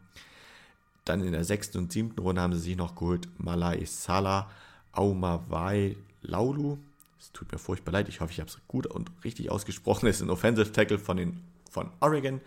Dann 1.04 1.24
in 1.24 1.32
der 1.32 1.44
sechsten 1.44 1.78
und 1.78 1.92
siebten 1.92 2.20
Runde 2.20 2.40
haben 2.40 2.52
sie 2.52 2.60
sich 2.60 2.76
noch 2.76 2.94
geholt 2.94 3.28
Malai 3.38 3.84
Salah 3.84 4.50
Aumawai 4.92 5.96
Laulu. 6.22 6.78
Es 7.18 7.32
tut 7.32 7.50
mir 7.50 7.58
furchtbar 7.58 7.92
leid, 7.92 8.08
ich 8.08 8.20
hoffe, 8.20 8.32
ich 8.32 8.40
habe 8.40 8.50
es 8.50 8.58
gut 8.68 8.86
und 8.86 9.10
richtig 9.24 9.50
ausgesprochen. 9.50 10.06
Es 10.08 10.16
ist 10.16 10.22
ein 10.22 10.30
Offensive 10.30 10.72
Tackle 10.72 10.98
von, 10.98 11.16
den, 11.16 11.40
von 11.70 11.90
Oregon. 12.00 12.40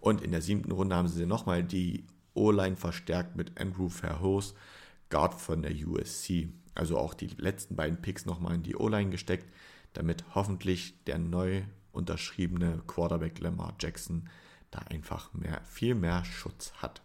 Und 0.00 0.22
in 0.22 0.30
der 0.30 0.40
siebten 0.40 0.72
Runde 0.72 0.96
haben 0.96 1.08
sie 1.08 1.26
nochmal 1.26 1.62
die 1.62 2.04
O-Line 2.34 2.76
verstärkt 2.76 3.36
mit 3.36 3.60
Andrew 3.60 3.88
Verhoes, 3.88 4.54
Guard 5.08 5.34
von 5.34 5.62
der 5.62 5.72
USC. 5.72 6.48
Also 6.74 6.98
auch 6.98 7.14
die 7.14 7.28
letzten 7.36 7.76
beiden 7.76 8.00
Picks 8.00 8.26
nochmal 8.26 8.54
in 8.54 8.62
die 8.62 8.76
O-Line 8.76 9.10
gesteckt, 9.10 9.46
damit 9.92 10.24
hoffentlich 10.34 10.94
der 11.04 11.18
neu 11.18 11.62
unterschriebene 11.92 12.82
Quarterback 12.86 13.40
Lamar 13.40 13.74
Jackson 13.80 14.28
da 14.70 14.78
einfach 14.78 15.32
mehr, 15.34 15.60
viel 15.64 15.94
mehr 15.94 16.24
Schutz 16.24 16.72
hat. 16.74 17.02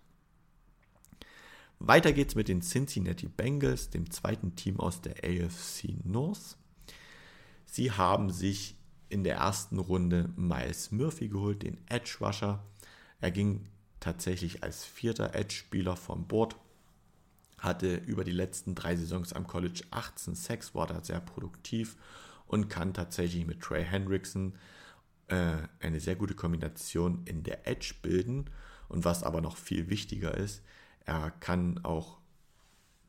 Weiter 1.79 2.13
geht's 2.13 2.35
mit 2.35 2.47
den 2.47 2.61
Cincinnati 2.61 3.27
Bengals, 3.27 3.89
dem 3.89 4.09
zweiten 4.09 4.55
Team 4.55 4.79
aus 4.79 5.01
der 5.01 5.15
AFC 5.23 5.95
North. 6.03 6.57
Sie 7.65 7.91
haben 7.91 8.29
sich 8.29 8.77
in 9.09 9.23
der 9.23 9.37
ersten 9.37 9.79
Runde 9.79 10.29
Miles 10.35 10.91
Murphy 10.91 11.27
geholt, 11.27 11.63
den 11.63 11.77
Edge 11.87 12.17
Rusher. 12.21 12.63
Er 13.19 13.31
ging 13.31 13.67
tatsächlich 14.05 14.63
als 14.63 14.85
vierter 14.85 15.33
Edge-Spieler 15.33 15.95
vom 15.95 16.27
Board, 16.27 16.55
hatte 17.57 17.95
über 17.95 18.23
die 18.23 18.31
letzten 18.31 18.75
drei 18.75 18.95
Saisons 18.95 19.33
am 19.33 19.47
College 19.47 19.81
18 19.89 20.35
Sacks, 20.35 20.75
war 20.75 20.85
da 20.85 21.03
sehr 21.03 21.19
produktiv 21.19 21.97
und 22.45 22.69
kann 22.69 22.93
tatsächlich 22.93 23.47
mit 23.47 23.61
Trey 23.61 23.83
Hendrickson 23.83 24.53
äh, 25.27 25.55
eine 25.79 25.99
sehr 25.99 26.15
gute 26.15 26.35
Kombination 26.35 27.23
in 27.25 27.41
der 27.41 27.67
Edge 27.67 27.95
bilden. 28.03 28.45
Und 28.89 29.05
was 29.05 29.23
aber 29.23 29.41
noch 29.41 29.57
viel 29.57 29.89
wichtiger 29.89 30.35
ist, 30.35 30.61
er 31.05 31.31
kann 31.31 31.83
auch 31.83 32.19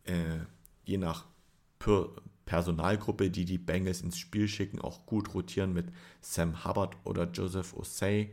äh, 0.05 0.39
je 0.87 0.97
nach 0.97 1.27
per 1.79 2.09
Personalgruppe, 2.47 3.29
die 3.29 3.45
die 3.45 3.59
Bengals 3.59 4.01
ins 4.01 4.17
Spiel 4.17 4.49
schicken, 4.49 4.81
auch 4.81 5.05
gut 5.05 5.35
rotieren 5.35 5.75
mit 5.75 5.89
Sam 6.23 6.65
Hubbard 6.65 6.97
oder 7.05 7.31
Joseph 7.31 7.75
Osei. 7.75 8.33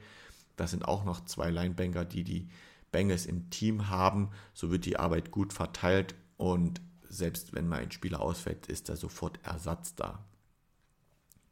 Das 0.55 0.71
sind 0.71 0.85
auch 0.85 1.03
noch 1.03 1.25
zwei 1.25 1.49
Linebanker, 1.49 2.05
die 2.05 2.23
die 2.23 2.49
Bengals 2.91 3.25
im 3.25 3.49
Team 3.49 3.89
haben. 3.89 4.29
So 4.53 4.71
wird 4.71 4.85
die 4.85 4.97
Arbeit 4.97 5.31
gut 5.31 5.53
verteilt 5.53 6.15
und 6.37 6.81
selbst 7.09 7.53
wenn 7.53 7.67
mal 7.67 7.79
ein 7.79 7.91
Spieler 7.91 8.21
ausfällt, 8.21 8.67
ist 8.67 8.89
da 8.89 8.95
sofort 8.95 9.39
Ersatz 9.43 9.95
da. 9.95 10.25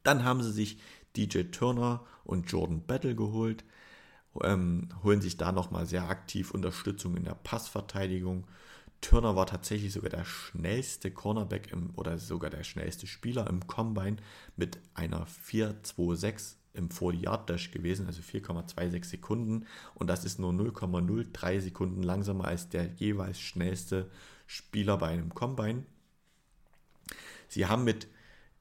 Dann 0.04 0.24
haben 0.24 0.42
sie 0.42 0.52
sich 0.52 0.80
DJ 1.16 1.44
Turner 1.44 2.06
und 2.24 2.52
Jordan 2.52 2.86
Battle 2.86 3.16
geholt 3.16 3.64
ähm, 4.44 4.90
holen 5.04 5.22
sich 5.22 5.38
da 5.38 5.52
nochmal 5.52 5.86
sehr 5.86 6.10
aktiv 6.10 6.52
Unterstützung 6.52 7.18
in 7.18 7.26
der 7.26 7.36
Passverteidigung. 7.36 8.48
Turner 9.02 9.36
war 9.36 9.48
tatsächlich 9.48 9.94
sogar 9.94 10.12
der 10.12 10.26
schnellste 10.26 11.12
Cornerback 11.12 11.72
im, 11.72 11.92
oder 11.96 12.18
sogar 12.18 12.50
der 12.50 12.64
schnellste 12.64 13.08
Spieler 13.08 13.48
im 13.48 13.66
Combine 13.68 14.18
mit 14.56 14.80
einer 14.94 15.26
4-2-6 15.26 16.56
im 16.74 16.90
40-Yard-Dash 16.90 17.72
gewesen, 17.72 18.08
also 18.08 18.22
4,26 18.22 19.06
Sekunden. 19.06 19.66
Und 19.94 20.08
das 20.08 20.26
ist 20.26 20.40
nur 20.40 20.52
0,03 20.52 21.60
Sekunden 21.60 22.04
langsamer 22.04 22.46
als 22.46 22.70
der 22.70 22.86
jeweils 22.96 23.40
schnellste 23.40 24.10
Spieler 24.48 24.98
bei 24.98 25.08
einem 25.08 25.34
Combine. 25.34 25.86
Sie 27.48 27.66
haben 27.66 27.84
mit 27.84 28.08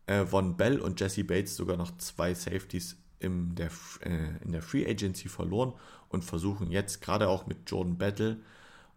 äh, 0.07 0.27
Von 0.27 0.57
Bell 0.57 0.81
und 0.81 0.99
Jesse 1.01 1.25
Bates 1.25 1.57
sogar 1.57 1.77
noch 1.77 1.97
zwei 1.99 2.35
Safeties 2.35 2.97
in 3.21 3.55
der, 3.55 3.71
äh, 4.01 4.43
in 4.45 4.53
der 4.53 4.63
Free 4.63 4.89
Agency 4.89 5.29
verloren 5.29 5.75
und 6.09 6.25
versuchen 6.25 6.71
jetzt 6.71 7.01
gerade 7.01 7.29
auch 7.29 7.47
mit 7.47 7.71
Jordan 7.71 7.99
Battle 7.99 8.39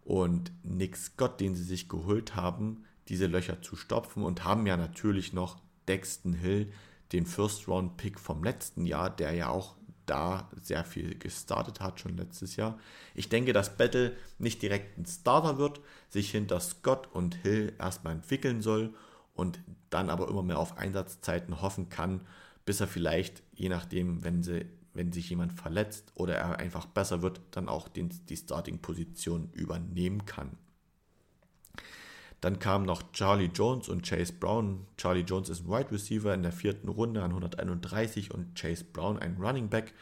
und 0.03 0.51
Nick 0.63 0.97
Scott, 0.97 1.39
den 1.39 1.55
sie 1.55 1.63
sich 1.63 1.87
geholt 1.87 2.35
haben, 2.35 2.85
diese 3.09 3.27
Löcher 3.27 3.61
zu 3.61 3.75
stopfen 3.75 4.23
und 4.23 4.43
haben 4.43 4.65
ja 4.65 4.77
natürlich 4.77 5.33
noch 5.33 5.59
Dexton 5.87 6.33
Hill, 6.33 6.71
den 7.11 7.25
First-Round-Pick 7.25 8.19
vom 8.19 8.43
letzten 8.43 8.85
Jahr, 8.85 9.09
der 9.09 9.33
ja 9.33 9.49
auch 9.49 9.75
da 10.05 10.49
sehr 10.61 10.83
viel 10.83 11.17
gestartet 11.17 11.79
hat, 11.79 11.99
schon 11.99 12.17
letztes 12.17 12.55
Jahr. 12.55 12.77
Ich 13.15 13.29
denke, 13.29 13.53
dass 13.53 13.77
Battle 13.77 14.15
nicht 14.37 14.61
direkt 14.61 14.97
ein 14.97 15.05
Starter 15.05 15.57
wird, 15.57 15.81
sich 16.09 16.31
hinter 16.31 16.59
Scott 16.59 17.07
und 17.13 17.35
Hill 17.35 17.73
erstmal 17.79 18.13
entwickeln 18.13 18.61
soll 18.61 18.93
und 19.33 19.59
dann 19.89 20.09
aber 20.09 20.27
immer 20.27 20.43
mehr 20.43 20.59
auf 20.59 20.77
Einsatzzeiten 20.77 21.61
hoffen 21.61 21.89
kann, 21.89 22.21
bis 22.65 22.79
er 22.79 22.87
vielleicht, 22.87 23.43
je 23.53 23.69
nachdem, 23.69 24.23
wenn, 24.23 24.43
sie, 24.43 24.65
wenn 24.93 25.11
sich 25.11 25.29
jemand 25.29 25.53
verletzt 25.53 26.11
oder 26.15 26.35
er 26.35 26.57
einfach 26.57 26.85
besser 26.85 27.21
wird, 27.21 27.41
dann 27.51 27.69
auch 27.69 27.87
den, 27.87 28.09
die 28.29 28.37
Starting-Position 28.37 29.49
übernehmen 29.53 30.25
kann. 30.25 30.57
Dann 32.43 32.59
kamen 32.59 32.85
noch 32.85 33.13
Charlie 33.13 33.49
Jones 33.53 33.87
und 33.87 34.05
Chase 34.05 34.33
Brown. 34.33 34.85
Charlie 34.97 35.21
Jones 35.21 35.47
ist 35.47 35.61
ein 35.61 35.69
Wide 35.69 35.91
Receiver 35.91 36.33
in 36.33 36.43
der 36.43 36.51
vierten 36.51 36.89
Runde 36.89 37.23
an 37.23 37.31
131 37.31 38.33
und 38.33 38.59
Chase 38.59 38.83
Brown 38.83 39.17
ein 39.17 39.37
Running 39.39 39.69
Back 39.69 39.93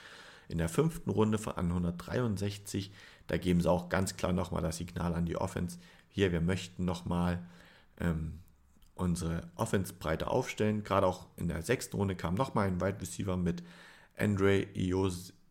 in 0.50 0.58
der 0.58 0.68
fünften 0.68 1.12
Runde 1.12 1.38
an 1.56 1.68
163. 1.68 2.92
Da 3.28 3.38
geben 3.38 3.62
sie 3.62 3.70
auch 3.70 3.90
ganz 3.90 4.18
klar 4.18 4.34
nochmal 4.34 4.64
das 4.64 4.78
Signal 4.78 5.14
an 5.14 5.28
die 5.28 5.38
Offense. 5.38 5.78
Hier, 6.10 6.32
wir 6.32 6.42
möchten 6.42 6.84
nochmal 6.84 7.48
ähm, 8.00 8.40
unsere 8.96 9.44
Offense 9.56 9.94
breiter 9.94 10.32
aufstellen. 10.32 10.84
Gerade 10.84 11.06
auch 11.06 11.28
in 11.38 11.48
der 11.48 11.62
sechsten 11.62 11.96
Runde 11.96 12.16
kam 12.16 12.34
nochmal 12.34 12.70
ein 12.70 12.82
Wide 12.82 13.02
Receiver 13.02 13.38
mit 13.38 13.62
Andre 14.18 14.66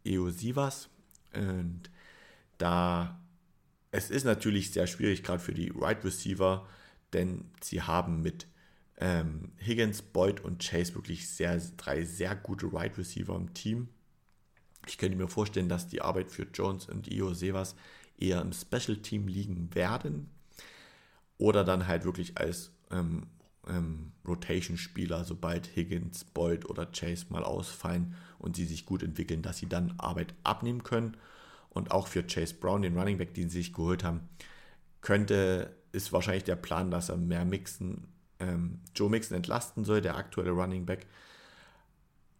Eosivas. 0.03 0.89
Und 1.35 1.89
da 2.59 3.21
es 3.93 4.11
ist 4.11 4.25
natürlich 4.25 4.73
sehr 4.73 4.89
schwierig, 4.89 5.23
gerade 5.23 5.39
für 5.39 5.55
die 5.55 5.73
Wide 5.75 6.03
Receiver, 6.05 6.67
denn 7.13 7.51
sie 7.61 7.83
haben 7.83 8.23
mit 8.23 8.47
ähm, 8.99 9.53
Higgins, 9.59 10.03
Boyd 10.03 10.41
und 10.41 10.63
Chase 10.63 10.95
wirklich 10.95 11.29
sehr, 11.29 11.61
drei 11.77 12.05
sehr 12.05 12.37
gute 12.37 12.73
Wide 12.73 12.99
Receiver 12.99 13.35
im 13.35 13.55
Team. 13.55 13.89
Ich 14.87 14.99
könnte 14.99 15.17
mir 15.17 15.29
vorstellen, 15.29 15.69
dass 15.69 15.89
die 15.89 16.03
Arbeit 16.03 16.31
für 16.31 16.47
Jones 16.53 16.87
und 16.87 17.09
Io 17.13 17.35
Sevas 17.35 17.75
eher 18.19 18.41
im 18.41 18.53
Special 18.53 18.97
Team 18.97 19.29
liegen 19.29 19.75
werden 19.75 20.31
oder 21.39 21.65
dann 21.65 21.87
halt 21.87 22.05
wirklich 22.05 22.37
als 22.37 22.71
ähm, 22.91 23.27
ähm, 23.67 24.13
Rotation-Spieler, 24.27 25.25
sobald 25.25 25.75
Higgins, 25.75 26.25
Boyd 26.25 26.69
oder 26.69 26.87
Chase 26.87 27.27
mal 27.31 27.45
ausfallen 27.45 28.15
und 28.39 28.57
sie 28.57 28.67
sich 28.67 28.87
gut 28.87 29.03
entwickeln, 29.03 29.43
dass 29.43 29.59
sie 29.59 29.69
dann 29.69 29.95
Arbeit 29.99 30.35
abnehmen 30.45 30.83
können. 30.83 31.17
Und 31.71 31.93
auch 31.93 32.09
für 32.09 32.25
Chase 32.25 32.55
Brown, 32.55 32.83
den 32.83 32.99
Running 32.99 33.19
Back, 33.19 33.35
den 33.35 33.49
sie 33.49 33.59
sich 33.59 33.73
geholt 33.73 34.03
haben, 34.03 34.29
könnte 35.01 35.75
ist 35.93 36.13
wahrscheinlich 36.13 36.45
der 36.45 36.57
Plan, 36.57 36.91
dass 36.91 37.09
er 37.09 37.17
mehr 37.17 37.45
Mixen, 37.45 38.09
ähm, 38.39 38.81
Joe 38.95 39.11
Mixon 39.11 39.37
entlasten 39.37 39.85
soll, 39.85 40.01
der 40.01 40.17
aktuelle 40.17 40.51
Running 40.51 40.87
Back. 40.87 41.07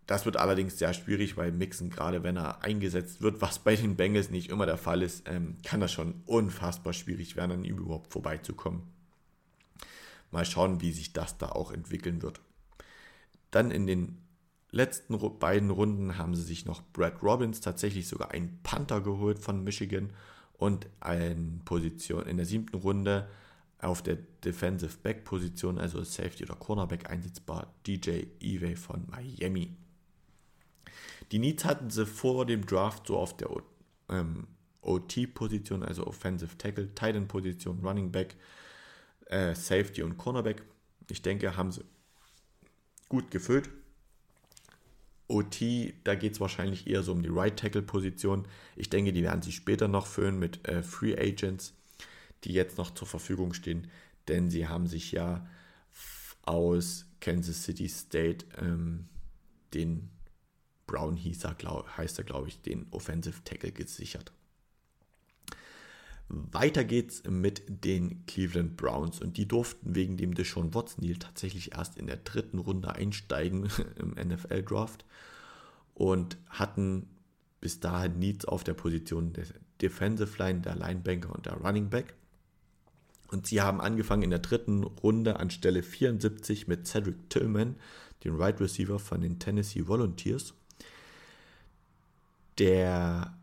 Das 0.07 0.25
wird 0.25 0.37
allerdings 0.37 0.79
sehr 0.79 0.93
schwierig, 0.93 1.37
weil 1.37 1.53
Mixon, 1.53 1.91
gerade 1.91 2.23
wenn 2.23 2.37
er 2.37 2.63
eingesetzt 2.65 3.23
wird, 3.23 3.41
was 3.41 3.61
bei 3.61 3.77
den 3.77 3.97
Bengals 3.97 4.31
nicht 4.31 4.51
immer 4.51 4.67
der 4.67 4.77
Fall 4.77 5.03
ist, 5.03 5.29
ähm, 5.29 5.57
kann 5.65 5.81
das 5.81 5.93
schon 5.93 6.23
unfassbar 6.27 6.93
schwierig 6.93 7.37
werden, 7.37 7.53
an 7.53 7.65
ihm 7.65 7.79
überhaupt 7.79 8.13
vorbeizukommen. 8.13 8.83
Mal 10.33 10.45
schauen, 10.45 10.81
wie 10.81 10.93
sich 10.93 11.13
das 11.13 11.39
da 11.39 11.51
auch 11.51 11.71
entwickeln 11.73 12.23
wird. 12.23 12.41
Dann 13.51 13.71
in 13.71 13.87
den 13.87 14.19
letzten 14.71 15.19
beiden 15.39 15.71
Runden 15.71 16.19
haben 16.19 16.35
sie 16.35 16.43
sich 16.43 16.65
noch 16.65 16.83
Brad 16.93 17.23
Robbins, 17.23 17.61
tatsächlich 17.61 18.09
sogar 18.09 18.31
einen 18.31 18.61
Panther 18.63 19.01
geholt 19.01 19.39
von 19.39 19.65
Michigan 19.65 20.13
und 20.61 20.87
eine 21.01 21.61
Position 21.65 22.27
in 22.27 22.37
der 22.37 22.45
siebten 22.45 22.77
Runde 22.77 23.27
auf 23.79 24.03
der 24.03 24.19
Defensive 24.45 24.99
Back 25.03 25.25
Position, 25.25 25.79
also 25.79 26.05
Safety 26.05 26.45
oder 26.45 26.55
Cornerback 26.55 27.09
einsetzbar, 27.09 27.73
DJ 27.87 28.25
Eway 28.41 28.77
von 28.77 29.07
Miami. 29.11 29.75
Die 31.33 31.39
Needs 31.39 31.65
hatten 31.65 31.89
sie 31.89 32.05
vor 32.05 32.45
dem 32.45 32.67
Draft 32.67 33.07
so 33.07 33.17
auf 33.17 33.35
der 33.39 33.49
ähm, 34.11 34.49
OT-Position, 34.83 35.83
also 35.83 36.07
Offensive 36.07 36.59
Tackle, 36.59 36.95
Titan 36.95 37.27
Position, 37.27 37.81
Running 37.83 38.13
Back, 38.13 38.37
äh, 39.27 39.55
Safety 39.55 40.03
und 40.03 40.19
Cornerback. 40.19 40.63
Ich 41.09 41.23
denke, 41.23 41.57
haben 41.57 41.73
sie 41.73 41.85
gut 43.09 43.31
gefüllt. 43.31 43.71
OT, 45.31 45.95
da 46.05 46.15
geht 46.15 46.33
es 46.33 46.41
wahrscheinlich 46.41 46.87
eher 46.87 47.03
so 47.03 47.13
um 47.13 47.23
die 47.23 47.29
Right 47.31 47.57
Tackle 47.57 47.83
Position. 47.83 48.47
Ich 48.77 48.91
denke, 48.91 49.13
die 49.13 49.23
werden 49.23 49.43
sie 49.43 49.53
später 49.53 49.89
noch 49.89 50.07
füllen 50.07 50.39
mit 50.39 50.67
äh, 50.69 50.83
Free 50.83 51.17
Agents, 51.17 51.75
die 52.45 52.53
jetzt 52.53 52.79
noch 52.79 52.93
zur 52.93 53.07
Verfügung 53.07 53.53
stehen, 53.53 53.89
denn 54.29 54.51
sie 54.51 54.69
haben 54.69 54.87
sich 54.87 55.13
ja 55.13 55.47
aus 56.43 57.07
Kansas 57.21 57.65
City 57.65 57.89
State 57.89 58.47
ähm, 58.59 59.09
den 59.75 60.11
Brown 60.87 61.17
hieß 61.17 61.45
er, 61.45 61.55
glaub, 61.55 61.97
heißt 61.97 62.19
er, 62.19 62.25
glaube 62.25 62.49
ich, 62.49 62.63
den 62.63 62.87
Offensive 62.91 63.45
Tackle 63.45 63.71
gesichert. 63.71 64.33
Weiter 66.31 66.85
geht's 66.85 67.25
mit 67.29 67.63
den 67.85 68.25
Cleveland 68.27 68.77
Browns 68.77 69.21
und 69.21 69.37
die 69.37 69.49
durften 69.49 69.97
wegen 69.97 70.17
dem 70.17 70.35
Deshaun 70.35 70.75
Watson 70.75 71.03
Deal 71.03 71.17
tatsächlich 71.17 71.73
erst 71.75 71.99
in 71.99 72.07
der 72.07 72.19
dritten 72.19 72.59
Runde 72.59 72.95
einsteigen 72.95 73.69
im 73.99 74.11
NFL 74.11 74.63
Draft 74.63 75.05
und 75.95 76.39
hatten 76.49 77.09
bis 77.61 77.81
dahin 77.81 78.19
Needs 78.19 78.45
auf 78.45 78.63
der 78.63 78.75
Position 78.75 79.33
der 79.33 79.47
Defensive 79.83 80.39
Line, 80.39 80.61
der 80.61 80.77
Linebanker 80.77 81.35
und 81.35 81.47
der 81.47 81.55
Running 81.55 81.91
Back. 81.91 82.15
Und 83.29 83.47
sie 83.47 83.61
haben 83.61 83.81
angefangen 83.81 84.23
in 84.23 84.31
der 84.31 84.39
dritten 84.39 84.85
Runde 84.85 85.39
an 85.39 85.51
Stelle 85.51 85.83
74 85.83 86.69
mit 86.69 86.87
Cedric 86.87 87.29
Tillman, 87.29 87.77
dem 88.25 88.37
Right 88.37 88.61
Receiver 88.61 88.99
von 88.99 89.21
den 89.21 89.39
Tennessee 89.39 89.87
Volunteers. 89.87 90.55
Der 92.59 93.37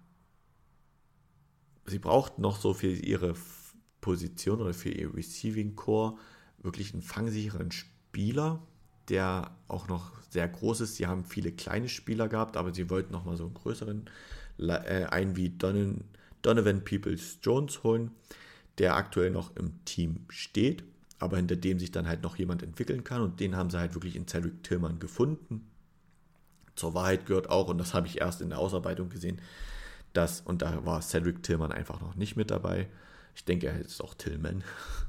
sie 1.88 1.99
braucht 1.99 2.39
noch 2.39 2.59
so 2.59 2.73
für 2.73 2.91
ihre 2.91 3.33
Position 4.01 4.61
oder 4.61 4.73
für 4.73 4.89
ihr 4.89 5.13
Receiving 5.13 5.75
Core 5.75 6.17
wirklich 6.59 6.93
einen 6.93 7.01
fangsicheren 7.01 7.71
Spieler, 7.71 8.61
der 9.09 9.51
auch 9.67 9.88
noch 9.88 10.11
sehr 10.29 10.47
groß 10.47 10.81
ist. 10.81 10.97
Sie 10.97 11.07
haben 11.07 11.23
viele 11.23 11.51
kleine 11.51 11.89
Spieler 11.89 12.27
gehabt, 12.27 12.57
aber 12.57 12.73
sie 12.73 12.89
wollten 12.89 13.13
noch 13.13 13.25
mal 13.25 13.38
so 13.38 13.45
einen 13.45 13.53
größeren, 13.53 14.09
äh, 14.59 15.05
einen 15.05 15.35
wie 15.35 15.49
Donovan, 15.49 16.03
Donovan 16.41 16.83
Peoples 16.83 17.39
Jones 17.41 17.83
holen, 17.83 18.11
der 18.77 18.95
aktuell 18.95 19.31
noch 19.31 19.55
im 19.55 19.83
Team 19.85 20.25
steht, 20.29 20.83
aber 21.19 21.38
hinter 21.38 21.55
dem 21.55 21.79
sich 21.79 21.91
dann 21.91 22.07
halt 22.07 22.21
noch 22.21 22.35
jemand 22.35 22.63
entwickeln 22.63 23.03
kann. 23.03 23.21
Und 23.21 23.39
den 23.39 23.55
haben 23.55 23.69
sie 23.69 23.79
halt 23.79 23.95
wirklich 23.95 24.15
in 24.15 24.27
Cedric 24.27 24.63
Tillman 24.63 24.99
gefunden. 24.99 25.67
Zur 26.75 26.93
Wahrheit 26.93 27.25
gehört 27.25 27.49
auch, 27.49 27.69
und 27.69 27.79
das 27.79 27.93
habe 27.93 28.07
ich 28.07 28.21
erst 28.21 28.41
in 28.41 28.49
der 28.49 28.59
Ausarbeitung 28.59 29.09
gesehen, 29.09 29.41
dass, 30.14 30.41
und 30.41 30.62
da 30.62 30.86
war 30.86 31.01
Cedric 31.01 31.43
Tillman 31.43 31.72
einfach 31.72 32.01
noch 32.01 32.16
nicht 32.16 32.36
mit 32.36 32.51
dabei. 32.51 32.88
Ich 33.36 33.45
denke, 33.45 33.68
er 33.68 33.80
ist 33.80 34.01
auch 34.01 34.14
Tillman. 34.14 34.64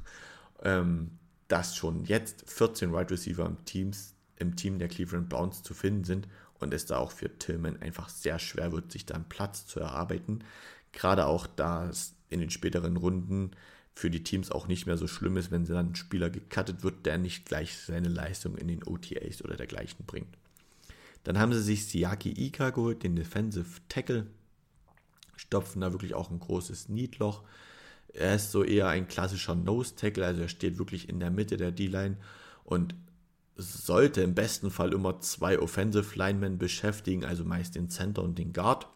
ähm, 0.63 1.11
dass 1.47 1.75
schon 1.75 2.05
jetzt 2.05 2.49
14 2.49 2.93
Wide 2.93 3.09
Receiver 3.09 3.45
im, 3.45 3.65
Teams, 3.65 4.13
im 4.37 4.55
Team 4.55 4.79
der 4.79 4.87
Cleveland 4.87 5.29
Browns 5.29 5.63
zu 5.63 5.73
finden 5.73 6.03
sind 6.03 6.27
und 6.59 6.73
es 6.73 6.85
da 6.85 6.97
auch 6.97 7.11
für 7.11 7.37
Tillman 7.37 7.81
einfach 7.81 8.07
sehr 8.09 8.39
schwer 8.39 8.71
wird, 8.71 8.91
sich 8.91 9.05
da 9.05 9.15
einen 9.15 9.27
Platz 9.27 9.65
zu 9.65 9.79
erarbeiten. 9.79 10.43
Gerade 10.91 11.25
auch, 11.25 11.47
da 11.47 11.89
es 11.89 12.13
in 12.29 12.39
den 12.39 12.49
späteren 12.49 12.97
Runden 12.97 13.51
für 13.95 14.09
die 14.09 14.23
Teams 14.23 14.51
auch 14.51 14.67
nicht 14.67 14.85
mehr 14.85 14.97
so 14.97 15.07
schlimm 15.07 15.37
ist, 15.37 15.51
wenn 15.51 15.65
dann 15.65 15.89
ein 15.89 15.95
Spieler 15.95 16.29
gecuttet 16.29 16.83
wird, 16.83 17.05
der 17.05 17.17
nicht 17.17 17.45
gleich 17.45 17.77
seine 17.77 18.07
Leistung 18.07 18.55
in 18.55 18.67
den 18.67 18.83
OTAs 18.83 19.43
oder 19.43 19.57
dergleichen 19.57 20.05
bringt. 20.05 20.37
Dann 21.23 21.37
haben 21.37 21.51
sie 21.51 21.61
sich 21.61 21.85
Siaki 21.87 22.31
Ika 22.31 22.69
geholt, 22.69 23.03
den 23.03 23.15
Defensive 23.15 23.81
Tackle, 23.89 24.27
stopfen 25.39 25.79
da 25.79 25.93
wirklich 25.93 26.13
auch 26.15 26.29
ein 26.29 26.39
großes 26.39 26.89
Niedloch. 26.89 27.43
Er 28.13 28.35
ist 28.35 28.51
so 28.51 28.63
eher 28.63 28.89
ein 28.89 29.07
klassischer 29.07 29.55
Nose-Tackle, 29.55 30.25
also 30.25 30.41
er 30.41 30.49
steht 30.49 30.77
wirklich 30.77 31.07
in 31.07 31.21
der 31.21 31.31
Mitte 31.31 31.55
der 31.55 31.71
D-Line 31.71 32.17
und 32.65 32.93
sollte 33.55 34.21
im 34.21 34.35
besten 34.35 34.69
Fall 34.69 34.93
immer 34.93 35.21
zwei 35.21 35.59
Offensive 35.59 36.17
Linemen 36.17 36.57
beschäftigen, 36.57 37.23
also 37.23 37.45
meist 37.45 37.75
den 37.75 37.89
Center 37.89 38.21
und 38.21 38.37
den 38.37 38.51
Guard. 38.51 38.87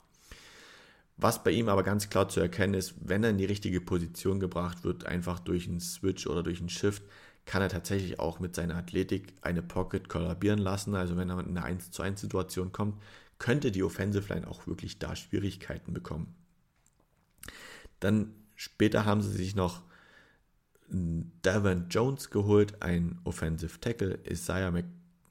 Was 1.15 1.43
bei 1.43 1.51
ihm 1.51 1.69
aber 1.69 1.83
ganz 1.83 2.09
klar 2.09 2.27
zu 2.27 2.41
erkennen 2.41 2.73
ist, 2.73 2.95
wenn 2.99 3.23
er 3.23 3.29
in 3.29 3.37
die 3.37 3.45
richtige 3.45 3.79
Position 3.79 4.39
gebracht 4.39 4.83
wird, 4.83 5.05
einfach 5.05 5.39
durch 5.39 5.67
einen 5.67 5.79
Switch 5.79 6.27
oder 6.27 6.43
durch 6.43 6.59
einen 6.59 6.69
Shift, 6.69 7.03
kann 7.45 7.61
er 7.61 7.69
tatsächlich 7.69 8.19
auch 8.19 8.39
mit 8.39 8.55
seiner 8.55 8.75
Athletik 8.75 9.33
eine 9.41 9.61
Pocket 9.61 10.09
kollabieren 10.09 10.59
lassen. 10.59 10.95
Also 10.95 11.15
wenn 11.15 11.29
er 11.29 11.39
in 11.39 11.57
eine 11.57 11.63
1 11.63 11.91
zu 11.91 12.01
1 12.01 12.19
Situation 12.19 12.71
kommt, 12.71 13.01
könnte 13.43 13.73
die 13.73 13.83
Offensive 13.83 14.33
Line 14.33 14.47
auch 14.47 14.67
wirklich 14.67 14.99
da 14.99 15.17
Schwierigkeiten 15.17 15.91
bekommen. 15.91 16.33
Dann 17.99 18.33
später 18.55 19.03
haben 19.03 19.21
sie 19.21 19.35
sich 19.35 19.53
noch 19.53 19.81
Devin 20.87 21.87
Jones 21.89 22.29
geholt, 22.29 22.81
ein 22.81 23.19
Offensive 23.25 23.81
Tackle, 23.81 24.17
Isaiah 24.29 24.71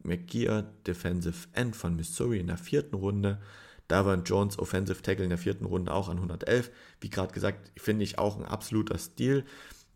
McGear, 0.03 0.65
Defensive 0.87 1.49
End 1.55 1.75
von 1.75 1.97
Missouri 1.97 2.41
in 2.41 2.49
der 2.49 2.59
vierten 2.59 2.97
Runde. 2.97 3.41
Davon 3.89 4.25
Jones, 4.25 4.59
Offensive 4.59 5.01
Tackle 5.01 5.25
in 5.25 5.31
der 5.31 5.39
vierten 5.39 5.65
Runde 5.65 5.95
auch 5.95 6.11
an 6.11 6.19
111. 6.19 6.71
Wie 7.01 7.09
gerade 7.09 7.33
gesagt, 7.33 7.73
finde 7.81 8.05
ich 8.05 8.19
auch 8.19 8.37
ein 8.37 8.45
absoluter 8.45 8.99
Stil. 8.99 9.47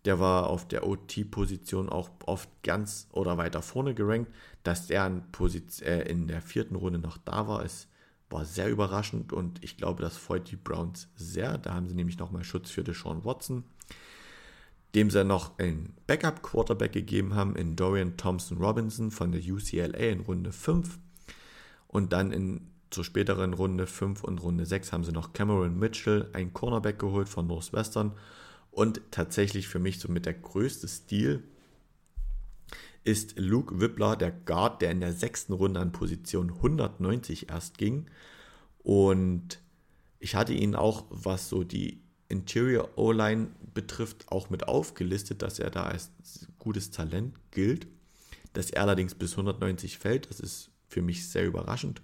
Der 0.07 0.19
war 0.19 0.49
auf 0.49 0.67
der 0.67 0.87
OT-Position 0.87 1.91
auch 1.91 2.09
oft 2.25 2.49
ganz 2.63 3.09
oder 3.13 3.37
weiter 3.37 3.61
vorne 3.61 3.93
gerankt. 3.93 4.33
Dass 4.63 4.87
der 4.87 5.05
äh, 5.05 6.11
in 6.11 6.29
der 6.29 6.41
vierten 6.41 6.77
Runde 6.77 6.99
noch 6.99 7.19
da 7.19 7.47
war, 7.47 7.63
ist, 7.63 7.89
war 8.31 8.45
sehr 8.45 8.69
überraschend 8.69 9.33
und 9.33 9.63
ich 9.63 9.77
glaube, 9.77 10.03
das 10.03 10.17
freut 10.17 10.51
die 10.51 10.57
Browns 10.57 11.09
sehr. 11.17 11.59
Da 11.59 11.75
haben 11.75 11.89
sie 11.89 11.95
nämlich 11.95 12.19
nochmal 12.19 12.45
Schutz 12.45 12.71
für 12.71 12.83
Deshaun 12.83 13.25
Watson, 13.25 13.65
dem 14.95 15.11
sie 15.11 15.25
noch 15.25 15.59
einen 15.59 15.95
Backup-Quarterback 16.07 16.93
gegeben 16.93 17.35
haben 17.35 17.55
in 17.55 17.77
Dorian 17.77 18.17
Thompson 18.17 18.59
Robinson 18.59 19.11
von 19.11 19.33
der 19.33 19.41
UCLA 19.41 20.11
in 20.11 20.21
Runde 20.21 20.53
5. 20.53 20.99
Und 21.89 22.13
dann 22.13 22.33
in 22.33 22.69
zur 22.91 23.05
späteren 23.05 23.53
Runde 23.53 23.87
5 23.87 24.25
und 24.25 24.43
Runde 24.43 24.67
6 24.67 24.93
haben 24.93 25.05
sie 25.05 25.13
noch 25.13 25.33
Cameron 25.33 25.79
Mitchell, 25.79 26.29
ein 26.33 26.53
Cornerback 26.53 26.99
geholt 26.99 27.29
von 27.29 27.47
Northwestern. 27.47 28.13
Und 28.71 29.01
tatsächlich 29.11 29.69
für 29.69 29.79
mich 29.79 30.01
somit 30.01 30.27
der 30.27 30.35
größte 30.35 30.89
Stil 30.89 31.43
ist 33.07 33.39
Luke 33.39 33.81
Wippler, 33.81 34.17
der 34.17 34.33
Guard, 34.33 34.83
der 34.83 34.91
in 34.91 35.01
der 35.01 35.13
sechsten 35.13 35.53
Runde 35.53 35.81
an 35.81 35.93
Position 35.93 36.51
190 36.51 37.49
erst 37.51 37.79
ging. 37.79 38.07
Und 38.79 39.61
ich 40.19 40.35
hatte 40.35 40.53
ihn 40.53 40.75
auch, 40.75 41.05
was 41.11 41.49
so 41.49 41.65
die 41.65 42.03
Interior 42.29 42.91
O-Line 42.97 43.49
betrifft, 43.73 44.27
auch 44.29 44.51
mit 44.51 44.69
aufgelistet, 44.69 45.43
dass 45.43 45.59
er 45.59 45.71
da 45.71 45.85
als 45.85 46.11
gutes 46.59 46.91
Talent 46.91 47.35
gilt. 47.53 47.87
Dass 48.53 48.71
er 48.71 48.83
allerdings 48.83 49.15
bis 49.15 49.33
190 49.33 49.99
fällt, 49.99 50.29
das 50.29 50.41
ist 50.41 50.71
für 50.89 51.03
mich 51.03 51.29
sehr 51.29 51.47
überraschend 51.47 52.03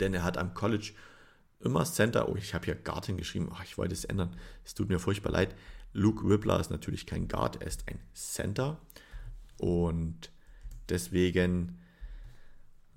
denn 0.00 0.14
er 0.14 0.24
hat 0.24 0.38
am 0.38 0.54
College 0.54 0.92
immer 1.60 1.84
Center, 1.84 2.28
oh, 2.28 2.36
ich 2.36 2.54
habe 2.54 2.64
hier 2.64 2.74
Guard 2.74 3.06
hingeschrieben, 3.06 3.48
oh, 3.52 3.62
ich 3.64 3.76
wollte 3.76 3.94
es 3.94 4.04
ändern, 4.04 4.36
es 4.64 4.74
tut 4.74 4.88
mir 4.88 4.98
furchtbar 4.98 5.32
leid. 5.32 5.54
Luke 5.92 6.28
Whippler 6.28 6.60
ist 6.60 6.70
natürlich 6.70 7.06
kein 7.06 7.28
Guard, 7.28 7.60
er 7.60 7.66
ist 7.66 7.86
ein 7.88 8.00
Center 8.14 8.80
und 9.60 10.30
deswegen 10.88 11.78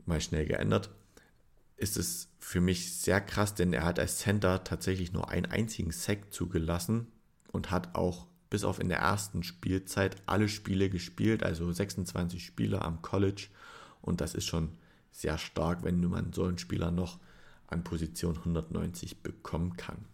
mal 0.06 0.22
schnell 0.22 0.46
geändert, 0.46 0.90
ist 1.78 1.98
es 1.98 2.30
für 2.40 2.62
mich 2.62 2.96
sehr 2.96 3.20
krass, 3.20 3.56
denn 3.56 3.74
er 3.74 3.84
hat 3.84 4.00
als 4.00 4.20
Center 4.20 4.64
tatsächlich 4.64 5.12
nur 5.12 5.30
einen 5.30 5.46
einzigen 5.46 5.92
Sack 5.92 6.34
zugelassen 6.34 7.08
und 7.52 7.72
hat 7.72 7.96
auch 7.96 8.28
bis 8.50 8.64
auf 8.64 8.80
in 8.80 8.90
der 8.90 9.00
ersten 9.00 9.44
Spielzeit 9.44 10.16
alle 10.26 10.48
Spiele 10.48 10.90
gespielt, 10.90 11.44
also 11.44 11.72
26 11.72 12.46
Spiele 12.46 12.82
am 12.82 13.02
College 13.02 13.48
und 14.02 14.22
das 14.22 14.36
ist 14.36 14.46
schon 14.46 14.78
sehr 15.12 15.38
stark, 15.38 15.84
wenn 15.84 16.00
man 16.02 16.34
so 16.34 16.46
einen 16.46 16.58
Spieler 16.58 16.92
noch 16.92 17.20
an 17.68 17.84
Position 17.84 18.38
190 18.38 19.22
bekommen 19.22 19.76
kann. 19.76 20.06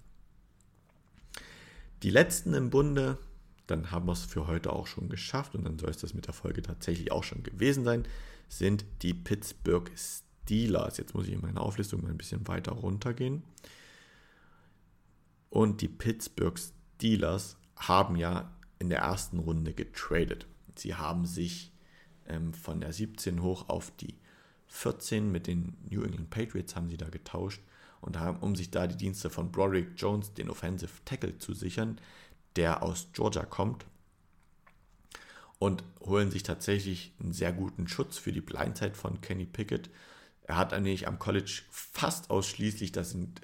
Die 2.04 2.10
letzten 2.10 2.54
im 2.54 2.70
Bunde, 2.70 3.18
dann 3.70 3.92
haben 3.92 4.08
wir 4.08 4.14
es 4.14 4.24
für 4.24 4.48
heute 4.48 4.74
auch 4.74 4.88
schon 4.88 5.10
geschafft 5.10 5.56
und 5.56 5.64
dann 5.64 5.80
soll 5.80 5.90
es 5.90 5.98
das 5.98 6.14
mit 6.14 6.28
der 6.28 6.34
Folge 6.34 6.62
tatsächlich 6.62 7.12
auch 7.12 7.24
schon 7.24 7.44
gewesen 7.44 7.84
sein, 7.84 8.08
sind 8.48 8.86
die 9.02 9.14
Pittsburgh 9.14 9.92
Steelers. 9.96 10.98
Jetzt 10.98 11.14
muss 11.14 11.28
ich 11.28 11.34
in 11.34 11.42
meiner 11.42 11.62
Auflistung 11.62 12.02
mal 12.02 12.10
ein 12.10 12.18
bisschen 12.18 12.48
weiter 12.48 12.72
runtergehen. 12.72 13.44
Und 15.50 15.82
die 15.82 15.88
Pittsburgh 15.88 16.60
Steelers 16.60 17.58
haben 17.76 18.16
ja 18.16 18.52
in 18.80 18.90
der 18.90 19.00
ersten 19.00 19.40
Runde 19.40 19.74
getradet. 19.74 20.48
Sie 20.76 20.96
haben 20.96 21.26
sich 21.26 21.72
ähm, 22.28 22.54
von 22.54 22.82
der 22.82 22.94
17 22.94 23.42
hoch 23.42 23.70
auf 23.70 23.92
die 23.98 24.16
14 24.68 25.32
mit 25.32 25.48
den 25.48 25.76
New 25.90 26.04
England 26.04 26.30
Patriots 26.30 26.76
haben 26.76 26.90
sie 26.90 26.98
da 26.98 27.10
getauscht 27.10 27.62
und 28.02 28.20
haben, 28.20 28.40
um 28.40 28.56
sich 28.56 28.72
da 28.72 28.88
die 28.88 28.96
Dienste 28.96 29.30
von 29.30 29.52
Broderick 29.52 29.90
Jones, 29.98 30.34
den 30.34 30.50
Offensive 30.50 30.94
Tackle, 31.06 31.38
zu 31.38 31.54
sichern, 31.54 32.00
der 32.56 32.84
aus 32.84 33.08
Georgia 33.14 33.46
kommt 33.46 33.86
und 35.60 35.84
holen 36.02 36.32
sich 36.32 36.44
tatsächlich 36.44 37.14
einen 37.20 37.34
sehr 37.34 37.54
guten 37.54 37.88
Schutz 37.88 38.18
für 38.18 38.32
die 38.32 38.42
Blindzeit 38.42 38.96
von 38.96 39.22
Kenny 39.22 39.46
Pickett. 39.46 39.90
Er 40.44 40.58
hat 40.58 40.74
eigentlich 40.74 41.08
am 41.08 41.20
College 41.20 41.62
fast 41.70 42.30
ausschließlich, 42.30 42.92
das 42.92 43.12
sind, 43.12 43.42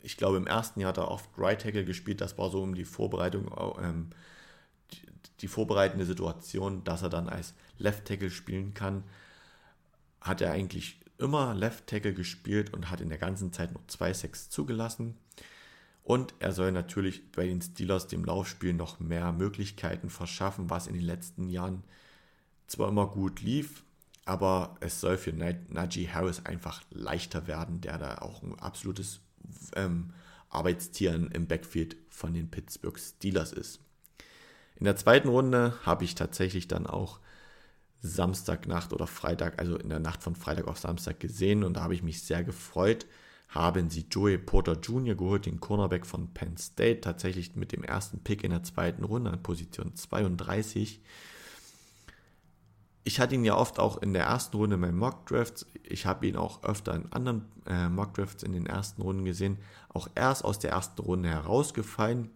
ich 0.00 0.16
glaube, 0.16 0.36
im 0.36 0.46
ersten 0.46 0.80
Jahr 0.80 0.90
hat 0.90 0.98
er 0.98 1.10
oft 1.10 1.28
Right 1.36 1.60
Tackle 1.60 1.84
gespielt, 1.84 2.20
das 2.20 2.38
war 2.38 2.50
so 2.50 2.62
um 2.62 2.74
die 2.74 2.84
Vorbereitung, 2.84 3.50
ähm, 3.82 4.10
die, 4.92 5.02
die 5.40 5.48
vorbereitende 5.48 6.06
Situation, 6.06 6.84
dass 6.84 7.02
er 7.02 7.10
dann 7.10 7.28
als 7.28 7.54
Left 7.78 8.06
Tackle 8.06 8.30
spielen 8.30 8.72
kann 8.72 9.04
hat 10.26 10.40
er 10.40 10.52
eigentlich 10.52 10.98
immer 11.18 11.54
Left 11.54 11.86
Tackle 11.86 12.12
gespielt 12.12 12.74
und 12.74 12.90
hat 12.90 13.00
in 13.00 13.08
der 13.08 13.18
ganzen 13.18 13.52
Zeit 13.52 13.72
nur 13.72 13.86
zwei 13.88 14.12
Sacks 14.12 14.50
zugelassen. 14.50 15.16
Und 16.06 16.34
er 16.38 16.52
soll 16.52 16.70
natürlich 16.70 17.32
bei 17.32 17.48
den 17.48 17.60
Steelers 17.60 18.06
dem 18.06 18.24
Laufspiel 18.24 18.72
noch 18.72 19.00
mehr 19.00 19.32
Möglichkeiten 19.32 20.08
verschaffen, 20.08 20.70
was 20.70 20.86
in 20.86 20.94
den 20.94 21.02
letzten 21.02 21.48
Jahren 21.48 21.82
zwar 22.68 22.90
immer 22.90 23.08
gut 23.08 23.42
lief, 23.42 23.82
aber 24.24 24.76
es 24.78 25.00
soll 25.00 25.18
für 25.18 25.32
Najee 25.32 26.06
Harris 26.06 26.46
einfach 26.46 26.80
leichter 26.90 27.48
werden, 27.48 27.80
der 27.80 27.98
da 27.98 28.18
auch 28.18 28.40
ein 28.44 28.56
absolutes 28.60 29.18
ähm, 29.74 30.12
Arbeitstier 30.48 31.12
im 31.12 31.48
Backfield 31.48 31.96
von 32.08 32.34
den 32.34 32.52
Pittsburgh 32.52 33.00
Steelers 33.00 33.52
ist. 33.52 33.80
In 34.76 34.84
der 34.84 34.94
zweiten 34.94 35.28
Runde 35.28 35.74
habe 35.84 36.04
ich 36.04 36.14
tatsächlich 36.14 36.68
dann 36.68 36.86
auch 36.86 37.18
Samstagnacht 38.00 38.92
oder 38.92 39.08
Freitag, 39.08 39.58
also 39.58 39.76
in 39.76 39.88
der 39.88 39.98
Nacht 39.98 40.22
von 40.22 40.36
Freitag 40.36 40.68
auf 40.68 40.78
Samstag 40.78 41.18
gesehen 41.18 41.64
und 41.64 41.74
da 41.74 41.82
habe 41.82 41.94
ich 41.94 42.04
mich 42.04 42.22
sehr 42.22 42.44
gefreut. 42.44 43.06
Haben 43.48 43.90
sie 43.90 44.06
Joey 44.10 44.38
Porter 44.38 44.78
Jr. 44.80 45.14
geholt, 45.14 45.46
den 45.46 45.60
Cornerback 45.60 46.04
von 46.04 46.34
Penn 46.34 46.56
State, 46.56 47.00
tatsächlich 47.00 47.54
mit 47.54 47.72
dem 47.72 47.84
ersten 47.84 48.18
Pick 48.20 48.44
in 48.44 48.50
der 48.50 48.64
zweiten 48.64 49.04
Runde 49.04 49.30
an 49.30 49.42
Position 49.42 49.94
32. 49.94 51.00
Ich 53.04 53.20
hatte 53.20 53.36
ihn 53.36 53.44
ja 53.44 53.56
oft 53.56 53.78
auch 53.78 54.02
in 54.02 54.12
der 54.12 54.24
ersten 54.24 54.56
Runde 54.56 54.74
in 54.74 54.80
meinen 54.80 54.98
Mock 54.98 55.26
Drafts. 55.26 55.64
Ich 55.84 56.06
habe 56.06 56.26
ihn 56.26 56.36
auch 56.36 56.64
öfter 56.64 56.92
in 56.92 57.12
anderen 57.12 57.44
äh, 57.64 57.88
Mock 57.88 58.14
Drafts 58.14 58.42
in 58.42 58.52
den 58.52 58.66
ersten 58.66 59.00
Runden 59.00 59.24
gesehen. 59.24 59.58
Auch 59.88 60.08
erst 60.16 60.44
aus 60.44 60.58
der 60.58 60.72
ersten 60.72 61.00
Runde 61.00 61.28
herausgefallen, 61.28 62.30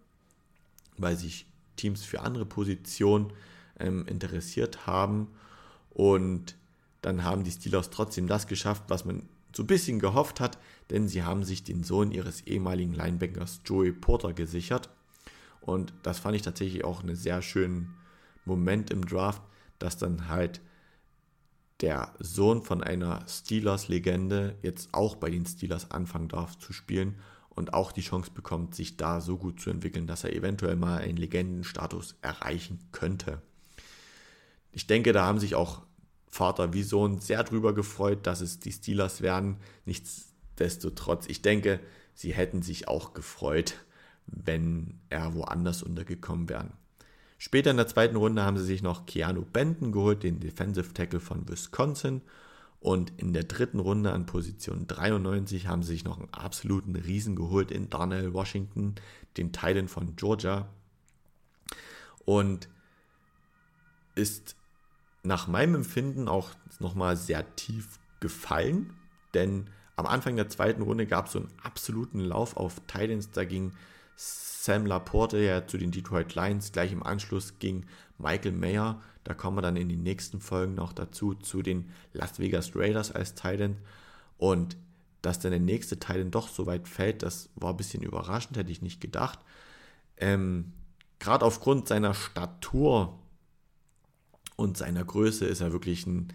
weil 0.97 1.17
sich 1.17 1.45
Teams 1.75 2.05
für 2.05 2.21
andere 2.21 2.45
Positionen 2.45 3.33
ähm, 3.79 4.05
interessiert 4.07 4.87
haben. 4.87 5.27
Und 5.89 6.55
dann 7.01 7.25
haben 7.25 7.43
die 7.43 7.51
Steelers 7.51 7.89
trotzdem 7.89 8.27
das 8.27 8.47
geschafft, 8.47 8.83
was 8.87 9.03
man 9.03 9.27
so 9.53 9.63
ein 9.63 9.67
bisschen 9.67 9.99
gehofft 9.99 10.39
hat, 10.39 10.57
denn 10.91 11.07
sie 11.07 11.23
haben 11.23 11.43
sich 11.43 11.63
den 11.63 11.83
Sohn 11.83 12.11
ihres 12.11 12.41
ehemaligen 12.41 12.93
Linebackers 12.93 13.61
Joey 13.65 13.91
Porter 13.91 14.33
gesichert. 14.33 14.89
Und 15.59 15.93
das 16.03 16.19
fand 16.19 16.35
ich 16.35 16.41
tatsächlich 16.43 16.83
auch 16.83 17.01
einen 17.01 17.15
sehr 17.15 17.41
schönen 17.41 17.95
Moment 18.45 18.91
im 18.91 19.05
Draft, 19.05 19.41
dass 19.79 19.97
dann 19.97 20.27
halt 20.27 20.61
der 21.81 22.13
Sohn 22.19 22.61
von 22.61 22.83
einer 22.83 23.25
Steelers-Legende 23.27 24.57
jetzt 24.61 24.89
auch 24.91 25.15
bei 25.15 25.29
den 25.29 25.45
Steelers 25.45 25.89
anfangen 25.89 26.27
darf 26.27 26.57
zu 26.59 26.73
spielen 26.73 27.15
und 27.49 27.73
auch 27.73 27.91
die 27.91 28.01
Chance 28.01 28.31
bekommt, 28.31 28.75
sich 28.75 28.97
da 28.97 29.19
so 29.19 29.37
gut 29.37 29.59
zu 29.59 29.71
entwickeln, 29.71 30.05
dass 30.05 30.23
er 30.23 30.33
eventuell 30.33 30.75
mal 30.75 30.99
einen 30.99 31.17
Legendenstatus 31.17 32.15
erreichen 32.21 32.79
könnte 32.91 33.41
ich 34.71 34.87
denke, 34.87 35.13
da 35.13 35.25
haben 35.25 35.39
sich 35.39 35.55
auch 35.55 35.81
Vater 36.27 36.73
wie 36.73 36.83
Sohn 36.83 37.19
sehr 37.19 37.43
drüber 37.43 37.73
gefreut, 37.73 38.25
dass 38.25 38.41
es 38.41 38.59
die 38.59 38.71
Steelers 38.71 39.21
werden. 39.21 39.57
Nichtsdestotrotz, 40.61 41.25
ich 41.27 41.41
denke, 41.41 41.79
sie 42.13 42.33
hätten 42.33 42.61
sich 42.61 42.87
auch 42.87 43.13
gefreut, 43.13 43.83
wenn 44.27 44.99
er 45.09 45.33
woanders 45.33 45.81
untergekommen 45.81 46.49
wäre. 46.49 46.69
Später 47.39 47.71
in 47.71 47.77
der 47.77 47.87
zweiten 47.87 48.15
Runde 48.15 48.43
haben 48.43 48.57
sie 48.57 48.65
sich 48.65 48.83
noch 48.83 49.07
Keanu 49.07 49.43
Benton 49.43 49.91
geholt, 49.91 50.21
den 50.21 50.39
Defensive 50.39 50.93
Tackle 50.93 51.19
von 51.19 51.49
Wisconsin. 51.49 52.21
Und 52.79 53.11
in 53.17 53.33
der 53.33 53.45
dritten 53.45 53.79
Runde 53.79 54.11
an 54.11 54.27
Position 54.27 54.85
93 54.85 55.65
haben 55.65 55.81
sie 55.81 55.93
sich 55.93 56.03
noch 56.03 56.19
einen 56.19 56.31
absoluten 56.31 56.95
Riesen 56.95 57.35
geholt 57.35 57.71
in 57.71 57.89
Darnell 57.89 58.33
Washington, 58.33 58.95
den 59.37 59.51
Titan 59.51 59.87
von 59.87 60.15
Georgia. 60.15 60.69
Und 62.25 62.69
ist 64.13 64.55
nach 65.23 65.47
meinem 65.47 65.75
Empfinden 65.75 66.27
auch 66.27 66.51
nochmal 66.79 67.17
sehr 67.17 67.55
tief 67.55 67.99
gefallen, 68.19 68.93
denn 69.33 69.67
am 69.95 70.05
Anfang 70.05 70.35
der 70.35 70.49
zweiten 70.49 70.81
Runde 70.81 71.05
gab 71.05 71.27
es 71.27 71.33
so 71.33 71.39
einen 71.39 71.51
absoluten 71.63 72.19
Lauf 72.19 72.57
auf 72.57 72.81
Titans. 72.87 73.31
Da 73.31 73.45
ging 73.45 73.73
Sam 74.15 74.85
Laporte 74.85 75.39
ja 75.39 75.65
zu 75.67 75.77
den 75.77 75.91
Detroit 75.91 76.35
Lions. 76.35 76.71
Gleich 76.71 76.91
im 76.91 77.03
Anschluss 77.03 77.59
ging 77.59 77.85
Michael 78.17 78.53
Mayer. 78.53 79.01
Da 79.23 79.33
kommen 79.33 79.57
wir 79.57 79.61
dann 79.61 79.75
in 79.75 79.89
den 79.89 80.03
nächsten 80.03 80.39
Folgen 80.39 80.75
noch 80.75 80.93
dazu, 80.93 81.33
zu 81.35 81.61
den 81.61 81.91
Las 82.13 82.39
Vegas 82.39 82.75
Raiders 82.75 83.11
als 83.11 83.35
Titan. 83.35 83.77
Und 84.37 84.77
dass 85.21 85.39
dann 85.39 85.51
der 85.51 85.59
nächste 85.59 85.99
Teil 85.99 86.19
dann 86.19 86.31
doch 86.31 86.47
so 86.47 86.65
weit 86.65 86.87
fällt. 86.87 87.23
Das 87.23 87.49
war 87.55 87.71
ein 87.71 87.77
bisschen 87.77 88.01
überraschend, 88.01 88.57
hätte 88.57 88.71
ich 88.71 88.81
nicht 88.81 89.01
gedacht. 89.01 89.39
Ähm, 90.17 90.73
Gerade 91.19 91.45
aufgrund 91.45 91.87
seiner 91.87 92.15
Statur 92.15 93.19
und 94.55 94.77
seiner 94.77 95.05
Größe 95.05 95.45
ist 95.45 95.61
er 95.61 95.71
wirklich 95.71 96.07
ein 96.07 96.33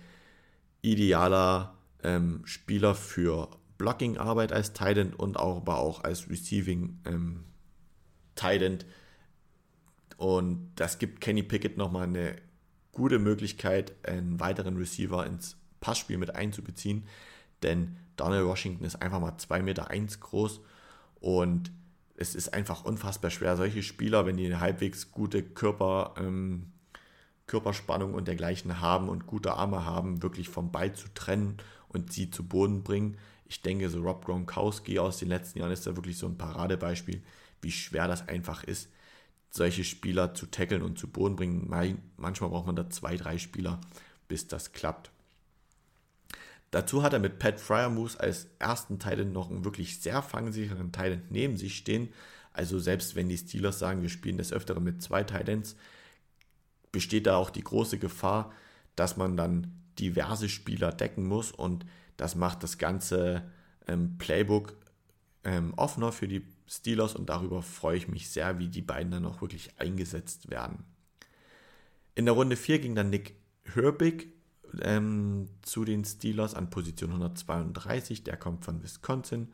idealer 0.82 1.75
ähm, 2.06 2.40
Spieler 2.44 2.94
für 2.94 3.50
Blocking-Arbeit 3.78 4.52
als 4.52 4.72
Titan 4.72 5.12
und 5.12 5.36
auch, 5.36 5.58
aber 5.58 5.78
auch 5.78 6.04
als 6.04 6.30
Receiving 6.30 7.00
ähm, 7.04 7.44
Titan. 8.36 8.78
Und 10.16 10.72
das 10.76 10.98
gibt 10.98 11.20
Kenny 11.20 11.42
Pickett 11.42 11.76
nochmal 11.76 12.04
eine 12.04 12.36
gute 12.92 13.18
Möglichkeit, 13.18 13.92
einen 14.06 14.40
weiteren 14.40 14.76
Receiver 14.76 15.26
ins 15.26 15.56
Passspiel 15.80 16.16
mit 16.16 16.34
einzubeziehen. 16.34 17.04
Denn 17.62 17.96
Donald 18.16 18.46
Washington 18.46 18.84
ist 18.84 19.02
einfach 19.02 19.20
mal 19.20 19.32
2,1 19.32 19.62
Meter 19.62 19.90
eins 19.90 20.20
groß 20.20 20.60
und 21.20 21.72
es 22.16 22.34
ist 22.34 22.54
einfach 22.54 22.84
unfassbar 22.84 23.30
schwer, 23.30 23.56
solche 23.56 23.82
Spieler, 23.82 24.24
wenn 24.24 24.38
die 24.38 24.46
eine 24.46 24.60
halbwegs 24.60 25.10
gute 25.10 25.42
Körper, 25.42 26.14
ähm, 26.18 26.72
Körperspannung 27.46 28.14
und 28.14 28.26
dergleichen 28.26 28.80
haben 28.80 29.08
und 29.08 29.26
gute 29.26 29.54
Arme 29.54 29.84
haben, 29.84 30.22
wirklich 30.22 30.48
vom 30.48 30.72
Ball 30.72 30.94
zu 30.94 31.08
trennen 31.12 31.58
und 31.88 32.12
sie 32.12 32.30
zu 32.30 32.44
Boden 32.44 32.82
bringen. 32.82 33.16
Ich 33.46 33.62
denke, 33.62 33.88
so 33.90 34.02
Rob 34.02 34.24
Gronkowski 34.24 34.98
aus 34.98 35.18
den 35.18 35.28
letzten 35.28 35.60
Jahren 35.60 35.72
ist 35.72 35.86
da 35.86 35.96
wirklich 35.96 36.18
so 36.18 36.26
ein 36.26 36.38
Paradebeispiel, 36.38 37.22
wie 37.62 37.70
schwer 37.70 38.08
das 38.08 38.28
einfach 38.28 38.64
ist, 38.64 38.88
solche 39.50 39.84
Spieler 39.84 40.34
zu 40.34 40.46
tackeln 40.46 40.82
und 40.82 40.98
zu 40.98 41.08
Boden 41.08 41.36
bringen. 41.36 41.68
Manchmal 42.16 42.50
braucht 42.50 42.66
man 42.66 42.76
da 42.76 42.90
zwei, 42.90 43.16
drei 43.16 43.38
Spieler, 43.38 43.80
bis 44.28 44.48
das 44.48 44.72
klappt. 44.72 45.10
Dazu 46.72 47.02
hat 47.02 47.12
er 47.12 47.20
mit 47.20 47.38
Pat 47.38 47.60
Fryermoose 47.60 48.18
als 48.18 48.48
ersten 48.58 48.98
Titan 48.98 49.32
noch 49.32 49.50
einen 49.50 49.64
wirklich 49.64 50.00
sehr 50.00 50.20
fangsicheren 50.22 50.92
Titan 50.92 51.22
neben 51.30 51.56
sich 51.56 51.76
stehen. 51.76 52.08
Also 52.52 52.78
selbst 52.78 53.14
wenn 53.14 53.28
die 53.28 53.38
Steelers 53.38 53.78
sagen, 53.78 54.02
wir 54.02 54.08
spielen 54.08 54.38
des 54.38 54.52
Öfteren 54.52 54.82
mit 54.82 55.00
zwei 55.00 55.22
Titans, 55.22 55.76
besteht 56.90 57.26
da 57.26 57.36
auch 57.36 57.50
die 57.50 57.62
große 57.62 57.98
Gefahr, 57.98 58.52
dass 58.96 59.16
man 59.16 59.36
dann 59.36 59.72
diverse 59.98 60.48
Spieler 60.48 60.92
decken 60.92 61.26
muss 61.26 61.52
und 61.52 61.86
das 62.16 62.34
macht 62.34 62.62
das 62.62 62.78
ganze 62.78 63.50
ähm, 63.86 64.18
Playbook 64.18 64.74
ähm, 65.44 65.74
offener 65.76 66.12
für 66.12 66.28
die 66.28 66.42
Steelers 66.66 67.14
und 67.14 67.28
darüber 67.28 67.62
freue 67.62 67.96
ich 67.96 68.08
mich 68.08 68.28
sehr, 68.30 68.58
wie 68.58 68.68
die 68.68 68.82
beiden 68.82 69.12
dann 69.12 69.26
auch 69.26 69.40
wirklich 69.40 69.78
eingesetzt 69.78 70.50
werden. 70.50 70.84
In 72.14 72.24
der 72.24 72.34
Runde 72.34 72.56
4 72.56 72.78
ging 72.80 72.94
dann 72.94 73.10
Nick 73.10 73.36
Herbig 73.74 74.32
ähm, 74.80 75.48
zu 75.62 75.84
den 75.84 76.04
Steelers 76.04 76.54
an 76.54 76.70
Position 76.70 77.10
132, 77.10 78.24
der 78.24 78.36
kommt 78.36 78.64
von 78.64 78.82
Wisconsin. 78.82 79.52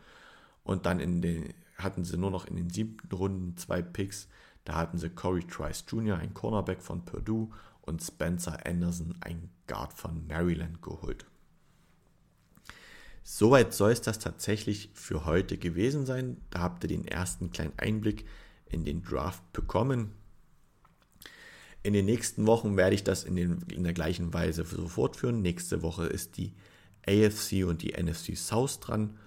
Und 0.64 0.86
dann 0.86 1.00
in 1.00 1.22
den, 1.22 1.52
hatten 1.76 2.04
sie 2.04 2.16
nur 2.16 2.30
noch 2.30 2.46
in 2.46 2.56
den 2.56 2.70
siebten 2.70 3.14
Runden 3.14 3.56
zwei 3.56 3.82
Picks. 3.82 4.28
Da 4.64 4.76
hatten 4.76 4.98
sie 4.98 5.10
Corey 5.10 5.42
Trice 5.42 5.84
Jr., 5.88 6.18
ein 6.18 6.34
Cornerback 6.34 6.82
von 6.82 7.04
Purdue, 7.04 7.50
und 7.82 8.02
Spencer 8.02 8.64
Anderson, 8.66 9.16
ein 9.20 9.50
Guard 9.66 9.92
von 9.92 10.26
Maryland, 10.26 10.82
geholt. 10.82 11.26
Soweit 13.24 13.72
soll 13.72 13.92
es 13.92 14.00
das 14.00 14.18
tatsächlich 14.18 14.90
für 14.94 15.24
heute 15.26 15.56
gewesen 15.56 16.06
sein. 16.06 16.38
Da 16.50 16.60
habt 16.60 16.84
ihr 16.84 16.88
den 16.88 17.06
ersten 17.06 17.52
kleinen 17.52 17.78
Einblick 17.78 18.26
in 18.66 18.84
den 18.84 19.02
Draft 19.02 19.52
bekommen. 19.52 20.12
In 21.84 21.92
den 21.92 22.06
nächsten 22.06 22.46
Wochen 22.46 22.76
werde 22.76 22.94
ich 22.94 23.04
das 23.04 23.24
in, 23.24 23.36
den, 23.36 23.62
in 23.72 23.84
der 23.84 23.92
gleichen 23.92 24.32
Weise 24.32 24.64
so 24.64 24.88
fortführen. 24.88 25.42
Nächste 25.42 25.82
Woche 25.82 26.06
ist 26.06 26.36
die 26.36 26.54
AFC 27.06 27.64
und 27.66 27.82
die 27.82 27.92
NFC 28.00 28.36
South 28.36 28.80
dran. 28.80 29.18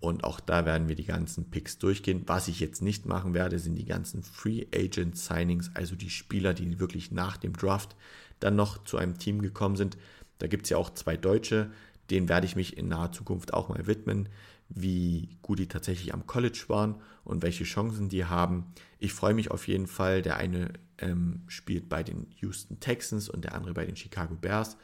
Und 0.00 0.22
auch 0.22 0.38
da 0.38 0.64
werden 0.64 0.88
wir 0.88 0.94
die 0.94 1.04
ganzen 1.04 1.50
Picks 1.50 1.78
durchgehen. 1.78 2.22
Was 2.26 2.46
ich 2.46 2.60
jetzt 2.60 2.82
nicht 2.82 3.06
machen 3.06 3.34
werde, 3.34 3.58
sind 3.58 3.74
die 3.74 3.84
ganzen 3.84 4.22
Free 4.22 4.66
Agent 4.72 5.18
Signings, 5.18 5.70
also 5.74 5.96
die 5.96 6.10
Spieler, 6.10 6.54
die 6.54 6.78
wirklich 6.78 7.10
nach 7.10 7.36
dem 7.36 7.52
Draft 7.52 7.96
dann 8.38 8.54
noch 8.54 8.84
zu 8.84 8.96
einem 8.96 9.18
Team 9.18 9.42
gekommen 9.42 9.76
sind. 9.76 9.98
Da 10.38 10.46
gibt 10.46 10.64
es 10.64 10.70
ja 10.70 10.76
auch 10.76 10.90
zwei 10.90 11.16
Deutsche, 11.16 11.70
denen 12.10 12.28
werde 12.28 12.46
ich 12.46 12.54
mich 12.54 12.76
in 12.76 12.88
naher 12.88 13.10
Zukunft 13.10 13.52
auch 13.52 13.68
mal 13.68 13.88
widmen, 13.88 14.28
wie 14.68 15.36
gut 15.42 15.58
die 15.58 15.66
tatsächlich 15.66 16.14
am 16.14 16.26
College 16.26 16.64
waren 16.68 16.96
und 17.24 17.42
welche 17.42 17.64
Chancen 17.64 18.08
die 18.08 18.24
haben. 18.24 18.66
Ich 18.98 19.12
freue 19.12 19.34
mich 19.34 19.50
auf 19.50 19.66
jeden 19.66 19.86
Fall. 19.86 20.22
Der 20.22 20.36
eine 20.36 20.74
ähm, 20.98 21.42
spielt 21.48 21.88
bei 21.88 22.02
den 22.02 22.28
Houston 22.36 22.78
Texans 22.78 23.28
und 23.28 23.44
der 23.44 23.54
andere 23.54 23.74
bei 23.74 23.86
den 23.86 23.96
Chicago 23.96 24.34
Bears. 24.34 24.76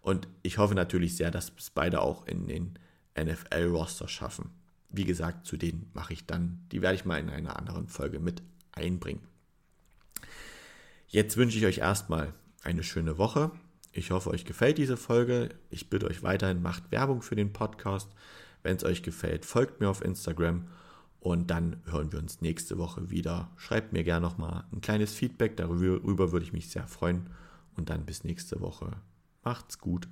Und 0.00 0.28
ich 0.42 0.58
hoffe 0.58 0.74
natürlich 0.74 1.16
sehr, 1.16 1.30
dass 1.30 1.52
es 1.58 1.70
beide 1.70 2.00
auch 2.00 2.26
in 2.26 2.46
den 2.46 2.78
NFL-Roster 3.18 4.08
schaffen. 4.08 4.61
Wie 4.92 5.04
gesagt, 5.04 5.46
zu 5.46 5.56
denen 5.56 5.90
mache 5.94 6.12
ich 6.12 6.26
dann, 6.26 6.60
die 6.70 6.82
werde 6.82 6.96
ich 6.96 7.04
mal 7.04 7.18
in 7.18 7.30
einer 7.30 7.58
anderen 7.58 7.88
Folge 7.88 8.20
mit 8.20 8.42
einbringen. 8.72 9.22
Jetzt 11.08 11.36
wünsche 11.36 11.58
ich 11.58 11.66
euch 11.66 11.78
erstmal 11.78 12.32
eine 12.62 12.82
schöne 12.82 13.18
Woche. 13.18 13.50
Ich 13.92 14.10
hoffe, 14.10 14.30
euch 14.30 14.44
gefällt 14.44 14.78
diese 14.78 14.96
Folge. 14.96 15.50
Ich 15.70 15.90
bitte 15.90 16.06
euch 16.06 16.22
weiterhin, 16.22 16.62
macht 16.62 16.90
Werbung 16.90 17.22
für 17.22 17.36
den 17.36 17.52
Podcast. 17.52 18.08
Wenn 18.62 18.76
es 18.76 18.84
euch 18.84 19.02
gefällt, 19.02 19.44
folgt 19.44 19.80
mir 19.80 19.88
auf 19.88 20.04
Instagram 20.04 20.66
und 21.20 21.50
dann 21.50 21.82
hören 21.84 22.12
wir 22.12 22.18
uns 22.18 22.40
nächste 22.40 22.78
Woche 22.78 23.10
wieder. 23.10 23.50
Schreibt 23.56 23.92
mir 23.92 24.04
gerne 24.04 24.26
nochmal 24.26 24.64
ein 24.72 24.80
kleines 24.80 25.14
Feedback, 25.14 25.56
darüber 25.56 26.32
würde 26.32 26.44
ich 26.44 26.52
mich 26.52 26.68
sehr 26.68 26.86
freuen. 26.86 27.30
Und 27.76 27.90
dann 27.90 28.04
bis 28.04 28.24
nächste 28.24 28.60
Woche. 28.60 28.90
Macht's 29.42 29.78
gut. 29.78 30.08